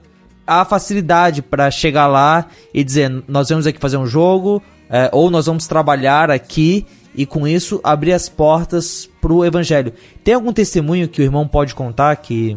a 0.46 0.64
facilidade 0.64 1.42
para 1.42 1.70
chegar 1.70 2.06
lá 2.06 2.46
e 2.72 2.82
dizer 2.82 3.22
nós 3.28 3.50
vamos 3.50 3.66
aqui 3.66 3.78
fazer 3.78 3.98
um 3.98 4.06
jogo 4.06 4.62
é, 4.88 5.10
ou 5.12 5.30
nós 5.30 5.46
vamos 5.46 5.66
trabalhar 5.66 6.30
aqui 6.30 6.86
e 7.14 7.26
com 7.26 7.46
isso 7.46 7.80
abrir 7.82 8.12
as 8.12 8.28
portas 8.28 9.10
para 9.20 9.32
o 9.32 9.44
evangelho. 9.44 9.92
Tem 10.24 10.34
algum 10.34 10.52
testemunho 10.52 11.08
que 11.08 11.20
o 11.20 11.24
irmão 11.24 11.46
pode 11.46 11.74
contar 11.74 12.16
que 12.16 12.56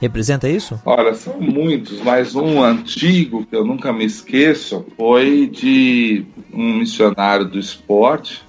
representa 0.00 0.48
isso? 0.48 0.80
Olha, 0.84 1.14
são 1.14 1.40
muitos, 1.40 2.00
mas 2.02 2.34
um 2.34 2.62
antigo 2.62 3.44
que 3.44 3.54
eu 3.54 3.64
nunca 3.64 3.92
me 3.92 4.04
esqueço 4.04 4.86
foi 4.96 5.46
de 5.46 6.24
um 6.52 6.78
missionário 6.78 7.44
do 7.44 7.58
esporte 7.58 8.42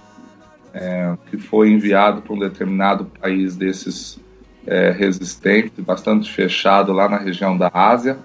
é, 0.73 1.15
que 1.29 1.37
foi 1.37 1.69
enviado 1.69 2.21
para 2.21 2.33
um 2.33 2.39
determinado 2.39 3.05
país 3.19 3.55
desses 3.55 4.19
é, 4.65 4.91
resistentes, 4.91 5.83
bastante 5.83 6.31
fechado 6.31 6.93
lá 6.93 7.09
na 7.09 7.17
região 7.17 7.57
da 7.57 7.69
Ásia, 7.73 8.17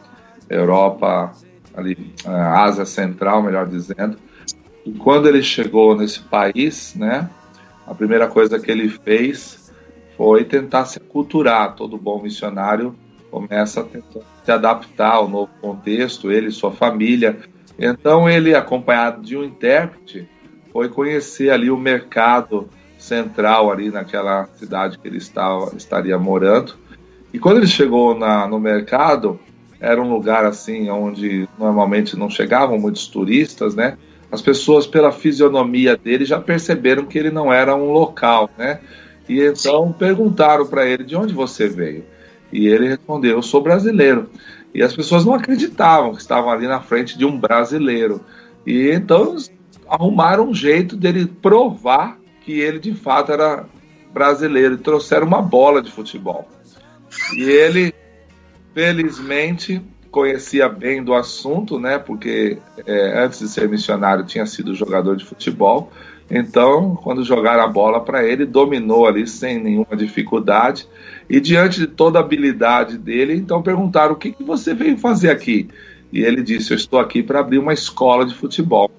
Europa, 0.48 1.32
ali, 1.74 2.14
Ásia 2.24 2.86
Central, 2.86 3.42
melhor 3.42 3.66
dizendo, 3.66 4.16
e 4.84 4.92
quando 4.92 5.28
ele 5.28 5.42
chegou 5.42 5.96
nesse 5.96 6.20
país, 6.20 6.94
né, 6.94 7.28
a 7.86 7.94
primeira 7.94 8.28
coisa 8.28 8.58
que 8.58 8.70
ele 8.70 8.88
fez 8.88 9.72
foi 10.16 10.44
tentar 10.44 10.84
se 10.86 10.98
aculturar. 10.98 11.74
Todo 11.74 11.98
bom 11.98 12.22
missionário 12.22 12.94
começa 13.30 13.80
a 13.80 13.84
tentar 13.84 14.20
se 14.44 14.52
adaptar 14.52 15.14
ao 15.14 15.28
novo 15.28 15.50
contexto, 15.60 16.30
ele 16.30 16.48
e 16.48 16.52
sua 16.52 16.72
família. 16.72 17.36
Então 17.78 18.28
ele, 18.28 18.54
acompanhado 18.54 19.22
de 19.22 19.36
um 19.36 19.44
intérprete, 19.44 20.28
foi 20.72 20.88
conhecer 20.88 21.50
ali 21.50 21.70
o 21.70 21.76
mercado 21.76 22.68
central 22.98 23.70
ali 23.70 23.90
naquela 23.90 24.46
cidade 24.56 24.98
que 24.98 25.06
ele 25.06 25.18
estava, 25.18 25.76
estaria 25.76 26.18
morando. 26.18 26.74
E 27.32 27.38
quando 27.38 27.58
ele 27.58 27.66
chegou 27.66 28.18
na, 28.18 28.46
no 28.46 28.58
mercado, 28.58 29.38
era 29.80 30.00
um 30.00 30.10
lugar 30.10 30.44
assim 30.44 30.88
onde 30.88 31.48
normalmente 31.58 32.16
não 32.16 32.30
chegavam 32.30 32.78
muitos 32.78 33.06
turistas, 33.06 33.74
né? 33.74 33.98
as 34.30 34.42
pessoas, 34.42 34.86
pela 34.86 35.12
fisionomia 35.12 35.96
dele, 35.96 36.24
já 36.24 36.40
perceberam 36.40 37.06
que 37.06 37.18
ele 37.18 37.30
não 37.30 37.52
era 37.52 37.74
um 37.74 37.92
local, 37.92 38.50
né? 38.58 38.80
E 39.28 39.40
então 39.40 39.92
perguntaram 39.92 40.66
para 40.66 40.86
ele 40.86 41.04
de 41.04 41.16
onde 41.16 41.32
você 41.32 41.68
veio. 41.68 42.04
E 42.56 42.66
ele 42.68 42.88
respondeu: 42.88 43.32
Eu 43.32 43.42
sou 43.42 43.62
brasileiro. 43.62 44.30
E 44.74 44.82
as 44.82 44.94
pessoas 44.94 45.26
não 45.26 45.34
acreditavam 45.34 46.14
que 46.14 46.20
estavam 46.22 46.50
ali 46.50 46.66
na 46.66 46.80
frente 46.80 47.18
de 47.18 47.26
um 47.26 47.38
brasileiro. 47.38 48.22
E 48.66 48.90
então 48.90 49.36
arrumaram 49.86 50.48
um 50.48 50.54
jeito 50.54 50.96
dele 50.96 51.26
provar 51.26 52.18
que 52.40 52.58
ele 52.58 52.78
de 52.78 52.94
fato 52.94 53.30
era 53.30 53.66
brasileiro. 54.12 54.74
E 54.74 54.78
trouxeram 54.78 55.26
uma 55.26 55.42
bola 55.42 55.82
de 55.82 55.90
futebol. 55.90 56.48
E 57.34 57.42
ele, 57.42 57.94
felizmente, 58.72 59.82
conhecia 60.10 60.66
bem 60.66 61.04
do 61.04 61.12
assunto, 61.12 61.78
né? 61.78 61.98
Porque 61.98 62.56
é, 62.86 63.22
antes 63.22 63.40
de 63.40 63.48
ser 63.48 63.68
missionário 63.68 64.24
tinha 64.24 64.46
sido 64.46 64.74
jogador 64.74 65.14
de 65.14 65.26
futebol 65.26 65.92
Então, 66.30 66.96
quando 66.96 67.24
jogaram 67.24 67.62
a 67.62 67.68
bola 67.68 68.00
para 68.00 68.24
ele, 68.24 68.44
dominou 68.44 69.06
ali 69.06 69.26
sem 69.26 69.62
nenhuma 69.62 69.96
dificuldade. 69.96 70.86
E 71.30 71.40
diante 71.40 71.80
de 71.80 71.86
toda 71.86 72.18
a 72.18 72.22
habilidade 72.22 72.98
dele, 72.98 73.34
então 73.34 73.62
perguntaram: 73.62 74.14
o 74.14 74.16
que, 74.16 74.32
que 74.32 74.42
você 74.42 74.74
veio 74.74 74.98
fazer 74.98 75.30
aqui? 75.30 75.68
E 76.12 76.22
ele 76.22 76.42
disse: 76.42 76.72
Eu 76.72 76.76
estou 76.76 76.98
aqui 76.98 77.22
para 77.22 77.40
abrir 77.40 77.58
uma 77.58 77.72
escola 77.72 78.26
de 78.26 78.34
futebol. 78.34 78.90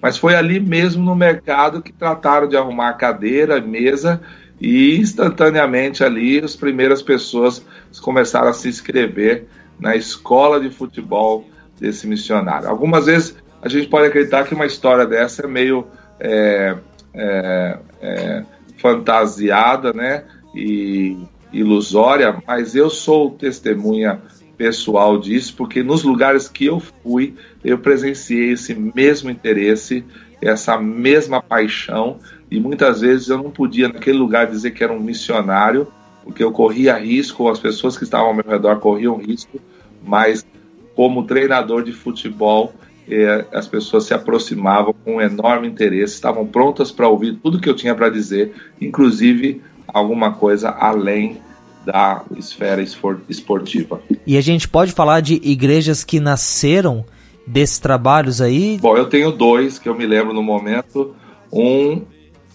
Mas 0.00 0.16
foi 0.16 0.34
ali 0.34 0.58
mesmo 0.58 1.04
no 1.04 1.14
mercado 1.14 1.82
que 1.82 1.92
trataram 1.92 2.48
de 2.48 2.56
arrumar 2.56 2.94
cadeira, 2.94 3.60
mesa 3.60 4.20
e 4.60 4.96
instantaneamente 4.96 6.04
ali 6.04 6.38
as 6.38 6.54
primeiras 6.56 7.02
pessoas 7.02 7.64
começaram 8.00 8.48
a 8.48 8.52
se 8.52 8.68
inscrever 8.68 9.46
na 9.78 9.96
escola 9.96 10.60
de 10.60 10.70
futebol 10.70 11.46
desse 11.78 12.06
missionário. 12.06 12.68
Algumas 12.68 13.06
vezes 13.06 13.36
a 13.62 13.68
gente 13.68 13.88
pode 13.88 14.06
acreditar 14.06 14.44
que 14.44 14.54
uma 14.54 14.66
história 14.66 15.06
dessa 15.06 15.44
é 15.44 15.46
meio 15.46 15.86
é, 16.20 16.76
é, 17.14 17.78
é, 18.00 18.44
fantasiada, 18.78 19.92
né? 19.92 20.24
E 20.54 21.16
ilusória, 21.52 22.42
mas 22.46 22.76
eu 22.76 22.88
sou 22.88 23.30
testemunha 23.30 24.20
pessoal 24.56 25.18
disso, 25.18 25.54
porque 25.56 25.82
nos 25.82 26.02
lugares 26.02 26.46
que 26.46 26.66
eu 26.66 26.78
fui, 26.78 27.34
eu 27.64 27.78
presenciei 27.78 28.52
esse 28.52 28.74
mesmo 28.74 29.30
interesse, 29.30 30.04
essa 30.40 30.78
mesma 30.78 31.42
paixão, 31.42 32.18
e 32.50 32.60
muitas 32.60 33.00
vezes 33.00 33.28
eu 33.28 33.38
não 33.38 33.50
podia 33.50 33.88
naquele 33.88 34.18
lugar 34.18 34.46
dizer 34.46 34.72
que 34.72 34.84
era 34.84 34.92
um 34.92 35.00
missionário, 35.00 35.88
porque 36.22 36.44
eu 36.44 36.52
corria 36.52 36.98
risco, 36.98 37.48
as 37.48 37.58
pessoas 37.58 37.96
que 37.96 38.04
estavam 38.04 38.28
ao 38.28 38.34
meu 38.34 38.44
redor 38.46 38.78
corriam 38.80 39.16
risco, 39.16 39.58
mas 40.04 40.46
como 40.94 41.24
treinador 41.24 41.82
de 41.82 41.92
futebol, 41.92 42.74
eh, 43.10 43.46
as 43.52 43.66
pessoas 43.66 44.04
se 44.04 44.14
aproximavam 44.14 44.94
com 45.04 45.16
um 45.16 45.20
enorme 45.20 45.68
interesse, 45.68 46.14
estavam 46.14 46.46
prontas 46.46 46.92
para 46.92 47.08
ouvir 47.08 47.38
tudo 47.42 47.60
que 47.60 47.68
eu 47.68 47.74
tinha 47.74 47.94
para 47.94 48.08
dizer, 48.08 48.52
inclusive 48.80 49.62
alguma 49.86 50.32
coisa 50.32 50.70
além 50.70 51.38
da 51.84 52.22
esfera 52.36 52.82
esportiva. 53.28 54.00
E 54.26 54.36
a 54.36 54.40
gente 54.40 54.68
pode 54.68 54.92
falar 54.92 55.20
de 55.20 55.40
igrejas 55.42 56.04
que 56.04 56.20
nasceram 56.20 57.04
desses 57.46 57.78
trabalhos 57.78 58.40
aí? 58.40 58.78
Bom, 58.80 58.96
eu 58.96 59.06
tenho 59.06 59.32
dois 59.32 59.78
que 59.78 59.88
eu 59.88 59.94
me 59.94 60.06
lembro 60.06 60.32
no 60.32 60.42
momento. 60.42 61.14
Um 61.52 62.02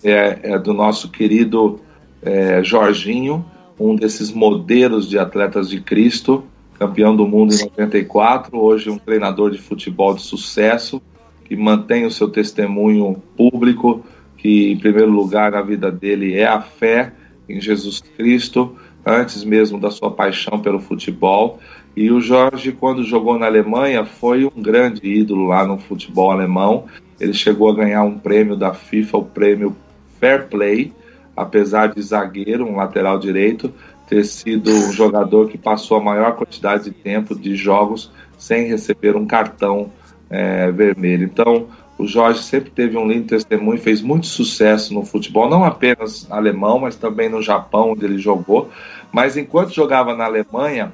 é, 0.03 0.39
é 0.43 0.59
do 0.59 0.73
nosso 0.73 1.09
querido 1.09 1.79
é, 2.21 2.63
Jorginho, 2.63 3.45
um 3.79 3.95
desses 3.95 4.31
modelos 4.31 5.09
de 5.09 5.17
atletas 5.19 5.69
de 5.69 5.81
Cristo, 5.81 6.43
campeão 6.77 7.15
do 7.15 7.27
mundo 7.27 7.53
em 7.53 7.59
94, 7.77 8.57
hoje 8.57 8.89
um 8.89 8.97
treinador 8.97 9.51
de 9.51 9.57
futebol 9.57 10.13
de 10.13 10.21
sucesso, 10.21 11.01
que 11.45 11.55
mantém 11.55 12.05
o 12.05 12.11
seu 12.11 12.29
testemunho 12.29 13.21
público, 13.37 14.03
que 14.37 14.71
em 14.71 14.77
primeiro 14.77 15.11
lugar 15.11 15.51
na 15.51 15.61
vida 15.61 15.91
dele 15.91 16.35
é 16.35 16.45
a 16.45 16.61
fé 16.61 17.13
em 17.47 17.61
Jesus 17.61 18.01
Cristo, 18.17 18.75
antes 19.05 19.43
mesmo 19.43 19.79
da 19.79 19.91
sua 19.91 20.11
paixão 20.11 20.59
pelo 20.59 20.79
futebol. 20.79 21.59
E 21.95 22.11
o 22.11 22.19
Jorge, 22.19 22.71
quando 22.71 23.03
jogou 23.03 23.39
na 23.39 23.45
Alemanha, 23.45 24.03
foi 24.03 24.45
um 24.45 24.61
grande 24.61 25.07
ídolo 25.07 25.45
lá 25.47 25.65
no 25.65 25.77
futebol 25.77 26.31
alemão. 26.31 26.85
Ele 27.19 27.33
chegou 27.33 27.69
a 27.69 27.75
ganhar 27.75 28.03
um 28.03 28.17
prêmio 28.17 28.55
da 28.55 28.73
FIFA, 28.73 29.17
o 29.17 29.25
prêmio 29.25 29.75
Fair 30.19 30.47
Play, 30.47 30.91
apesar 31.37 31.87
de 31.87 32.01
zagueiro, 32.01 32.65
um 32.65 32.75
lateral 32.75 33.19
direito, 33.19 33.71
ter 34.07 34.23
sido 34.25 34.71
um 34.71 34.91
jogador 34.91 35.49
que 35.49 35.57
passou 35.57 35.97
a 35.97 36.03
maior 36.03 36.35
quantidade 36.35 36.85
de 36.85 36.91
tempo 36.91 37.33
de 37.33 37.55
jogos 37.55 38.11
sem 38.37 38.67
receber 38.67 39.15
um 39.15 39.25
cartão 39.25 39.91
é, 40.29 40.71
vermelho. 40.71 41.23
Então, 41.25 41.67
o 41.97 42.05
Jorge 42.05 42.43
sempre 42.43 42.69
teve 42.71 42.97
um 42.97 43.07
lindo 43.07 43.27
testemunho, 43.27 43.79
fez 43.79 44.01
muito 44.01 44.27
sucesso 44.27 44.93
no 44.93 45.05
futebol, 45.05 45.49
não 45.49 45.63
apenas 45.63 46.29
alemão, 46.29 46.79
mas 46.79 46.95
também 46.95 47.29
no 47.29 47.41
Japão, 47.41 47.91
onde 47.91 48.05
ele 48.05 48.17
jogou. 48.17 48.69
Mas 49.11 49.37
enquanto 49.37 49.73
jogava 49.73 50.13
na 50.13 50.25
Alemanha, 50.25 50.91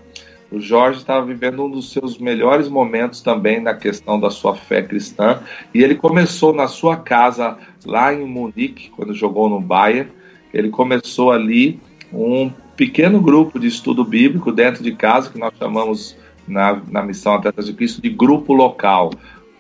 o 0.52 0.60
Jorge 0.60 1.00
estava 1.00 1.26
vivendo 1.26 1.64
um 1.64 1.70
dos 1.72 1.92
seus 1.92 2.18
melhores 2.18 2.68
momentos 2.68 3.22
também 3.22 3.60
na 3.60 3.74
questão 3.74 4.20
da 4.20 4.30
sua 4.30 4.54
fé 4.54 4.84
cristã. 4.84 5.40
E 5.74 5.82
ele 5.82 5.96
começou 5.96 6.54
na 6.54 6.68
sua 6.68 6.98
casa, 6.98 7.58
lá 7.86 8.14
em 8.14 8.26
Munique, 8.26 8.90
quando 8.90 9.14
jogou 9.14 9.50
no 9.50 9.60
Bayern. 9.60 10.12
Ele 10.54 10.70
começou 10.70 11.32
ali 11.32 11.80
um 12.14 12.52
pequeno 12.82 13.22
grupo 13.22 13.60
de 13.60 13.68
estudo 13.68 14.04
bíblico 14.04 14.52
dentro 14.52 14.84
de 14.84 14.96
casa, 14.96 15.30
que 15.30 15.38
nós 15.38 15.54
chamamos 15.56 16.18
na, 16.48 16.82
na 16.90 17.04
Missão 17.04 17.36
Atletas 17.36 17.68
de 17.68 17.74
Cristo 17.74 18.02
de 18.02 18.10
grupo 18.10 18.54
local. 18.54 19.12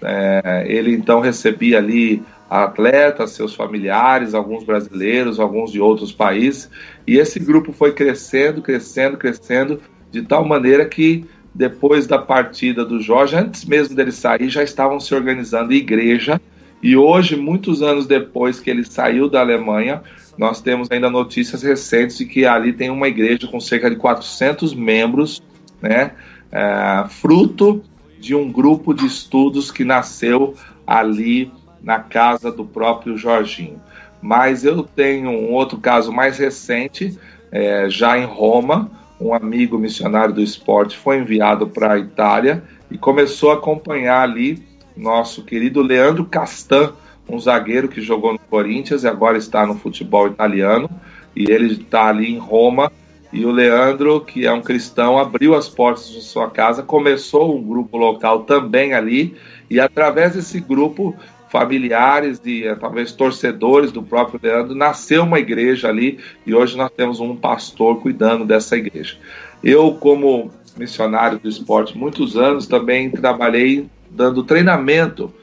É, 0.01 0.65
ele 0.67 0.95
então 0.95 1.19
recebia 1.19 1.77
ali 1.77 2.23
atletas, 2.49 3.29
seus 3.29 3.53
familiares, 3.53 4.33
alguns 4.33 4.63
brasileiros, 4.63 5.39
alguns 5.39 5.71
de 5.71 5.79
outros 5.79 6.11
países, 6.11 6.67
e 7.05 7.19
esse 7.19 7.39
grupo 7.39 7.71
foi 7.71 7.91
crescendo, 7.91 8.59
crescendo, 8.59 9.17
crescendo, 9.17 9.79
de 10.09 10.23
tal 10.23 10.43
maneira 10.43 10.83
que 10.85 11.23
depois 11.53 12.07
da 12.07 12.17
partida 12.17 12.83
do 12.83 12.99
Jorge, 12.99 13.35
antes 13.35 13.65
mesmo 13.65 13.95
dele 13.95 14.11
sair, 14.11 14.49
já 14.49 14.63
estavam 14.63 14.99
se 14.99 15.13
organizando 15.13 15.73
igreja, 15.73 16.41
e 16.81 16.97
hoje, 16.97 17.35
muitos 17.35 17.83
anos 17.83 18.07
depois 18.07 18.59
que 18.59 18.71
ele 18.71 18.83
saiu 18.83 19.29
da 19.29 19.41
Alemanha, 19.41 20.01
nós 20.41 20.59
temos 20.59 20.89
ainda 20.89 21.07
notícias 21.07 21.61
recentes 21.61 22.17
de 22.17 22.25
que 22.25 22.47
ali 22.47 22.73
tem 22.73 22.89
uma 22.89 23.07
igreja 23.07 23.45
com 23.45 23.59
cerca 23.59 23.87
de 23.87 23.95
400 23.95 24.73
membros, 24.73 25.39
né, 25.79 26.13
é, 26.51 27.05
fruto 27.09 27.83
de 28.19 28.33
um 28.33 28.51
grupo 28.51 28.91
de 28.91 29.05
estudos 29.05 29.69
que 29.69 29.85
nasceu 29.85 30.55
ali 30.85 31.51
na 31.79 31.99
casa 31.99 32.51
do 32.51 32.65
próprio 32.65 33.15
Jorginho. 33.15 33.79
Mas 34.19 34.65
eu 34.65 34.81
tenho 34.81 35.29
um 35.29 35.51
outro 35.51 35.77
caso 35.77 36.11
mais 36.11 36.39
recente, 36.39 37.15
é, 37.51 37.87
já 37.87 38.17
em 38.17 38.25
Roma, 38.25 38.89
um 39.19 39.35
amigo 39.35 39.77
missionário 39.77 40.33
do 40.33 40.41
esporte 40.41 40.97
foi 40.97 41.19
enviado 41.19 41.67
para 41.67 41.93
a 41.93 41.99
Itália 41.99 42.63
e 42.89 42.97
começou 42.97 43.51
a 43.51 43.55
acompanhar 43.55 44.23
ali 44.23 44.65
nosso 44.97 45.43
querido 45.43 45.83
Leandro 45.83 46.25
Castan, 46.25 46.93
um 47.29 47.39
zagueiro 47.39 47.87
que 47.87 48.01
jogou 48.01 48.33
no 48.33 48.39
Corinthians 48.39 49.03
e 49.03 49.07
agora 49.07 49.37
está 49.37 49.65
no 49.65 49.75
futebol 49.75 50.27
italiano. 50.27 50.89
E 51.35 51.49
ele 51.49 51.73
está 51.73 52.07
ali 52.07 52.29
em 52.29 52.37
Roma 52.37 52.91
e 53.33 53.45
o 53.45 53.51
Leandro, 53.51 54.19
que 54.21 54.45
é 54.45 54.51
um 54.51 54.61
cristão, 54.61 55.17
abriu 55.17 55.55
as 55.55 55.69
portas 55.69 56.09
de 56.09 56.21
sua 56.21 56.49
casa, 56.49 56.83
começou 56.83 57.55
um 57.57 57.63
grupo 57.63 57.97
local 57.97 58.43
também 58.43 58.93
ali, 58.93 59.35
e 59.69 59.79
através 59.79 60.33
desse 60.33 60.59
grupo, 60.59 61.15
familiares 61.49 62.41
e 62.43 62.65
eh, 62.65 62.75
talvez 62.75 63.13
torcedores 63.13 63.91
do 63.91 64.03
próprio 64.03 64.39
Leandro, 64.43 64.75
nasceu 64.75 65.23
uma 65.23 65.39
igreja 65.39 65.87
ali, 65.87 66.19
e 66.45 66.53
hoje 66.53 66.75
nós 66.75 66.91
temos 66.91 67.21
um 67.21 67.35
pastor 67.35 68.01
cuidando 68.01 68.43
dessa 68.43 68.75
igreja. 68.75 69.15
Eu, 69.63 69.93
como 69.93 70.51
missionário 70.77 71.39
do 71.39 71.47
esporte, 71.47 71.97
muitos 71.97 72.35
anos 72.35 72.67
também 72.67 73.09
trabalhei 73.09 73.87
dando 74.09 74.43
treinamento 74.43 75.33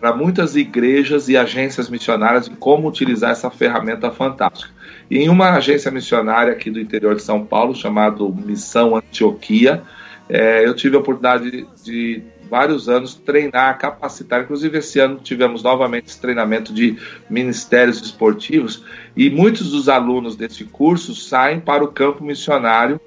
para 0.00 0.16
muitas 0.16 0.56
igrejas 0.56 1.28
e 1.28 1.36
agências 1.36 1.90
missionárias 1.90 2.48
de 2.48 2.56
como 2.56 2.88
utilizar 2.88 3.32
essa 3.32 3.50
ferramenta 3.50 4.10
fantástica. 4.10 4.72
E 5.10 5.18
em 5.18 5.28
uma 5.28 5.50
agência 5.50 5.90
missionária 5.90 6.52
aqui 6.52 6.70
do 6.70 6.80
interior 6.80 7.14
de 7.14 7.22
São 7.22 7.44
Paulo, 7.44 7.74
chamado 7.74 8.34
Missão 8.34 8.96
Antioquia, 8.96 9.82
é, 10.28 10.66
eu 10.66 10.74
tive 10.74 10.96
a 10.96 11.00
oportunidade 11.00 11.50
de, 11.50 11.66
de 11.84 12.22
vários 12.48 12.88
anos 12.88 13.14
treinar, 13.14 13.78
capacitar. 13.78 14.42
Inclusive, 14.42 14.78
esse 14.78 14.98
ano 14.98 15.20
tivemos 15.22 15.62
novamente 15.62 16.06
esse 16.06 16.20
treinamento 16.20 16.72
de 16.72 16.96
ministérios 17.28 18.00
esportivos 18.00 18.84
e 19.14 19.28
muitos 19.28 19.70
dos 19.70 19.88
alunos 19.88 20.34
desse 20.34 20.64
curso 20.64 21.14
saem 21.14 21.60
para 21.60 21.84
o 21.84 21.88
campo 21.88 22.24
missionário, 22.24 22.98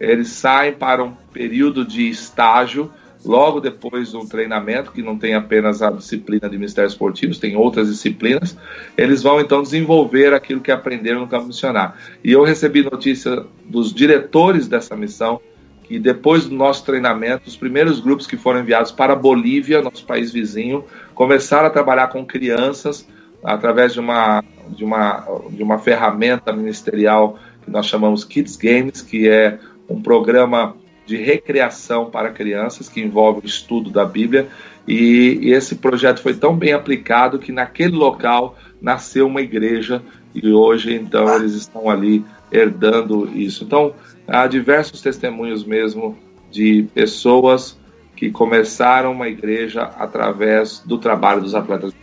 eles 0.00 0.28
saem 0.28 0.72
para 0.72 1.04
um 1.04 1.12
período 1.32 1.84
de 1.84 2.08
estágio 2.08 2.90
logo 3.24 3.60
depois 3.60 4.12
do 4.12 4.26
treinamento, 4.26 4.92
que 4.92 5.02
não 5.02 5.18
tem 5.18 5.34
apenas 5.34 5.82
a 5.82 5.90
disciplina 5.90 6.48
de 6.48 6.56
ministérios 6.56 6.94
esportivos, 6.94 7.38
tem 7.38 7.56
outras 7.56 7.88
disciplinas, 7.88 8.56
eles 8.96 9.22
vão 9.22 9.40
então 9.40 9.62
desenvolver 9.62 10.32
aquilo 10.32 10.60
que 10.60 10.70
aprenderam 10.70 11.20
no 11.20 11.28
campo 11.28 11.46
missionário. 11.46 11.94
E 12.24 12.32
eu 12.32 12.42
recebi 12.42 12.82
notícia 12.82 13.44
dos 13.64 13.92
diretores 13.92 14.66
dessa 14.66 14.96
missão 14.96 15.40
que 15.84 15.98
depois 15.98 16.46
do 16.46 16.54
nosso 16.54 16.84
treinamento, 16.84 17.48
os 17.48 17.56
primeiros 17.56 17.98
grupos 17.98 18.24
que 18.24 18.36
foram 18.36 18.60
enviados 18.60 18.92
para 18.92 19.12
a 19.12 19.16
Bolívia, 19.16 19.82
nosso 19.82 20.06
país 20.06 20.30
vizinho, 20.30 20.84
começaram 21.14 21.66
a 21.66 21.70
trabalhar 21.70 22.06
com 22.08 22.24
crianças 22.24 23.04
através 23.42 23.94
de 23.94 24.00
uma, 24.00 24.44
de 24.68 24.84
uma, 24.84 25.26
de 25.50 25.62
uma 25.62 25.78
ferramenta 25.78 26.52
ministerial 26.52 27.38
que 27.64 27.70
nós 27.70 27.86
chamamos 27.86 28.24
Kids 28.24 28.56
Games, 28.56 29.02
que 29.02 29.28
é 29.28 29.58
um 29.88 30.00
programa 30.00 30.76
de 31.10 31.16
recreação 31.16 32.08
para 32.08 32.30
crianças, 32.30 32.88
que 32.88 33.00
envolve 33.00 33.40
o 33.42 33.46
estudo 33.46 33.90
da 33.90 34.04
Bíblia. 34.04 34.46
E, 34.86 35.40
esse 35.50 35.74
projeto 35.74 36.22
foi 36.22 36.34
tão 36.34 36.56
bem 36.56 36.72
aplicado 36.72 37.40
que 37.40 37.50
naquele 37.50 37.96
local 37.96 38.56
nasceu 38.80 39.26
uma 39.26 39.40
igreja 39.42 40.00
e 40.32 40.52
hoje, 40.52 40.94
então, 40.94 41.34
eles 41.34 41.54
estão 41.54 41.90
ali 41.90 42.24
herdando 42.52 43.28
isso. 43.34 43.64
Então, 43.64 43.92
há 44.28 44.46
diversos 44.46 45.00
testemunhos 45.00 45.64
mesmo 45.64 46.16
de 46.48 46.86
pessoas 46.94 47.76
que 48.14 48.30
começaram 48.30 49.10
uma 49.10 49.28
igreja 49.28 49.82
através 49.82 50.80
do 50.86 50.96
trabalho 50.98 51.40
dos 51.40 51.56
atletas 51.56 51.92
de 51.92 51.98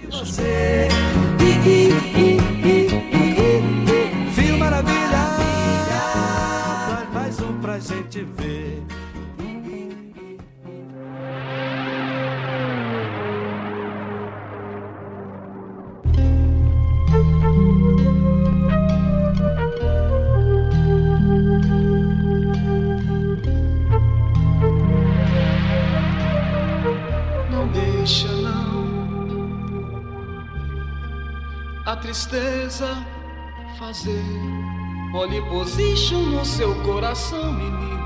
a 31.88 31.96
tristeza 31.96 32.86
fazer 33.80 34.22
pole 35.10 35.42
position 35.44 36.20
no 36.20 36.44
seu 36.44 36.76
coração, 36.84 37.54
menino. 37.54 37.98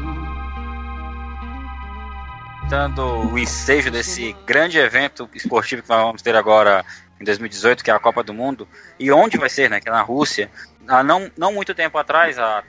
dando 2.70 3.04
o 3.04 3.40
ensejo 3.40 3.90
desse 3.90 4.34
grande 4.46 4.78
evento 4.78 5.28
esportivo 5.34 5.82
que 5.82 5.90
nós 5.90 6.04
vamos 6.04 6.22
ter 6.22 6.36
agora 6.36 6.86
em 7.20 7.26
2018, 7.26 7.84
que 7.84 7.90
é 7.90 7.94
a 7.94 8.00
Copa 8.00 8.22
do 8.22 8.36
Mundo, 8.36 8.68
e 9.00 9.12
onde 9.12 9.40
vai 9.40 9.50
ser, 9.50 9.68
né, 9.68 9.82
que 9.82 9.90
é 9.90 9.92
na 9.92 10.04
Rússia. 10.04 10.52
Há 10.88 11.04
não, 11.04 11.32
não 11.36 11.52
muito 11.52 11.74
tempo 11.74 11.98
atrás, 11.98 12.38
há, 12.38 12.64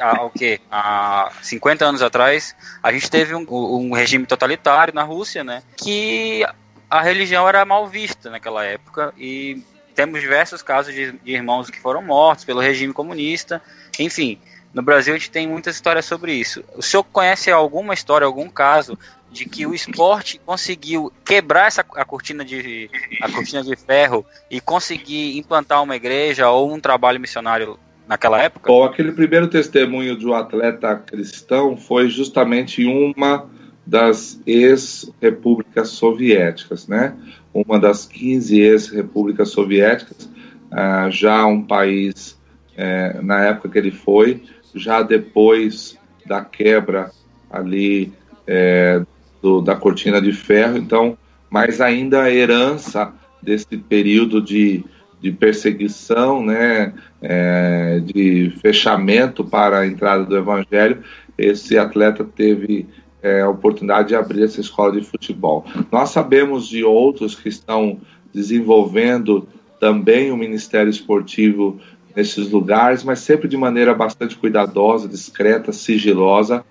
há, 0.00 0.22
o 0.22 0.30
quê? 0.30 0.60
há 0.70 1.32
50 1.42 1.84
anos 1.84 2.00
atrás, 2.00 2.54
a 2.80 2.92
gente 2.92 3.10
teve 3.10 3.34
um, 3.34 3.44
um 3.50 3.92
regime 3.92 4.24
totalitário 4.24 4.94
na 4.94 5.02
Rússia, 5.02 5.42
né, 5.42 5.64
que 5.76 6.46
a 6.88 7.02
religião 7.02 7.48
era 7.48 7.64
mal 7.64 7.88
vista 7.88 8.30
naquela 8.30 8.64
época, 8.64 9.12
e 9.18 9.62
temos 9.94 10.20
diversos 10.20 10.62
casos 10.62 10.92
de, 10.94 11.12
de 11.12 11.32
irmãos 11.32 11.70
que 11.70 11.80
foram 11.80 12.02
mortos 12.02 12.44
pelo 12.44 12.60
regime 12.60 12.92
comunista, 12.92 13.62
enfim... 13.98 14.38
No 14.74 14.82
Brasil 14.82 15.14
a 15.14 15.16
gente 15.16 15.30
tem 15.30 15.46
muitas 15.46 15.76
histórias 15.76 16.04
sobre 16.04 16.34
isso. 16.34 16.64
O 16.74 16.82
senhor 16.82 17.04
conhece 17.04 17.48
alguma 17.48 17.94
história, 17.94 18.26
algum 18.26 18.48
caso 18.48 18.98
de 19.30 19.44
que 19.44 19.64
o 19.64 19.72
esporte 19.72 20.40
conseguiu 20.44 21.12
quebrar 21.24 21.68
essa 21.68 21.84
a 21.94 22.04
cortina 22.04 22.44
de 22.44 22.90
a 23.22 23.30
cortina 23.30 23.62
de 23.62 23.76
ferro 23.76 24.26
e 24.50 24.60
conseguir 24.60 25.38
implantar 25.38 25.80
uma 25.80 25.94
igreja 25.94 26.50
ou 26.50 26.74
um 26.74 26.80
trabalho 26.80 27.20
missionário 27.20 27.78
naquela 28.08 28.42
época? 28.42 28.66
Bom, 28.66 28.82
aquele 28.82 29.12
primeiro 29.12 29.46
testemunho 29.46 30.18
de 30.18 30.26
um 30.26 30.34
atleta 30.34 30.96
cristão 30.96 31.76
foi 31.76 32.08
justamente 32.08 32.84
uma 32.84 33.48
das 33.86 34.40
ex-repúblicas 34.44 35.90
soviéticas, 35.90 36.88
né? 36.88 37.16
Uma 37.54 37.78
das 37.78 38.04
15 38.04 38.60
ex-repúblicas 38.60 39.48
soviéticas, 39.50 40.28
ah, 40.70 41.08
já 41.08 41.46
um 41.46 41.62
país, 41.62 42.36
eh, 42.76 43.20
na 43.22 43.44
época 43.44 43.68
que 43.68 43.78
ele 43.78 43.92
foi, 43.92 44.42
já 44.74 45.02
depois 45.02 45.96
da 46.26 46.44
quebra 46.44 47.12
ali 47.50 48.12
é, 48.46 49.02
do, 49.40 49.60
da 49.60 49.76
cortina 49.76 50.20
de 50.20 50.32
ferro, 50.32 50.76
então, 50.76 51.16
mas 51.48 51.80
ainda 51.80 52.22
a 52.22 52.30
herança 52.32 53.12
desse 53.40 53.76
período 53.76 54.40
de, 54.40 54.84
de 55.20 55.30
perseguição, 55.30 56.44
né, 56.44 56.92
é, 57.22 58.00
de 58.00 58.52
fechamento 58.60 59.44
para 59.44 59.80
a 59.80 59.86
entrada 59.86 60.24
do 60.24 60.36
evangelho, 60.36 61.02
esse 61.36 61.76
atleta 61.78 62.24
teve 62.24 62.86
é, 63.24 63.40
a 63.40 63.48
oportunidade 63.48 64.08
de 64.08 64.14
abrir 64.14 64.42
essa 64.42 64.60
escola 64.60 64.92
de 64.92 65.00
futebol. 65.00 65.64
Nós 65.90 66.10
sabemos 66.10 66.68
de 66.68 66.84
outros 66.84 67.34
que 67.34 67.48
estão 67.48 67.98
desenvolvendo 68.34 69.48
também 69.80 70.30
o 70.30 70.36
Ministério 70.36 70.90
Esportivo 70.90 71.80
nesses 72.14 72.50
lugares, 72.50 73.02
mas 73.02 73.20
sempre 73.20 73.48
de 73.48 73.56
maneira 73.56 73.94
bastante 73.94 74.36
cuidadosa, 74.36 75.08
discreta, 75.08 75.72
sigilosa, 75.72 76.64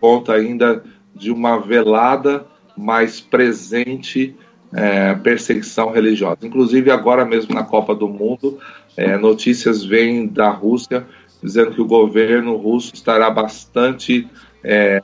conta 0.00 0.32
ainda 0.32 0.82
de 1.14 1.30
uma 1.30 1.58
velada, 1.58 2.44
mais 2.76 3.20
presente 3.20 4.34
é, 4.72 5.14
perseguição 5.14 5.92
religiosa. 5.92 6.38
Inclusive 6.42 6.90
agora 6.90 7.24
mesmo 7.24 7.54
na 7.54 7.62
Copa 7.62 7.94
do 7.94 8.08
Mundo, 8.08 8.58
é, 8.96 9.16
notícias 9.16 9.84
vêm 9.84 10.26
da 10.26 10.50
Rússia 10.50 11.06
dizendo 11.40 11.70
que 11.70 11.80
o 11.80 11.86
governo 11.86 12.56
russo 12.56 12.92
estará 12.94 13.30
bastante 13.30 14.28
é, 14.62 15.02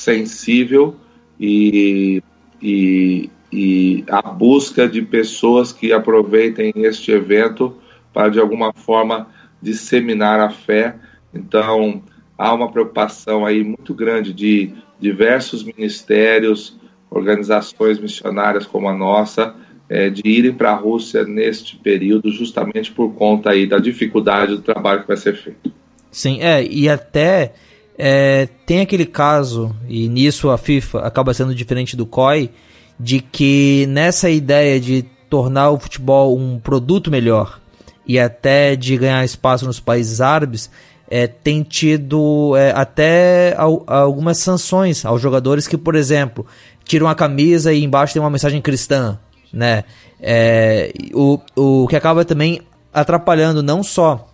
sensível 0.00 0.96
e, 1.38 2.22
e, 2.60 3.30
e 3.52 4.04
a 4.08 4.22
busca 4.22 4.88
de 4.88 5.02
pessoas 5.02 5.72
que 5.72 5.92
aproveitem 5.92 6.72
este 6.76 7.12
evento 7.12 7.76
para 8.12 8.28
de 8.28 8.40
alguma 8.40 8.72
forma 8.72 9.28
disseminar 9.62 10.40
a 10.40 10.50
fé. 10.50 10.96
Então 11.32 12.02
há 12.36 12.52
uma 12.52 12.70
preocupação 12.70 13.44
aí 13.44 13.62
muito 13.62 13.94
grande 13.94 14.32
de 14.32 14.72
diversos 14.98 15.62
ministérios, 15.62 16.78
organizações 17.10 17.98
missionárias 17.98 18.66
como 18.66 18.88
a 18.88 18.94
nossa, 18.94 19.54
é, 19.88 20.08
de 20.08 20.22
irem 20.24 20.52
para 20.52 20.70
a 20.70 20.76
Rússia 20.76 21.24
neste 21.24 21.76
período, 21.76 22.30
justamente 22.30 22.92
por 22.92 23.12
conta 23.14 23.50
aí 23.50 23.66
da 23.66 23.78
dificuldade 23.78 24.54
do 24.54 24.62
trabalho 24.62 25.02
que 25.02 25.08
vai 25.08 25.16
ser 25.16 25.34
feito. 25.36 25.72
Sim, 26.10 26.40
é, 26.40 26.64
e 26.64 26.88
até 26.88 27.54
é, 28.02 28.48
tem 28.64 28.80
aquele 28.80 29.04
caso, 29.04 29.76
e 29.86 30.08
nisso 30.08 30.48
a 30.48 30.56
FIFA 30.56 31.00
acaba 31.00 31.34
sendo 31.34 31.54
diferente 31.54 31.94
do 31.94 32.06
COI, 32.06 32.50
de 32.98 33.20
que 33.20 33.84
nessa 33.90 34.30
ideia 34.30 34.80
de 34.80 35.04
tornar 35.28 35.70
o 35.70 35.78
futebol 35.78 36.36
um 36.36 36.58
produto 36.58 37.10
melhor 37.10 37.60
e 38.06 38.18
até 38.18 38.74
de 38.74 38.96
ganhar 38.96 39.22
espaço 39.22 39.66
nos 39.66 39.78
países 39.78 40.20
árabes, 40.22 40.70
é, 41.10 41.26
tem 41.26 41.62
tido 41.62 42.56
é, 42.56 42.72
até 42.74 43.54
al 43.58 43.84
algumas 43.86 44.38
sanções 44.38 45.04
aos 45.04 45.20
jogadores 45.20 45.68
que, 45.68 45.76
por 45.76 45.94
exemplo, 45.94 46.46
tiram 46.84 47.06
a 47.06 47.14
camisa 47.14 47.70
e 47.70 47.84
embaixo 47.84 48.14
tem 48.14 48.22
uma 48.22 48.30
mensagem 48.30 48.62
cristã, 48.62 49.18
né? 49.52 49.84
É, 50.18 50.90
o, 51.12 51.38
o 51.54 51.86
que 51.86 51.96
acaba 51.96 52.24
também 52.24 52.62
atrapalhando 52.94 53.62
não 53.62 53.82
só 53.82 54.26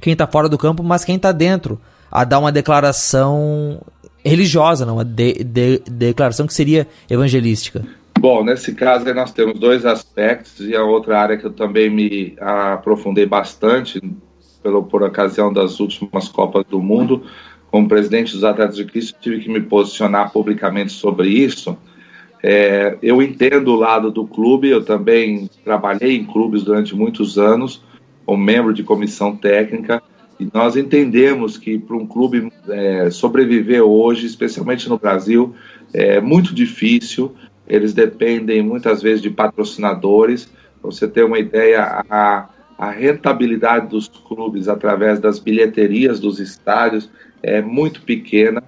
quem 0.00 0.12
está 0.12 0.26
fora 0.26 0.48
do 0.48 0.56
campo, 0.56 0.84
mas 0.84 1.04
quem 1.04 1.16
está 1.16 1.32
dentro, 1.32 1.80
a 2.10 2.24
dar 2.24 2.38
uma 2.38 2.52
declaração 2.52 3.80
religiosa, 4.24 4.84
não, 4.84 4.94
uma 4.94 5.04
de, 5.04 5.44
de, 5.44 5.78
declaração 5.90 6.46
que 6.46 6.54
seria 6.54 6.86
evangelística. 7.08 7.84
Bom, 8.18 8.44
nesse 8.44 8.74
caso 8.74 9.12
nós 9.14 9.32
temos 9.32 9.58
dois 9.58 9.86
aspectos 9.86 10.60
e 10.60 10.74
a 10.74 10.82
outra 10.82 11.20
área 11.20 11.36
que 11.36 11.46
eu 11.46 11.52
também 11.52 11.88
me 11.88 12.36
aprofundei 12.40 13.26
bastante 13.26 14.00
pelo, 14.62 14.82
por 14.82 15.02
ocasião 15.02 15.52
das 15.52 15.78
últimas 15.78 16.28
Copas 16.28 16.64
do 16.68 16.80
Mundo, 16.80 17.22
como 17.70 17.88
presidente 17.88 18.32
dos 18.32 18.44
Atletas 18.44 18.76
de 18.76 18.84
Cristo, 18.84 19.18
tive 19.20 19.40
que 19.40 19.48
me 19.48 19.60
posicionar 19.60 20.32
publicamente 20.32 20.92
sobre 20.92 21.28
isso. 21.28 21.76
É, 22.42 22.96
eu 23.02 23.20
entendo 23.22 23.72
o 23.72 23.76
lado 23.76 24.10
do 24.10 24.26
clube, 24.26 24.68
eu 24.68 24.84
também 24.84 25.50
trabalhei 25.64 26.16
em 26.16 26.24
clubes 26.24 26.62
durante 26.62 26.94
muitos 26.94 27.38
anos, 27.38 27.82
como 28.24 28.42
membro 28.42 28.72
de 28.72 28.82
comissão 28.82 29.36
técnica, 29.36 30.02
e 30.38 30.48
nós 30.52 30.76
entendemos 30.76 31.58
que 31.58 31.78
para 31.78 31.96
um 31.96 32.06
clube 32.06 32.52
é, 32.68 33.10
sobreviver 33.10 33.82
hoje, 33.82 34.26
especialmente 34.26 34.88
no 34.88 34.98
Brasil, 34.98 35.54
é 35.92 36.20
muito 36.20 36.54
difícil. 36.54 37.34
Eles 37.66 37.92
dependem 37.92 38.62
muitas 38.62 39.02
vezes 39.02 39.20
de 39.20 39.30
patrocinadores. 39.30 40.48
Você 40.80 41.08
ter 41.08 41.24
uma 41.24 41.38
ideia, 41.38 42.04
a, 42.08 42.48
a 42.78 42.90
rentabilidade 42.90 43.88
dos 43.88 44.06
clubes 44.06 44.68
através 44.68 45.18
das 45.18 45.40
bilheterias 45.40 46.20
dos 46.20 46.38
estádios 46.38 47.10
é 47.42 47.60
muito 47.60 48.02
pequena 48.02 48.62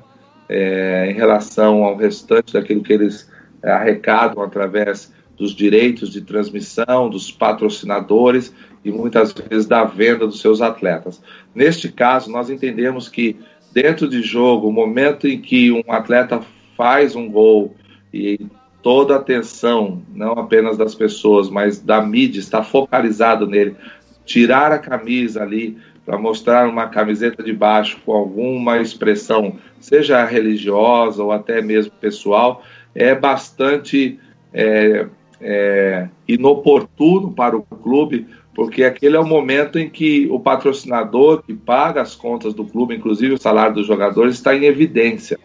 é, 0.49 1.09
em 1.11 1.15
relação 1.15 1.85
ao 1.85 1.97
restante 1.97 2.53
daquilo 2.53 2.83
que 2.83 2.93
eles 2.93 3.31
é, 3.63 3.71
arrecadam 3.71 4.43
através 4.43 5.13
dos 5.37 5.55
direitos 5.55 6.11
de 6.11 6.21
transmissão, 6.21 7.09
dos 7.09 7.31
patrocinadores 7.31 8.53
e 8.85 8.91
muitas 8.91 9.33
vezes 9.33 9.67
da 9.67 9.85
venda 9.85 10.27
dos 10.27 10.41
seus 10.41 10.61
atletas. 10.63 11.23
Neste 11.55 11.91
caso, 11.91 12.31
nós 12.31 12.51
entendemos 12.51 13.09
que 13.09 13.37
dentro 13.73 14.09
de 14.09 14.23
jogo, 14.23 14.69
o 14.69 14.73
momento 14.73 15.29
em 15.29 15.41
que 15.41 15.71
um 15.71 15.83
atleta 15.89 16.41
faz 16.77 17.15
um 17.15 17.29
gol 17.29 17.75
e 18.13 18.41
toda 18.83 19.15
a 19.15 19.19
atenção, 19.19 20.03
não 20.15 20.33
apenas 20.33 20.77
das 20.77 20.95
pessoas, 20.95 21.51
mas 21.51 21.79
da 21.79 22.01
mídia 22.01 22.41
está 22.41 22.63
focalizado 22.63 23.47
nele, 23.47 23.77
tirar 24.25 24.73
a 24.73 24.79
camisa 24.79 25.43
ali 25.43 25.77
para 26.05 26.19
mostrar 26.19 26.69
uma 26.69 26.89
camiseta 26.89 27.43
de 27.43 27.53
baixo 27.53 27.99
com 28.05 28.13
alguma 28.13 28.79
expressão, 28.81 29.59
seja 29.79 30.25
religiosa 30.25 31.23
ou 31.23 31.31
até 31.31 31.61
mesmo 31.61 31.93
pessoal, 32.01 32.63
é 32.95 33.15
bastante 33.15 34.19
é, 34.53 35.07
é, 35.41 36.09
inoportuno 36.27 37.33
para 37.33 37.57
o 37.57 37.63
clube, 37.63 38.27
porque 38.55 38.85
aquele 38.85 39.17
é 39.17 39.21
o 39.21 39.27
momento 39.27 39.79
em 39.79 39.89
que 39.89 40.29
o 40.31 40.41
patrocinador 40.41 41.43
que 41.43 41.55
paga 41.55 42.03
as 42.03 42.15
contas 42.15 42.53
do 42.53 42.65
clube, 42.65 42.95
inclusive 42.95 43.35
o 43.35 43.41
salário 43.41 43.75
dos 43.75 43.87
jogadores, 43.87 44.35
está 44.35 44.55
em 44.55 44.65
evidência. 44.65 45.39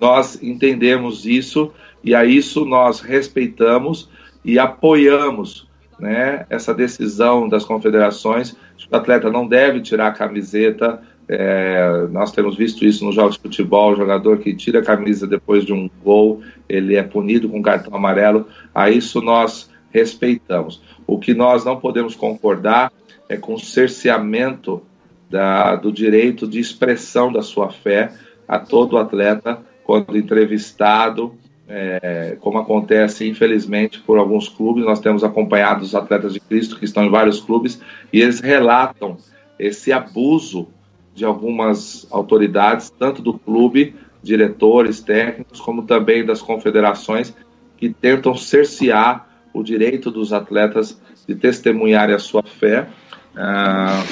Nós 0.00 0.42
entendemos 0.42 1.24
isso 1.24 1.72
e 2.04 2.14
a 2.14 2.24
isso 2.24 2.64
nós 2.64 3.00
respeitamos 3.00 4.08
e 4.44 4.58
apoiamos 4.58 5.68
né, 5.98 6.46
essa 6.50 6.74
decisão 6.74 7.48
das 7.48 7.64
confederações. 7.64 8.56
O 8.90 8.96
atleta 8.96 9.30
não 9.30 9.46
deve 9.46 9.80
tirar 9.80 10.08
a 10.08 10.12
camiseta. 10.12 11.00
É, 11.28 12.08
nós 12.10 12.32
temos 12.32 12.56
visto 12.56 12.84
isso 12.84 13.04
nos 13.04 13.14
jogos 13.14 13.36
de 13.36 13.42
futebol, 13.42 13.92
o 13.92 13.96
jogador 13.96 14.38
que 14.38 14.54
tira 14.54 14.80
a 14.80 14.84
camisa 14.84 15.26
depois 15.26 15.64
de 15.64 15.72
um 15.72 15.88
gol, 16.04 16.42
ele 16.68 16.96
é 16.96 17.02
punido 17.02 17.48
com 17.48 17.62
cartão 17.62 17.94
amarelo. 17.94 18.46
A 18.74 18.90
isso 18.90 19.22
nós 19.22 19.70
respeitamos. 19.92 20.82
O 21.06 21.18
que 21.18 21.34
nós 21.34 21.64
não 21.64 21.78
podemos 21.78 22.14
concordar 22.14 22.92
é 23.28 23.36
com 23.36 23.54
o 23.54 23.60
cerceamento 23.60 24.82
da, 25.30 25.76
do 25.76 25.90
direito 25.90 26.46
de 26.46 26.60
expressão 26.60 27.32
da 27.32 27.42
sua 27.42 27.70
fé 27.70 28.12
a 28.46 28.58
todo 28.58 28.98
atleta 28.98 29.60
quando 29.84 30.16
entrevistado, 30.16 31.34
é, 31.68 32.36
como 32.40 32.58
acontece 32.58 33.28
infelizmente 33.28 34.00
por 34.00 34.18
alguns 34.18 34.48
clubes. 34.48 34.84
Nós 34.84 35.00
temos 35.00 35.24
acompanhado 35.24 35.82
os 35.82 35.94
atletas 35.94 36.34
de 36.34 36.40
Cristo 36.40 36.78
que 36.78 36.84
estão 36.84 37.04
em 37.04 37.10
vários 37.10 37.40
clubes 37.40 37.80
e 38.12 38.20
eles 38.20 38.40
relatam 38.40 39.16
esse 39.58 39.92
abuso 39.92 40.68
de 41.14 41.24
algumas 41.24 42.06
autoridades, 42.10 42.90
tanto 42.90 43.22
do 43.22 43.38
clube, 43.38 43.94
diretores, 44.22 45.00
técnicos, 45.00 45.60
como 45.60 45.82
também 45.82 46.24
das 46.24 46.40
confederações, 46.40 47.34
que 47.76 47.90
tentam 47.90 48.34
cercear 48.34 49.31
o 49.52 49.62
direito 49.62 50.10
dos 50.10 50.32
atletas 50.32 51.00
de 51.26 51.34
testemunharem 51.34 52.14
a 52.14 52.18
sua 52.18 52.42
fé. 52.42 52.88
Ah, 53.34 54.02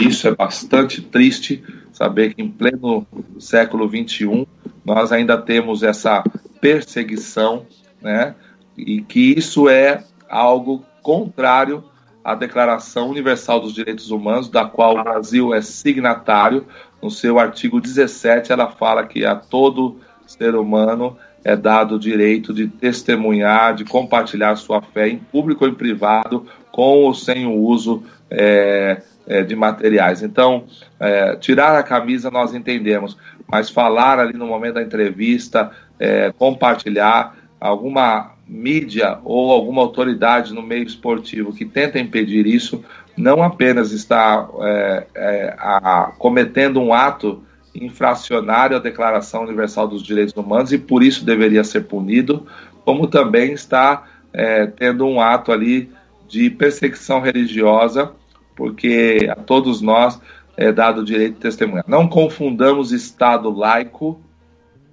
isso 0.00 0.28
é 0.28 0.34
bastante 0.34 1.00
triste, 1.00 1.64
saber 1.92 2.34
que 2.34 2.42
em 2.42 2.48
pleno 2.48 3.06
século 3.38 3.88
XXI 3.88 4.46
nós 4.84 5.12
ainda 5.12 5.38
temos 5.38 5.82
essa 5.82 6.22
perseguição, 6.60 7.66
né? 8.00 8.34
E 8.76 9.00
que 9.00 9.34
isso 9.36 9.68
é 9.68 10.04
algo 10.28 10.84
contrário 11.02 11.84
à 12.22 12.34
Declaração 12.34 13.08
Universal 13.08 13.60
dos 13.60 13.72
Direitos 13.72 14.10
Humanos, 14.10 14.48
da 14.48 14.66
qual 14.66 14.98
o 14.98 15.02
Brasil 15.02 15.54
é 15.54 15.62
signatário. 15.62 16.66
No 17.00 17.10
seu 17.10 17.38
artigo 17.38 17.80
17, 17.80 18.52
ela 18.52 18.68
fala 18.68 19.06
que 19.06 19.24
a 19.24 19.36
todo 19.36 20.00
ser 20.26 20.54
humano 20.54 21.16
é 21.46 21.54
dado 21.54 21.94
o 21.94 21.98
direito 21.98 22.52
de 22.52 22.66
testemunhar, 22.66 23.72
de 23.72 23.84
compartilhar 23.84 24.56
sua 24.56 24.82
fé 24.82 25.08
em 25.08 25.16
público 25.16 25.64
ou 25.64 25.70
em 25.70 25.74
privado, 25.74 26.44
com 26.72 27.04
ou 27.04 27.14
sem 27.14 27.46
o 27.46 27.52
uso 27.52 28.02
é, 28.28 29.00
é, 29.28 29.44
de 29.44 29.54
materiais. 29.54 30.24
Então, 30.24 30.64
é, 30.98 31.36
tirar 31.36 31.78
a 31.78 31.84
camisa 31.84 32.32
nós 32.32 32.52
entendemos, 32.52 33.16
mas 33.46 33.70
falar 33.70 34.18
ali 34.18 34.32
no 34.32 34.44
momento 34.44 34.74
da 34.74 34.82
entrevista, 34.82 35.70
é, 36.00 36.32
compartilhar 36.36 37.36
alguma 37.60 38.32
mídia 38.44 39.20
ou 39.22 39.52
alguma 39.52 39.82
autoridade 39.82 40.52
no 40.52 40.62
meio 40.62 40.82
esportivo 40.82 41.52
que 41.52 41.64
tenta 41.64 42.00
impedir 42.00 42.44
isso, 42.44 42.84
não 43.16 43.40
apenas 43.40 43.92
está 43.92 44.48
é, 44.62 45.06
é, 45.14 45.56
a, 45.60 46.12
cometendo 46.18 46.80
um 46.80 46.92
ato 46.92 47.45
infracionário 47.84 48.76
à 48.76 48.80
Declaração 48.80 49.42
Universal 49.42 49.88
dos 49.88 50.02
Direitos 50.02 50.34
Humanos 50.36 50.72
e 50.72 50.78
por 50.78 51.02
isso 51.02 51.24
deveria 51.24 51.64
ser 51.64 51.82
punido, 51.82 52.46
como 52.84 53.06
também 53.06 53.52
está 53.52 54.04
é, 54.32 54.66
tendo 54.66 55.06
um 55.06 55.20
ato 55.20 55.52
ali 55.52 55.90
de 56.28 56.50
perseguição 56.50 57.20
religiosa, 57.20 58.12
porque 58.54 59.28
a 59.30 59.36
todos 59.36 59.80
nós 59.80 60.20
é 60.56 60.72
dado 60.72 61.00
o 61.00 61.04
direito 61.04 61.34
de 61.34 61.40
testemunhar. 61.40 61.84
Não 61.86 62.08
confundamos 62.08 62.92
Estado 62.92 63.50
laico 63.50 64.20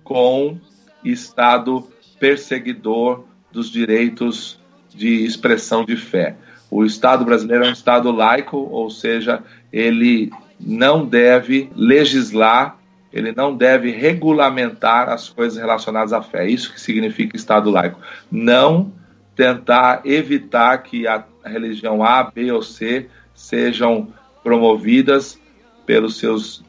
com 0.03 0.57
Estado 1.03 1.87
perseguidor 2.19 3.23
dos 3.51 3.69
direitos 3.69 4.59
de 4.93 5.25
expressão 5.25 5.85
de 5.85 5.95
fé. 5.95 6.35
O 6.69 6.83
Estado 6.83 7.23
brasileiro 7.23 7.65
é 7.65 7.69
um 7.69 7.73
Estado 7.73 8.11
laico, 8.11 8.57
ou 8.57 8.89
seja, 8.89 9.43
ele 9.71 10.31
não 10.65 11.05
deve 11.05 11.69
legislar, 11.75 12.77
ele 13.11 13.31
não 13.31 13.55
deve 13.55 13.91
regulamentar 13.91 15.09
as 15.09 15.29
coisas 15.29 15.59
relacionadas 15.59 16.13
à 16.13 16.21
fé. 16.21 16.47
Isso 16.47 16.73
que 16.73 16.81
significa 16.81 17.35
Estado 17.35 17.69
laico. 17.69 17.99
Não 18.31 18.91
tentar 19.35 20.01
evitar 20.05 20.77
que 20.79 21.07
a 21.07 21.23
religião 21.45 22.03
A, 22.03 22.23
B 22.23 22.51
ou 22.51 22.61
C 22.61 23.07
sejam 23.35 24.07
promovidas 24.43 25.39
pelos 25.85 26.17
seus 26.17 26.63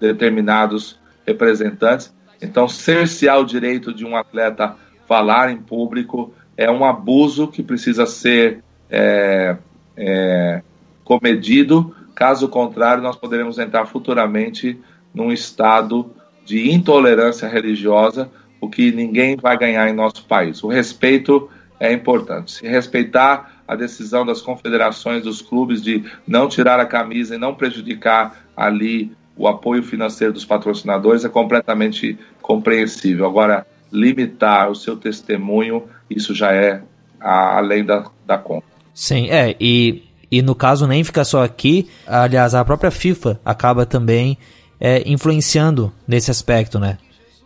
determinados 0.00 0.98
representantes. 1.26 2.12
Então, 2.40 2.68
cercear 2.68 3.38
o 3.38 3.44
direito 3.44 3.92
de 3.92 4.04
um 4.04 4.16
atleta 4.16 4.76
falar 5.06 5.50
em 5.50 5.56
público 5.56 6.32
é 6.56 6.70
um 6.70 6.84
abuso 6.84 7.48
que 7.48 7.62
precisa 7.62 8.06
ser 8.06 8.62
é, 8.88 9.56
é, 9.96 10.62
comedido 11.04 11.94
Caso 12.20 12.50
contrário, 12.50 13.02
nós 13.02 13.16
poderemos 13.16 13.58
entrar 13.58 13.86
futuramente 13.86 14.78
num 15.14 15.32
estado 15.32 16.14
de 16.44 16.70
intolerância 16.70 17.48
religiosa, 17.48 18.30
o 18.60 18.68
que 18.68 18.92
ninguém 18.92 19.36
vai 19.36 19.56
ganhar 19.56 19.88
em 19.88 19.94
nosso 19.94 20.26
país. 20.26 20.62
O 20.62 20.68
respeito 20.68 21.48
é 21.80 21.90
importante. 21.90 22.52
Se 22.52 22.68
respeitar 22.68 23.62
a 23.66 23.74
decisão 23.74 24.26
das 24.26 24.42
confederações 24.42 25.22
dos 25.22 25.40
clubes 25.40 25.80
de 25.80 26.04
não 26.28 26.46
tirar 26.46 26.78
a 26.78 26.84
camisa 26.84 27.36
e 27.36 27.38
não 27.38 27.54
prejudicar 27.54 28.44
ali 28.54 29.16
o 29.34 29.48
apoio 29.48 29.82
financeiro 29.82 30.34
dos 30.34 30.44
patrocinadores 30.44 31.24
é 31.24 31.28
completamente 31.30 32.18
compreensível. 32.42 33.24
Agora, 33.24 33.66
limitar 33.90 34.70
o 34.70 34.74
seu 34.74 34.94
testemunho, 34.94 35.84
isso 36.10 36.34
já 36.34 36.52
é 36.52 36.82
além 37.18 37.82
da, 37.82 38.10
da 38.26 38.36
conta. 38.36 38.66
Sim, 38.92 39.30
é, 39.30 39.56
e 39.58 40.09
e 40.30 40.42
no 40.42 40.54
caso 40.54 40.86
nem 40.86 41.02
fica 41.02 41.24
só 41.24 41.42
aqui, 41.42 41.88
aliás, 42.06 42.54
a 42.54 42.64
própria 42.64 42.90
FIFA 42.90 43.40
acaba 43.44 43.84
também 43.84 44.38
é, 44.78 45.02
influenciando 45.10 45.92
nesse 46.06 46.30
aspecto, 46.30 46.78
né? 46.78 46.98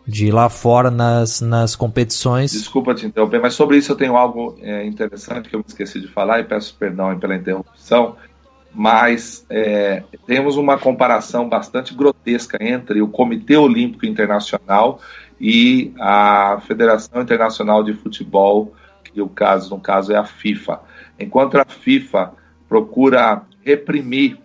De 0.07 0.31
lá 0.31 0.49
fora 0.49 0.91
nas, 0.91 1.41
nas 1.41 1.75
competições. 1.75 2.51
Desculpa 2.51 2.93
te 2.93 3.07
interromper, 3.07 3.41
mas 3.41 3.55
sobre 3.55 3.77
isso 3.77 3.91
eu 3.91 3.95
tenho 3.95 4.15
algo 4.15 4.55
é, 4.61 4.85
interessante 4.85 5.49
que 5.49 5.55
eu 5.55 5.59
me 5.59 5.65
esqueci 5.67 5.99
de 5.99 6.07
falar 6.07 6.39
e 6.39 6.43
peço 6.43 6.75
perdão 6.77 7.17
pela 7.17 7.35
interrupção. 7.35 8.15
Mas 8.71 9.45
é, 9.49 10.03
temos 10.27 10.57
uma 10.57 10.77
comparação 10.77 11.49
bastante 11.49 11.93
grotesca 11.93 12.57
entre 12.61 13.01
o 13.01 13.07
Comitê 13.07 13.57
Olímpico 13.57 14.05
Internacional 14.05 14.99
e 15.39 15.91
a 15.99 16.61
Federação 16.67 17.21
Internacional 17.21 17.83
de 17.83 17.93
Futebol, 17.93 18.73
que 19.03 19.21
o 19.21 19.29
caso, 19.29 19.71
no 19.73 19.79
caso 19.81 20.13
é 20.13 20.17
a 20.17 20.25
FIFA. 20.25 20.81
Enquanto 21.19 21.57
a 21.57 21.65
FIFA 21.65 22.33
procura 22.75 23.43
reprimir 23.63 24.37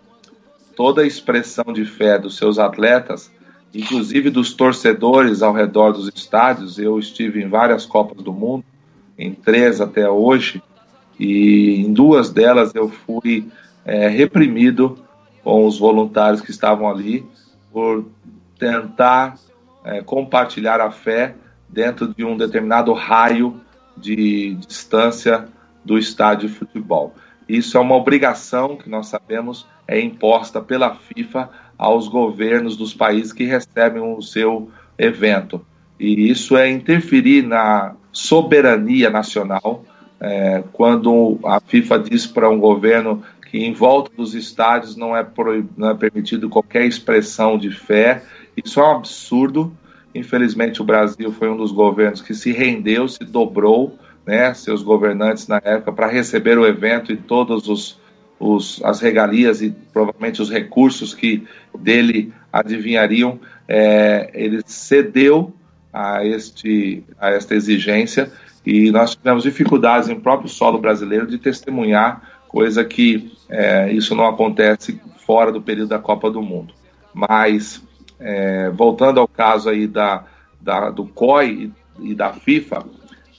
toda 0.77 1.03
a 1.03 1.07
expressão 1.07 1.73
de 1.73 1.85
fé 1.85 2.17
dos 2.17 2.37
seus 2.37 2.61
atletas, 2.61 3.29
inclusive 3.75 4.31
dos 4.31 4.55
torcedores 4.55 5.43
ao 5.43 5.53
redor 5.53 5.91
dos 5.91 6.09
estádios. 6.15 6.79
Eu 6.79 6.97
estive 6.97 7.43
em 7.43 7.49
várias 7.49 7.85
Copas 7.85 8.23
do 8.23 8.33
Mundo, 8.33 8.65
em 9.19 9.35
três 9.35 9.81
até 9.81 10.09
hoje, 10.09 10.63
e 11.19 11.85
em 11.85 11.93
duas 11.93 12.31
delas 12.31 12.73
eu 12.73 12.89
fui 12.89 13.49
é, 13.85 14.07
reprimido 14.07 14.97
com 15.43 15.67
os 15.67 15.77
voluntários 15.77 16.41
que 16.41 16.53
estavam 16.53 16.89
ali 16.89 17.27
por 17.73 18.05
tentar 18.57 19.39
é, 19.85 20.03
compartilhar 20.03 20.81
a 20.81 20.93
fé 20.93 21.35
dentro 21.69 22.15
de 22.15 22.25
um 22.25 22.37
determinado 22.37 22.93
raio 22.93 23.61
de 23.97 24.55
distância 24.55 25.49
do 25.85 25.99
estádio 25.99 26.49
de 26.49 26.55
futebol. 26.55 27.13
Isso 27.57 27.77
é 27.77 27.81
uma 27.81 27.97
obrigação 27.97 28.77
que 28.77 28.89
nós 28.89 29.09
sabemos 29.09 29.67
é 29.87 30.01
imposta 30.01 30.61
pela 30.61 30.95
FIFA 30.95 31.51
aos 31.77 32.07
governos 32.07 32.77
dos 32.77 32.95
países 32.95 33.33
que 33.33 33.45
recebem 33.45 34.01
o 34.01 34.23
seu 34.23 34.71
evento. 34.97 35.61
E 35.99 36.31
isso 36.31 36.57
é 36.57 36.71
interferir 36.71 37.43
na 37.43 37.97
soberania 38.13 39.11
nacional, 39.11 39.85
é, 40.21 40.63
quando 40.73 41.41
a 41.45 41.59
FIFA 41.61 41.99
diz 41.99 42.25
para 42.25 42.49
um 42.49 42.61
governo 42.61 43.23
que 43.51 43.59
em 43.59 43.73
volta 43.73 44.13
dos 44.17 44.35
estádios 44.35 44.95
não 44.95 45.17
é, 45.17 45.27
não 45.77 45.91
é 45.91 45.95
permitido 45.95 46.49
qualquer 46.49 46.87
expressão 46.87 47.59
de 47.59 47.71
fé. 47.73 48.23
Isso 48.57 48.79
é 48.79 48.85
um 48.85 48.97
absurdo. 48.97 49.77
Infelizmente, 50.15 50.81
o 50.81 50.85
Brasil 50.85 51.33
foi 51.33 51.51
um 51.51 51.57
dos 51.57 51.73
governos 51.73 52.23
que 52.23 52.35
se 52.35 52.53
rendeu, 52.53 53.09
se 53.09 53.25
dobrou 53.25 53.99
né, 54.31 54.55
seus 54.55 54.81
governantes 54.81 55.49
na 55.49 55.57
época 55.57 55.93
para 55.93 56.07
receber 56.07 56.57
o 56.57 56.65
evento 56.65 57.11
e 57.11 57.17
todos 57.17 57.69
os, 57.69 58.01
os, 58.39 58.81
as 58.85 59.01
regalias 59.01 59.61
e 59.61 59.75
provavelmente 59.93 60.41
os 60.41 60.49
recursos 60.49 61.13
que 61.13 61.45
dele 61.77 62.33
adivinhariam, 62.53 63.41
é, 63.67 64.31
ele 64.33 64.63
cedeu 64.65 65.53
a, 65.93 66.25
este, 66.25 67.03
a 67.19 67.31
esta 67.31 67.57
exigência 67.57 68.31
e 68.65 68.93
nós 68.93 69.17
tivemos 69.17 69.43
dificuldades 69.43 70.09
em 70.09 70.21
próprio 70.21 70.49
solo 70.49 70.79
brasileiro 70.79 71.27
de 71.27 71.37
testemunhar, 71.37 72.23
coisa 72.47 72.85
que 72.85 73.33
é, 73.49 73.91
isso 73.93 74.15
não 74.15 74.29
acontece 74.29 75.01
fora 75.27 75.51
do 75.51 75.61
período 75.61 75.89
da 75.89 75.99
Copa 75.99 76.31
do 76.31 76.41
Mundo. 76.41 76.73
Mas, 77.13 77.83
é, 78.21 78.71
voltando 78.71 79.19
ao 79.19 79.27
caso 79.27 79.69
aí 79.69 79.89
da, 79.89 80.25
da 80.61 80.89
do 80.89 81.05
COI 81.05 81.73
e 82.01 82.15
da 82.15 82.33
FIFA, 82.33 82.85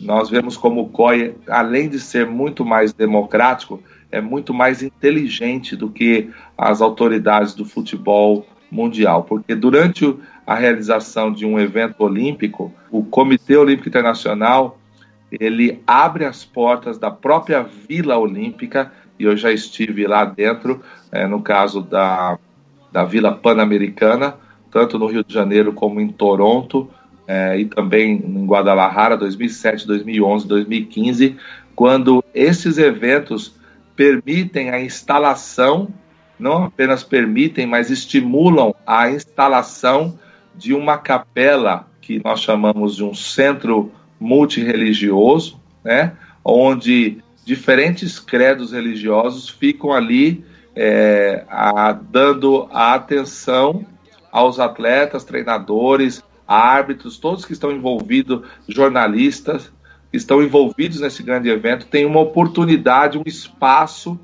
nós 0.02 0.30
vemos 0.30 0.58
como 0.58 0.82
o 0.82 0.89
COI, 0.89 1.36
além 1.47 1.88
de 1.88 1.99
ser 1.99 2.26
muito 2.26 2.66
mais 2.66 2.91
democrático, 2.91 3.82
é 4.12 4.20
muito 4.20 4.54
mais 4.54 4.82
inteligente 4.82 5.76
do 5.76 5.89
que 5.89 6.30
as 6.58 6.82
autoridades 6.82 7.54
do 7.54 7.64
futebol 7.64 8.45
mundial, 8.70 9.24
porque 9.24 9.54
durante 9.54 10.16
a 10.45 10.56
realização 10.56 11.32
de 11.32 11.45
um 11.45 11.60
evento 11.60 12.02
olímpico, 12.04 12.74
o 12.89 13.04
Comitê 13.04 13.56
Olímpico 13.56 13.89
Internacional 13.89 14.78
ele 15.32 15.82
abre 15.88 16.26
as 16.26 16.43
portas 16.43 16.97
da 16.97 17.10
própria 17.10 17.64
Vila 17.64 18.18
Olímpica 18.18 18.91
e 19.18 19.24
eu 19.24 19.38
já 19.38 19.52
estive 19.52 20.08
lá 20.08 20.26
dentro, 20.26 20.82
é, 21.12 21.26
no 21.28 21.41
caso 21.41 21.82
da, 21.82 22.38
da 22.91 23.06
Vila 23.06 23.32
Pan-Americana, 23.34 24.36
tanto 24.70 24.97
no 24.97 25.06
Rio 25.06 25.24
de 25.24 25.34
Janeiro 25.34 25.74
como 25.74 26.02
em 26.02 26.10
Toronto, 26.10 26.89
é, 27.32 27.57
e 27.61 27.65
também 27.65 28.17
em 28.17 28.45
Guadalajara, 28.45 29.15
2007, 29.15 29.88
2011, 29.88 30.45
2015, 30.45 31.38
quando 31.73 32.21
esses 32.34 32.77
eventos 32.77 33.55
permitem 33.95 34.69
a 34.69 34.82
instalação, 34.82 35.88
não 36.38 36.65
apenas 36.65 37.05
permitem, 37.05 37.65
mas 37.65 37.89
estimulam 37.89 38.75
a 38.86 39.09
instalação 39.09 40.19
de 40.53 40.73
uma 40.73 40.97
capela 40.97 41.88
que 42.01 42.21
nós 42.21 42.41
chamamos 42.41 42.97
de 42.97 43.03
um 43.05 43.13
centro 43.13 43.93
multirreligioso, 44.19 45.57
né, 45.86 46.11
onde 46.43 47.19
diferentes 47.45 48.19
credos 48.19 48.73
religiosos 48.73 49.47
ficam 49.47 49.93
ali 49.93 50.43
é, 50.75 51.45
a, 51.47 51.93
dando 51.93 52.67
a 52.73 52.93
atenção 52.93 53.86
aos 54.29 54.59
atletas, 54.59 55.23
treinadores, 55.23 56.21
árbitros, 56.52 57.18
todos 57.18 57.45
que 57.45 57.54
estão 57.54 57.72
envolvidos, 57.72 58.41
jornalistas, 58.68 59.72
que 60.12 60.18
estão 60.18 60.43
envolvidos 60.43 60.99
nesse 60.99 61.24
grande 61.24 61.49
evento, 61.49 61.86
têm 61.86 62.06
uma 62.06 62.20
oportunidade, 62.20 63.18
um 63.18 63.24
espaço 63.26 64.20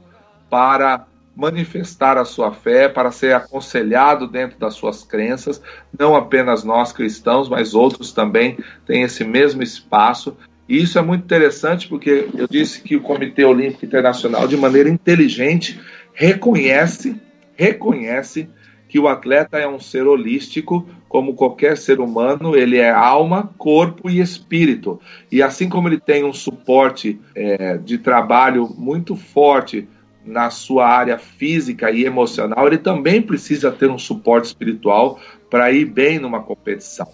para 0.50 1.08
manifestar 1.36 2.18
a 2.18 2.26
sua 2.26 2.52
fé, 2.52 2.90
para 2.90 3.12
ser 3.12 3.36
aconselhado 3.36 4.28
dentro 4.28 4.60
das 4.60 4.74
suas 4.74 5.04
crenças. 5.04 5.62
Não 5.98 6.16
apenas 6.16 6.64
nós 6.64 6.92
cristãos, 6.92 7.48
mas 7.48 7.76
outros 7.76 8.12
também 8.12 8.58
têm 8.86 9.04
esse 9.04 9.24
mesmo 9.24 9.62
espaço. 9.62 10.36
E 10.68 10.82
isso 10.82 10.98
é 10.98 11.02
muito 11.02 11.24
interessante 11.24 11.88
porque 11.88 12.28
eu 12.36 12.48
disse 12.48 12.82
que 12.82 12.96
o 12.96 13.02
Comitê 13.02 13.46
Olímpico 13.46 13.86
Internacional, 13.86 14.48
de 14.48 14.58
maneira 14.58 14.90
inteligente, 14.90 15.80
reconhece, 16.12 17.16
reconhece 17.56 18.50
que 18.88 19.00
o 19.00 19.08
atleta 19.08 19.58
é 19.58 19.68
um 19.68 19.80
ser 19.80 20.08
holístico, 20.08 20.88
como 21.10 21.34
qualquer 21.34 21.78
ser 21.78 22.00
humano, 22.00 22.56
ele 22.56 22.78
é 22.78 22.90
alma, 22.90 23.54
corpo 23.58 24.10
e 24.10 24.20
espírito. 24.20 25.00
E 25.32 25.42
assim 25.42 25.68
como 25.70 25.88
ele 25.88 26.00
tem 26.00 26.24
um 26.24 26.34
suporte 26.34 27.20
é, 27.36 27.78
de 27.78 27.98
trabalho 27.98 28.70
muito 28.78 29.16
forte 29.16 29.88
na 30.26 30.50
sua 30.50 30.88
área 30.88 31.18
física 31.18 31.90
e 31.90 32.06
emocional, 32.06 32.68
ele 32.68 32.78
também 32.78 33.22
precisa 33.22 33.72
ter 33.72 33.90
um 33.90 33.98
suporte 33.98 34.46
espiritual 34.46 35.20
para 35.50 35.72
ir 35.72 35.86
bem 35.86 36.20
numa 36.20 36.42
competição. 36.42 37.08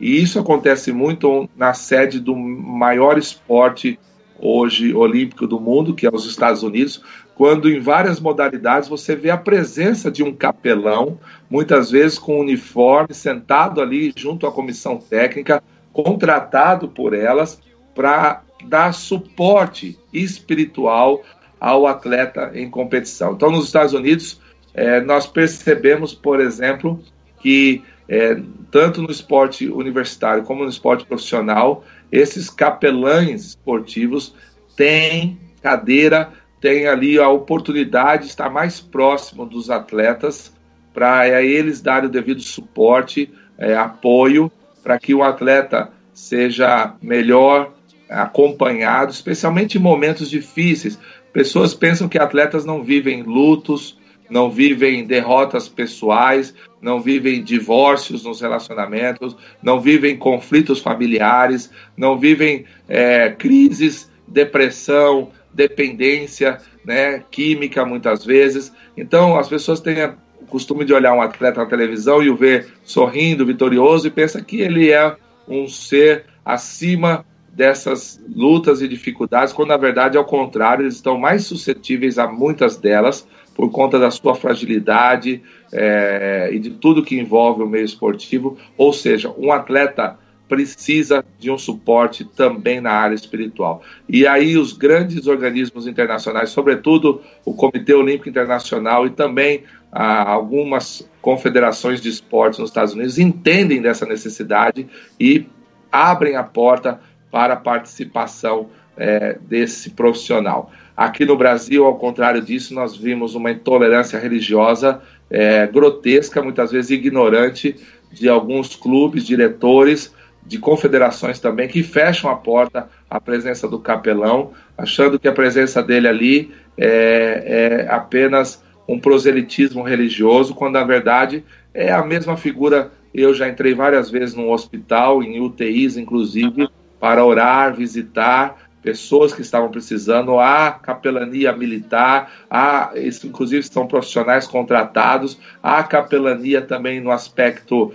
E 0.00 0.22
isso 0.22 0.38
acontece 0.38 0.92
muito 0.92 1.48
na 1.56 1.74
sede 1.74 2.20
do 2.20 2.34
maior 2.34 3.18
esporte 3.18 3.98
hoje 4.38 4.94
olímpico 4.94 5.46
do 5.46 5.60
mundo, 5.60 5.94
que 5.94 6.06
é 6.06 6.10
os 6.10 6.24
Estados 6.24 6.62
Unidos, 6.62 7.02
quando 7.40 7.70
em 7.70 7.80
várias 7.80 8.20
modalidades 8.20 8.86
você 8.86 9.16
vê 9.16 9.30
a 9.30 9.36
presença 9.38 10.10
de 10.10 10.22
um 10.22 10.30
capelão, 10.30 11.18
muitas 11.48 11.90
vezes 11.90 12.18
com 12.18 12.38
uniforme, 12.38 13.14
sentado 13.14 13.80
ali 13.80 14.12
junto 14.14 14.46
à 14.46 14.52
comissão 14.52 14.98
técnica, 14.98 15.62
contratado 15.90 16.86
por 16.86 17.14
elas 17.14 17.58
para 17.94 18.42
dar 18.66 18.92
suporte 18.92 19.98
espiritual 20.12 21.22
ao 21.58 21.86
atleta 21.86 22.50
em 22.52 22.68
competição. 22.68 23.32
Então, 23.32 23.50
nos 23.50 23.64
Estados 23.64 23.94
Unidos, 23.94 24.38
é, 24.74 25.00
nós 25.00 25.26
percebemos, 25.26 26.12
por 26.12 26.40
exemplo, 26.40 27.02
que 27.40 27.82
é, 28.06 28.38
tanto 28.70 29.00
no 29.00 29.10
esporte 29.10 29.66
universitário 29.66 30.42
como 30.42 30.64
no 30.64 30.68
esporte 30.68 31.06
profissional, 31.06 31.86
esses 32.12 32.50
capelães 32.50 33.46
esportivos 33.46 34.34
têm 34.76 35.38
cadeira 35.62 36.32
tem 36.60 36.86
ali 36.86 37.18
a 37.18 37.28
oportunidade 37.28 38.24
de 38.24 38.28
estar 38.28 38.50
mais 38.50 38.80
próximo 38.80 39.46
dos 39.46 39.70
atletas 39.70 40.52
para 40.92 41.26
é, 41.26 41.44
eles 41.44 41.80
darem 41.80 42.08
o 42.08 42.12
devido 42.12 42.42
suporte, 42.42 43.32
é, 43.56 43.76
apoio, 43.76 44.50
para 44.82 44.98
que 44.98 45.14
o 45.14 45.22
atleta 45.22 45.90
seja 46.12 46.94
melhor 47.00 47.72
acompanhado, 48.08 49.12
especialmente 49.12 49.78
em 49.78 49.80
momentos 49.80 50.28
difíceis. 50.28 50.98
Pessoas 51.32 51.74
pensam 51.74 52.08
que 52.08 52.18
atletas 52.18 52.64
não 52.64 52.82
vivem 52.82 53.22
lutos, 53.22 53.98
não 54.28 54.50
vivem 54.50 55.06
derrotas 55.06 55.68
pessoais, 55.68 56.54
não 56.80 57.00
vivem 57.00 57.42
divórcios 57.42 58.24
nos 58.24 58.40
relacionamentos, 58.40 59.36
não 59.62 59.80
vivem 59.80 60.16
conflitos 60.16 60.80
familiares, 60.80 61.70
não 61.96 62.18
vivem 62.18 62.64
é, 62.88 63.30
crises, 63.30 64.10
depressão, 64.26 65.30
dependência 65.52 66.58
né, 66.84 67.22
química 67.30 67.84
muitas 67.84 68.24
vezes. 68.24 68.72
Então 68.96 69.38
as 69.38 69.48
pessoas 69.48 69.80
têm 69.80 70.04
o 70.40 70.46
costume 70.46 70.84
de 70.84 70.92
olhar 70.92 71.12
um 71.12 71.22
atleta 71.22 71.60
na 71.60 71.66
televisão 71.66 72.22
e 72.22 72.30
o 72.30 72.36
ver 72.36 72.68
sorrindo, 72.84 73.46
vitorioso 73.46 74.06
e 74.06 74.10
pensa 74.10 74.42
que 74.42 74.60
ele 74.60 74.90
é 74.90 75.16
um 75.48 75.68
ser 75.68 76.24
acima 76.44 77.24
dessas 77.52 78.22
lutas 78.32 78.80
e 78.80 78.88
dificuldades, 78.88 79.52
quando 79.52 79.70
na 79.70 79.76
verdade 79.76 80.16
ao 80.16 80.24
contrário, 80.24 80.84
eles 80.84 80.94
estão 80.94 81.18
mais 81.18 81.44
suscetíveis 81.44 82.18
a 82.18 82.26
muitas 82.26 82.76
delas 82.76 83.26
por 83.54 83.70
conta 83.70 83.98
da 83.98 84.10
sua 84.10 84.34
fragilidade 84.34 85.42
é, 85.72 86.48
e 86.52 86.58
de 86.58 86.70
tudo 86.70 87.02
que 87.02 87.18
envolve 87.18 87.62
o 87.62 87.68
meio 87.68 87.84
esportivo. 87.84 88.56
Ou 88.78 88.92
seja, 88.92 89.30
um 89.36 89.52
atleta 89.52 90.18
precisa 90.50 91.24
de 91.38 91.48
um 91.48 91.56
suporte 91.56 92.24
também 92.24 92.80
na 92.80 92.90
área 92.90 93.14
espiritual. 93.14 93.82
E 94.08 94.26
aí 94.26 94.58
os 94.58 94.72
grandes 94.72 95.28
organismos 95.28 95.86
internacionais, 95.86 96.50
sobretudo 96.50 97.22
o 97.44 97.54
Comitê 97.54 97.94
Olímpico 97.94 98.28
Internacional 98.28 99.06
e 99.06 99.10
também 99.10 99.62
ah, 99.92 100.28
algumas 100.28 101.08
confederações 101.22 102.00
de 102.00 102.08
esportes 102.08 102.58
nos 102.58 102.70
Estados 102.70 102.94
Unidos 102.94 103.16
entendem 103.16 103.80
dessa 103.80 104.04
necessidade 104.04 104.88
e 105.18 105.46
abrem 105.92 106.34
a 106.34 106.42
porta 106.42 107.00
para 107.30 107.54
a 107.54 107.56
participação 107.56 108.70
é, 108.96 109.38
desse 109.42 109.90
profissional. 109.90 110.72
Aqui 110.96 111.24
no 111.24 111.36
Brasil, 111.36 111.86
ao 111.86 111.96
contrário 111.96 112.42
disso, 112.42 112.74
nós 112.74 112.96
vimos 112.96 113.36
uma 113.36 113.52
intolerância 113.52 114.18
religiosa 114.18 115.00
é, 115.30 115.64
grotesca, 115.68 116.42
muitas 116.42 116.72
vezes 116.72 116.90
ignorante, 116.90 117.76
de 118.12 118.28
alguns 118.28 118.74
clubes, 118.74 119.24
diretores, 119.24 120.12
de 120.46 120.58
confederações 120.58 121.38
também 121.38 121.68
que 121.68 121.82
fecham 121.82 122.30
a 122.30 122.36
porta 122.36 122.88
à 123.08 123.20
presença 123.20 123.68
do 123.68 123.78
capelão, 123.78 124.52
achando 124.76 125.18
que 125.18 125.28
a 125.28 125.32
presença 125.32 125.82
dele 125.82 126.08
ali 126.08 126.54
é, 126.76 127.86
é 127.86 127.94
apenas 127.94 128.62
um 128.88 128.98
proselitismo 128.98 129.82
religioso, 129.82 130.54
quando 130.54 130.74
na 130.74 130.84
verdade 130.84 131.44
é 131.72 131.92
a 131.92 132.04
mesma 132.04 132.36
figura. 132.36 132.90
Eu 133.12 133.34
já 133.34 133.48
entrei 133.48 133.74
várias 133.74 134.10
vezes 134.10 134.34
num 134.34 134.50
hospital, 134.50 135.22
em 135.22 135.40
UTIs 135.40 135.96
inclusive, 135.96 136.68
para 136.98 137.24
orar, 137.24 137.74
visitar 137.74 138.56
pessoas 138.82 139.32
que 139.32 139.42
estavam 139.42 139.70
precisando, 139.70 140.38
há 140.38 140.70
capelania 140.70 141.52
militar, 141.52 142.32
há, 142.50 142.92
inclusive 143.24 143.62
são 143.62 143.86
profissionais 143.86 144.46
contratados, 144.46 145.38
há 145.62 145.82
capelania 145.82 146.62
também 146.62 147.00
no 147.00 147.10
aspecto 147.10 147.92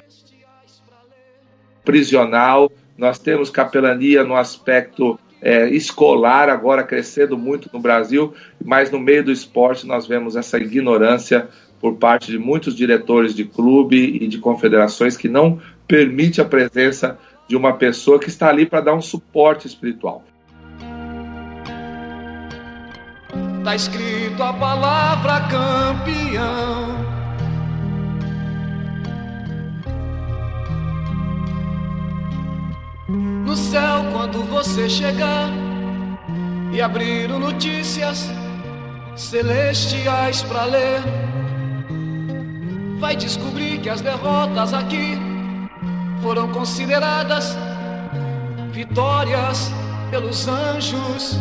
prisional, 1.85 2.71
nós 2.97 3.19
temos 3.19 3.49
capelania 3.49 4.23
no 4.23 4.35
aspecto 4.35 5.19
é, 5.41 5.69
escolar, 5.69 6.49
agora 6.49 6.83
crescendo 6.83 7.37
muito 7.37 7.69
no 7.71 7.79
Brasil, 7.79 8.33
mas 8.63 8.89
no 8.89 8.99
meio 8.99 9.23
do 9.23 9.31
esporte 9.31 9.85
nós 9.85 10.07
vemos 10.07 10.35
essa 10.35 10.57
ignorância 10.57 11.47
por 11.79 11.97
parte 11.97 12.31
de 12.31 12.39
muitos 12.39 12.75
diretores 12.75 13.35
de 13.35 13.45
clube 13.45 14.17
e 14.19 14.27
de 14.27 14.39
confederações 14.39 15.15
que 15.15 15.29
não 15.29 15.59
permite 15.87 16.41
a 16.41 16.45
presença 16.45 17.19
de 17.47 17.55
uma 17.55 17.73
pessoa 17.73 18.19
que 18.19 18.27
está 18.27 18.49
ali 18.49 18.65
para 18.65 18.81
dar 18.81 18.95
um 18.95 19.01
suporte 19.01 19.67
espiritual. 19.67 20.23
Está 23.59 23.75
escrito 23.75 24.41
a 24.41 24.53
palavra 24.53 25.41
campeão. 25.41 27.14
No 33.55 33.61
céu, 33.61 34.03
quando 34.11 34.43
você 34.43 34.89
chegar 34.89 35.47
e 36.73 36.81
abrir 36.81 37.31
o 37.31 37.39
notícias 37.39 38.29
celestiais 39.15 40.43
para 40.43 40.65
ler, 40.65 41.01
vai 42.99 43.15
descobrir 43.15 43.79
que 43.79 43.89
as 43.89 44.01
derrotas 44.01 44.73
aqui 44.73 45.17
foram 46.21 46.51
consideradas 46.51 47.57
vitórias 48.73 49.71
pelos 50.11 50.49
anjos, 50.49 51.39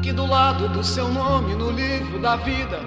que 0.00 0.12
do 0.12 0.24
lado 0.24 0.68
do 0.68 0.84
seu 0.84 1.08
nome 1.08 1.56
no 1.56 1.72
livro 1.72 2.20
da 2.20 2.36
vida 2.36 2.78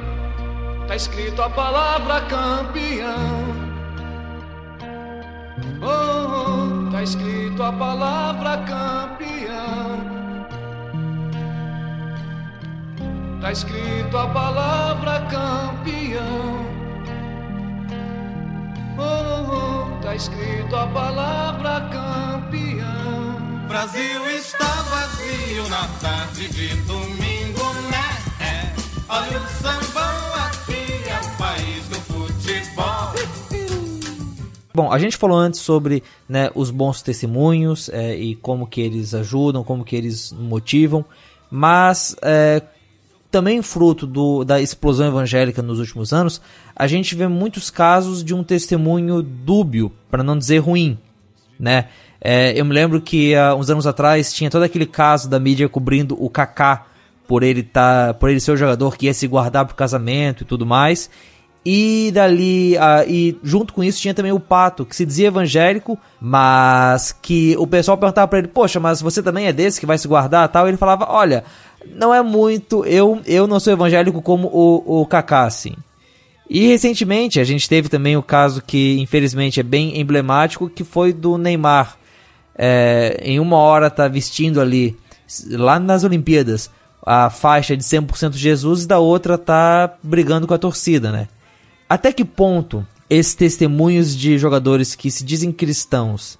tá 0.88 0.96
escrito 0.96 1.42
a 1.42 1.50
palavra 1.50 2.22
campeão. 2.22 3.62
Oh, 5.84 5.88
oh, 5.88 6.61
tá 7.02 7.04
escrito 7.04 7.64
a 7.64 7.74
palavra 7.74 8.58
campeão. 8.58 10.02
Tá 13.42 13.52
escrito 13.52 14.18
a 14.18 14.28
palavra 14.28 15.22
campeão. 15.22 16.66
Oh, 19.00 19.52
oh, 19.52 20.04
tá 20.04 20.16
escrito 20.16 20.76
a 20.76 20.86
palavra 20.86 21.90
campeão. 21.90 23.66
Brasil 23.68 24.30
está 24.30 24.68
vazio 24.68 25.68
na 25.70 25.88
tarde 26.02 26.50
de 26.50 26.76
domingo, 26.82 27.64
né? 27.90 28.10
É. 28.40 28.74
Olha 29.10 29.40
o 29.40 29.48
sambão 29.48 30.36
aqui, 30.46 31.02
é 31.10 31.20
o 31.26 31.38
país 31.38 31.88
do 31.88 31.96
futebol. 32.02 33.11
Bom, 34.74 34.92
a 34.92 34.98
gente 34.98 35.18
falou 35.18 35.38
antes 35.38 35.60
sobre 35.60 36.02
né, 36.28 36.50
os 36.56 36.72
bons 36.72 37.02
testemunhos 37.02 37.90
é, 37.90 38.16
e 38.16 38.36
como 38.36 38.66
que 38.66 38.80
eles 38.80 39.14
ajudam, 39.14 39.64
como 39.64 39.84
que 39.84 39.96
eles 39.96 40.32
motivam, 40.32 41.04
mas 41.50 42.16
é, 42.22 42.62
também 43.30 43.62
fruto 43.62 44.08
do, 44.08 44.44
da 44.44 44.62
explosão 44.62 45.08
evangélica 45.08 45.62
nos 45.62 45.80
últimos 45.80 46.14
anos, 46.14 46.42
a 46.76 46.88
gente 46.88 47.16
vê 47.16 47.28
muitos 47.28 47.70
casos 47.70 48.24
de 48.24 48.34
um 48.34 48.44
testemunho 48.44 49.22
dúbio, 49.22 49.92
para 50.10 50.24
não 50.24 50.38
dizer 50.38 50.60
ruim, 50.60 50.98
né? 51.60 51.88
É, 52.24 52.60
eu 52.60 52.64
me 52.64 52.74
lembro 52.74 53.02
que 53.02 53.36
há 53.36 53.56
uns 53.56 53.70
anos 53.70 53.88
atrás 53.88 54.32
tinha 54.32 54.50
todo 54.50 54.62
aquele 54.62 54.86
caso 54.86 55.28
da 55.28 55.40
mídia 55.40 55.68
cobrindo 55.68 56.16
o 56.24 56.30
Kaká 56.30 56.86
por 57.28 57.44
ele 57.44 57.64
tá, 57.64 58.14
por 58.14 58.30
ele 58.30 58.40
ser 58.40 58.52
o 58.52 58.58
jogador 58.58 58.96
que 58.96 59.06
ia 59.06 59.14
se 59.14 59.26
guardar 59.26 59.66
pro 59.66 59.76
casamento 59.76 60.44
e 60.44 60.46
tudo 60.46 60.66
mais. 60.66 61.10
E 61.64 62.10
dali, 62.12 62.76
uh, 62.76 63.08
e 63.08 63.38
junto 63.44 63.74
com 63.74 63.84
isso 63.84 64.02
tinha 64.02 64.16
também 64.16 64.32
o 64.32 64.40
Pato, 64.40 64.84
que 64.84 64.96
se 64.96 65.06
dizia 65.06 65.28
evangélico, 65.28 65.98
mas 66.20 67.16
que 67.22 67.56
o 67.60 67.68
pessoal 67.68 67.98
perguntava 67.98 68.28
para 68.28 68.40
ele: 68.40 68.48
Poxa, 68.48 68.80
mas 68.80 69.00
você 69.00 69.22
também 69.22 69.46
é 69.46 69.54
desse 69.54 69.80
que 69.80 69.86
vai 69.86 69.98
se 69.98 70.08
guardar 70.08 70.50
tal? 70.50 70.66
E 70.66 70.72
ele 70.72 70.78
falava: 70.78 71.06
Olha, 71.08 71.44
não 71.96 72.12
é 72.12 72.22
muito, 72.24 72.84
eu, 72.86 73.22
eu 73.28 73.46
não 73.46 73.60
sou 73.60 73.74
evangélico 73.74 74.24
como 74.24 74.48
o, 74.48 75.02
o 75.02 75.06
Kaká, 75.06 75.44
assim. 75.44 75.74
E 76.50 76.68
recentemente 76.68 77.40
a 77.40 77.44
gente 77.44 77.70
teve 77.70 77.90
também 77.90 78.18
o 78.18 78.24
caso 78.24 78.62
que 78.62 79.00
infelizmente 79.00 79.60
é 79.60 79.64
bem 79.64 80.00
emblemático, 80.00 80.68
que 80.68 80.84
foi 80.84 81.14
do 81.14 81.38
Neymar. 81.38 81.96
É, 82.58 83.20
em 83.24 83.40
uma 83.40 83.58
hora 83.58 83.90
tá 83.90 84.08
vestindo 84.08 84.60
ali, 84.60 84.98
lá 85.52 85.80
nas 85.80 86.04
Olimpíadas, 86.04 86.70
a 87.06 87.30
faixa 87.30 87.78
de 87.78 87.84
100% 87.84 88.34
Jesus 88.34 88.84
e 88.84 88.88
da 88.88 89.00
outra 89.00 89.38
tá 89.38 89.94
brigando 90.04 90.46
com 90.46 90.54
a 90.54 90.58
torcida, 90.58 91.12
né? 91.12 91.28
Até 91.92 92.14
que 92.14 92.24
ponto 92.24 92.88
esses 93.10 93.36
testemunhos 93.36 94.16
de 94.16 94.38
jogadores 94.38 94.96
que 94.96 95.12
se 95.12 95.26
dizem 95.26 95.52
cristãos 95.52 96.40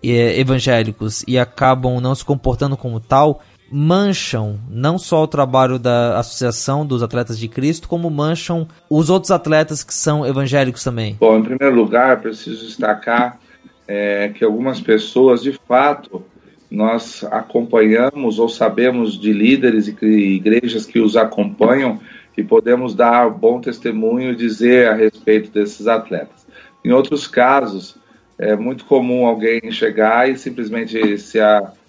e 0.00 0.12
evangélicos 0.12 1.24
e 1.26 1.36
acabam 1.36 2.00
não 2.00 2.14
se 2.14 2.24
comportando 2.24 2.76
como 2.76 3.00
tal 3.00 3.40
mancham 3.68 4.56
não 4.70 4.96
só 4.96 5.24
o 5.24 5.26
trabalho 5.26 5.80
da 5.80 6.16
Associação 6.20 6.86
dos 6.86 7.02
Atletas 7.02 7.36
de 7.36 7.48
Cristo, 7.48 7.88
como 7.88 8.08
mancham 8.08 8.68
os 8.88 9.10
outros 9.10 9.32
atletas 9.32 9.82
que 9.82 9.92
são 9.92 10.24
evangélicos 10.24 10.84
também? 10.84 11.16
Bom, 11.18 11.38
em 11.38 11.42
primeiro 11.42 11.74
lugar, 11.74 12.20
preciso 12.20 12.64
destacar 12.64 13.40
é, 13.88 14.28
que 14.28 14.44
algumas 14.44 14.80
pessoas, 14.80 15.42
de 15.42 15.58
fato, 15.66 16.22
nós 16.70 17.24
acompanhamos 17.32 18.38
ou 18.38 18.48
sabemos 18.48 19.18
de 19.18 19.32
líderes 19.32 19.88
e 19.88 20.06
igrejas 20.06 20.86
que 20.86 21.00
os 21.00 21.16
acompanham 21.16 21.98
e 22.36 22.42
podemos 22.42 22.94
dar 22.94 23.30
bom 23.30 23.60
testemunho 23.60 24.32
e 24.32 24.36
dizer 24.36 24.88
a 24.88 24.94
respeito 24.94 25.50
desses 25.50 25.86
atletas. 25.86 26.46
Em 26.84 26.92
outros 26.92 27.26
casos, 27.26 27.96
é 28.38 28.56
muito 28.56 28.84
comum 28.84 29.26
alguém 29.26 29.70
chegar 29.70 30.28
e 30.28 30.36
simplesmente 30.36 31.18
se 31.18 31.38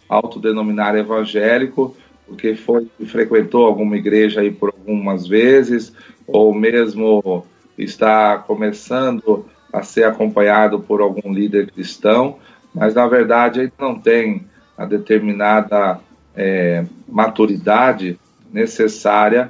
autodenominar 0.07 0.95
evangélico, 0.95 1.95
porque 2.27 2.55
foi 2.55 2.87
frequentou 3.05 3.65
alguma 3.65 3.97
igreja 3.97 4.41
aí 4.41 4.51
por 4.51 4.69
algumas 4.69 5.27
vezes, 5.27 5.93
ou 6.27 6.53
mesmo 6.53 7.45
está 7.77 8.37
começando 8.37 9.45
a 9.73 9.83
ser 9.83 10.05
acompanhado 10.05 10.79
por 10.79 11.01
algum 11.01 11.33
líder 11.33 11.71
cristão, 11.71 12.37
mas 12.73 12.93
na 12.93 13.07
verdade 13.07 13.61
ele 13.61 13.73
não 13.77 13.99
tem 13.99 14.45
a 14.77 14.85
determinada 14.85 15.99
é, 16.35 16.85
maturidade 17.07 18.19
necessária 18.51 19.49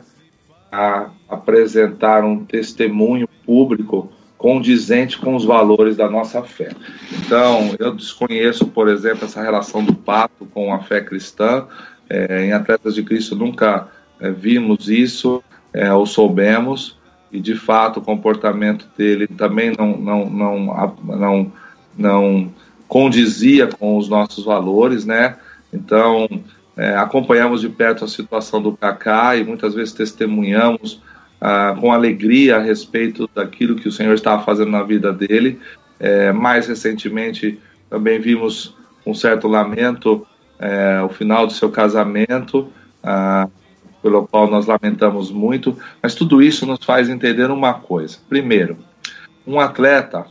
a 0.76 1.10
apresentar 1.30 2.24
um 2.24 2.44
testemunho 2.44 3.28
público 3.46 4.12
condizente 4.38 5.18
com 5.18 5.36
os 5.36 5.46
valores 5.46 5.96
da 5.96 6.10
nossa 6.10 6.44
fé. 6.44 6.72
Então, 7.20 7.74
eu 7.80 7.96
desconheço, 7.96 8.68
por 8.68 8.90
exemplo, 8.90 9.26
essa 9.26 9.42
relação 9.42 9.84
do 9.84 9.96
pato 9.96 10.46
com 10.46 10.74
a 10.74 10.80
fé 10.80 11.02
cristã. 11.02 11.66
É, 12.10 12.46
em 12.46 12.52
Atletas 12.52 12.94
de 12.94 13.02
Cristo 13.02 13.36
nunca 13.36 13.88
é, 14.20 14.30
vimos 14.30 14.90
isso 14.90 15.42
é, 15.74 15.92
ou 15.92 16.06
soubemos, 16.06 17.00
e 17.32 17.40
de 17.40 17.56
fato 17.56 18.00
o 18.00 18.04
comportamento 18.04 18.88
dele 18.98 19.28
também 19.28 19.74
não, 19.76 19.98
não, 19.98 20.30
não, 20.30 20.96
não, 21.04 21.52
não 21.98 22.54
condizia 22.88 23.68
com 23.68 23.98
os 23.98 24.08
nossos 24.08 24.46
valores, 24.46 25.06
né? 25.06 25.38
Então, 25.74 26.28
é, 26.78 26.96
acompanhamos 26.96 27.62
de 27.62 27.70
perto 27.70 28.04
a 28.04 28.08
situação 28.08 28.62
do 28.62 28.76
Kaká 28.76 29.36
e 29.36 29.44
muitas 29.44 29.74
vezes 29.74 29.94
testemunhamos 29.94 31.02
ah, 31.40 31.76
com 31.80 31.92
alegria 31.92 32.58
a 32.58 32.60
respeito 32.60 33.30
daquilo 33.34 33.76
que 33.76 33.88
o 33.88 33.92
Senhor 33.92 34.14
estava 34.14 34.44
fazendo 34.44 34.72
na 34.72 34.84
vida 34.84 35.14
dele. 35.14 35.60
É, 36.00 36.34
mais 36.34 36.68
recentemente, 36.68 37.60
também 37.90 38.20
vimos 38.20 38.76
um 39.06 39.14
certo 39.14 39.48
lamento 39.48 40.26
é, 40.60 41.02
o 41.02 41.10
final 41.10 41.46
do 41.46 41.54
seu 41.54 41.70
casamento, 41.70 42.70
ah, 43.04 43.48
pelo 44.02 44.28
qual 44.28 44.50
nós 44.50 44.66
lamentamos 44.66 45.32
muito, 45.32 45.78
mas 46.02 46.16
tudo 46.16 46.42
isso 46.42 46.66
nos 46.66 46.84
faz 46.84 47.10
entender 47.10 47.50
uma 47.50 47.74
coisa. 47.74 48.18
Primeiro, 48.30 48.78
um 49.46 49.60
atleta 49.60 50.26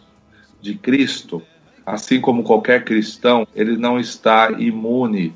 de 0.61 0.75
Cristo, 0.75 1.43
assim 1.85 2.21
como 2.21 2.43
qualquer 2.43 2.85
cristão, 2.85 3.47
ele 3.55 3.77
não 3.77 3.99
está 3.99 4.51
imune 4.53 5.35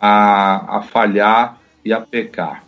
a, 0.00 0.78
a 0.78 0.82
falhar 0.82 1.58
e 1.84 1.92
a 1.92 2.00
pecar. 2.00 2.64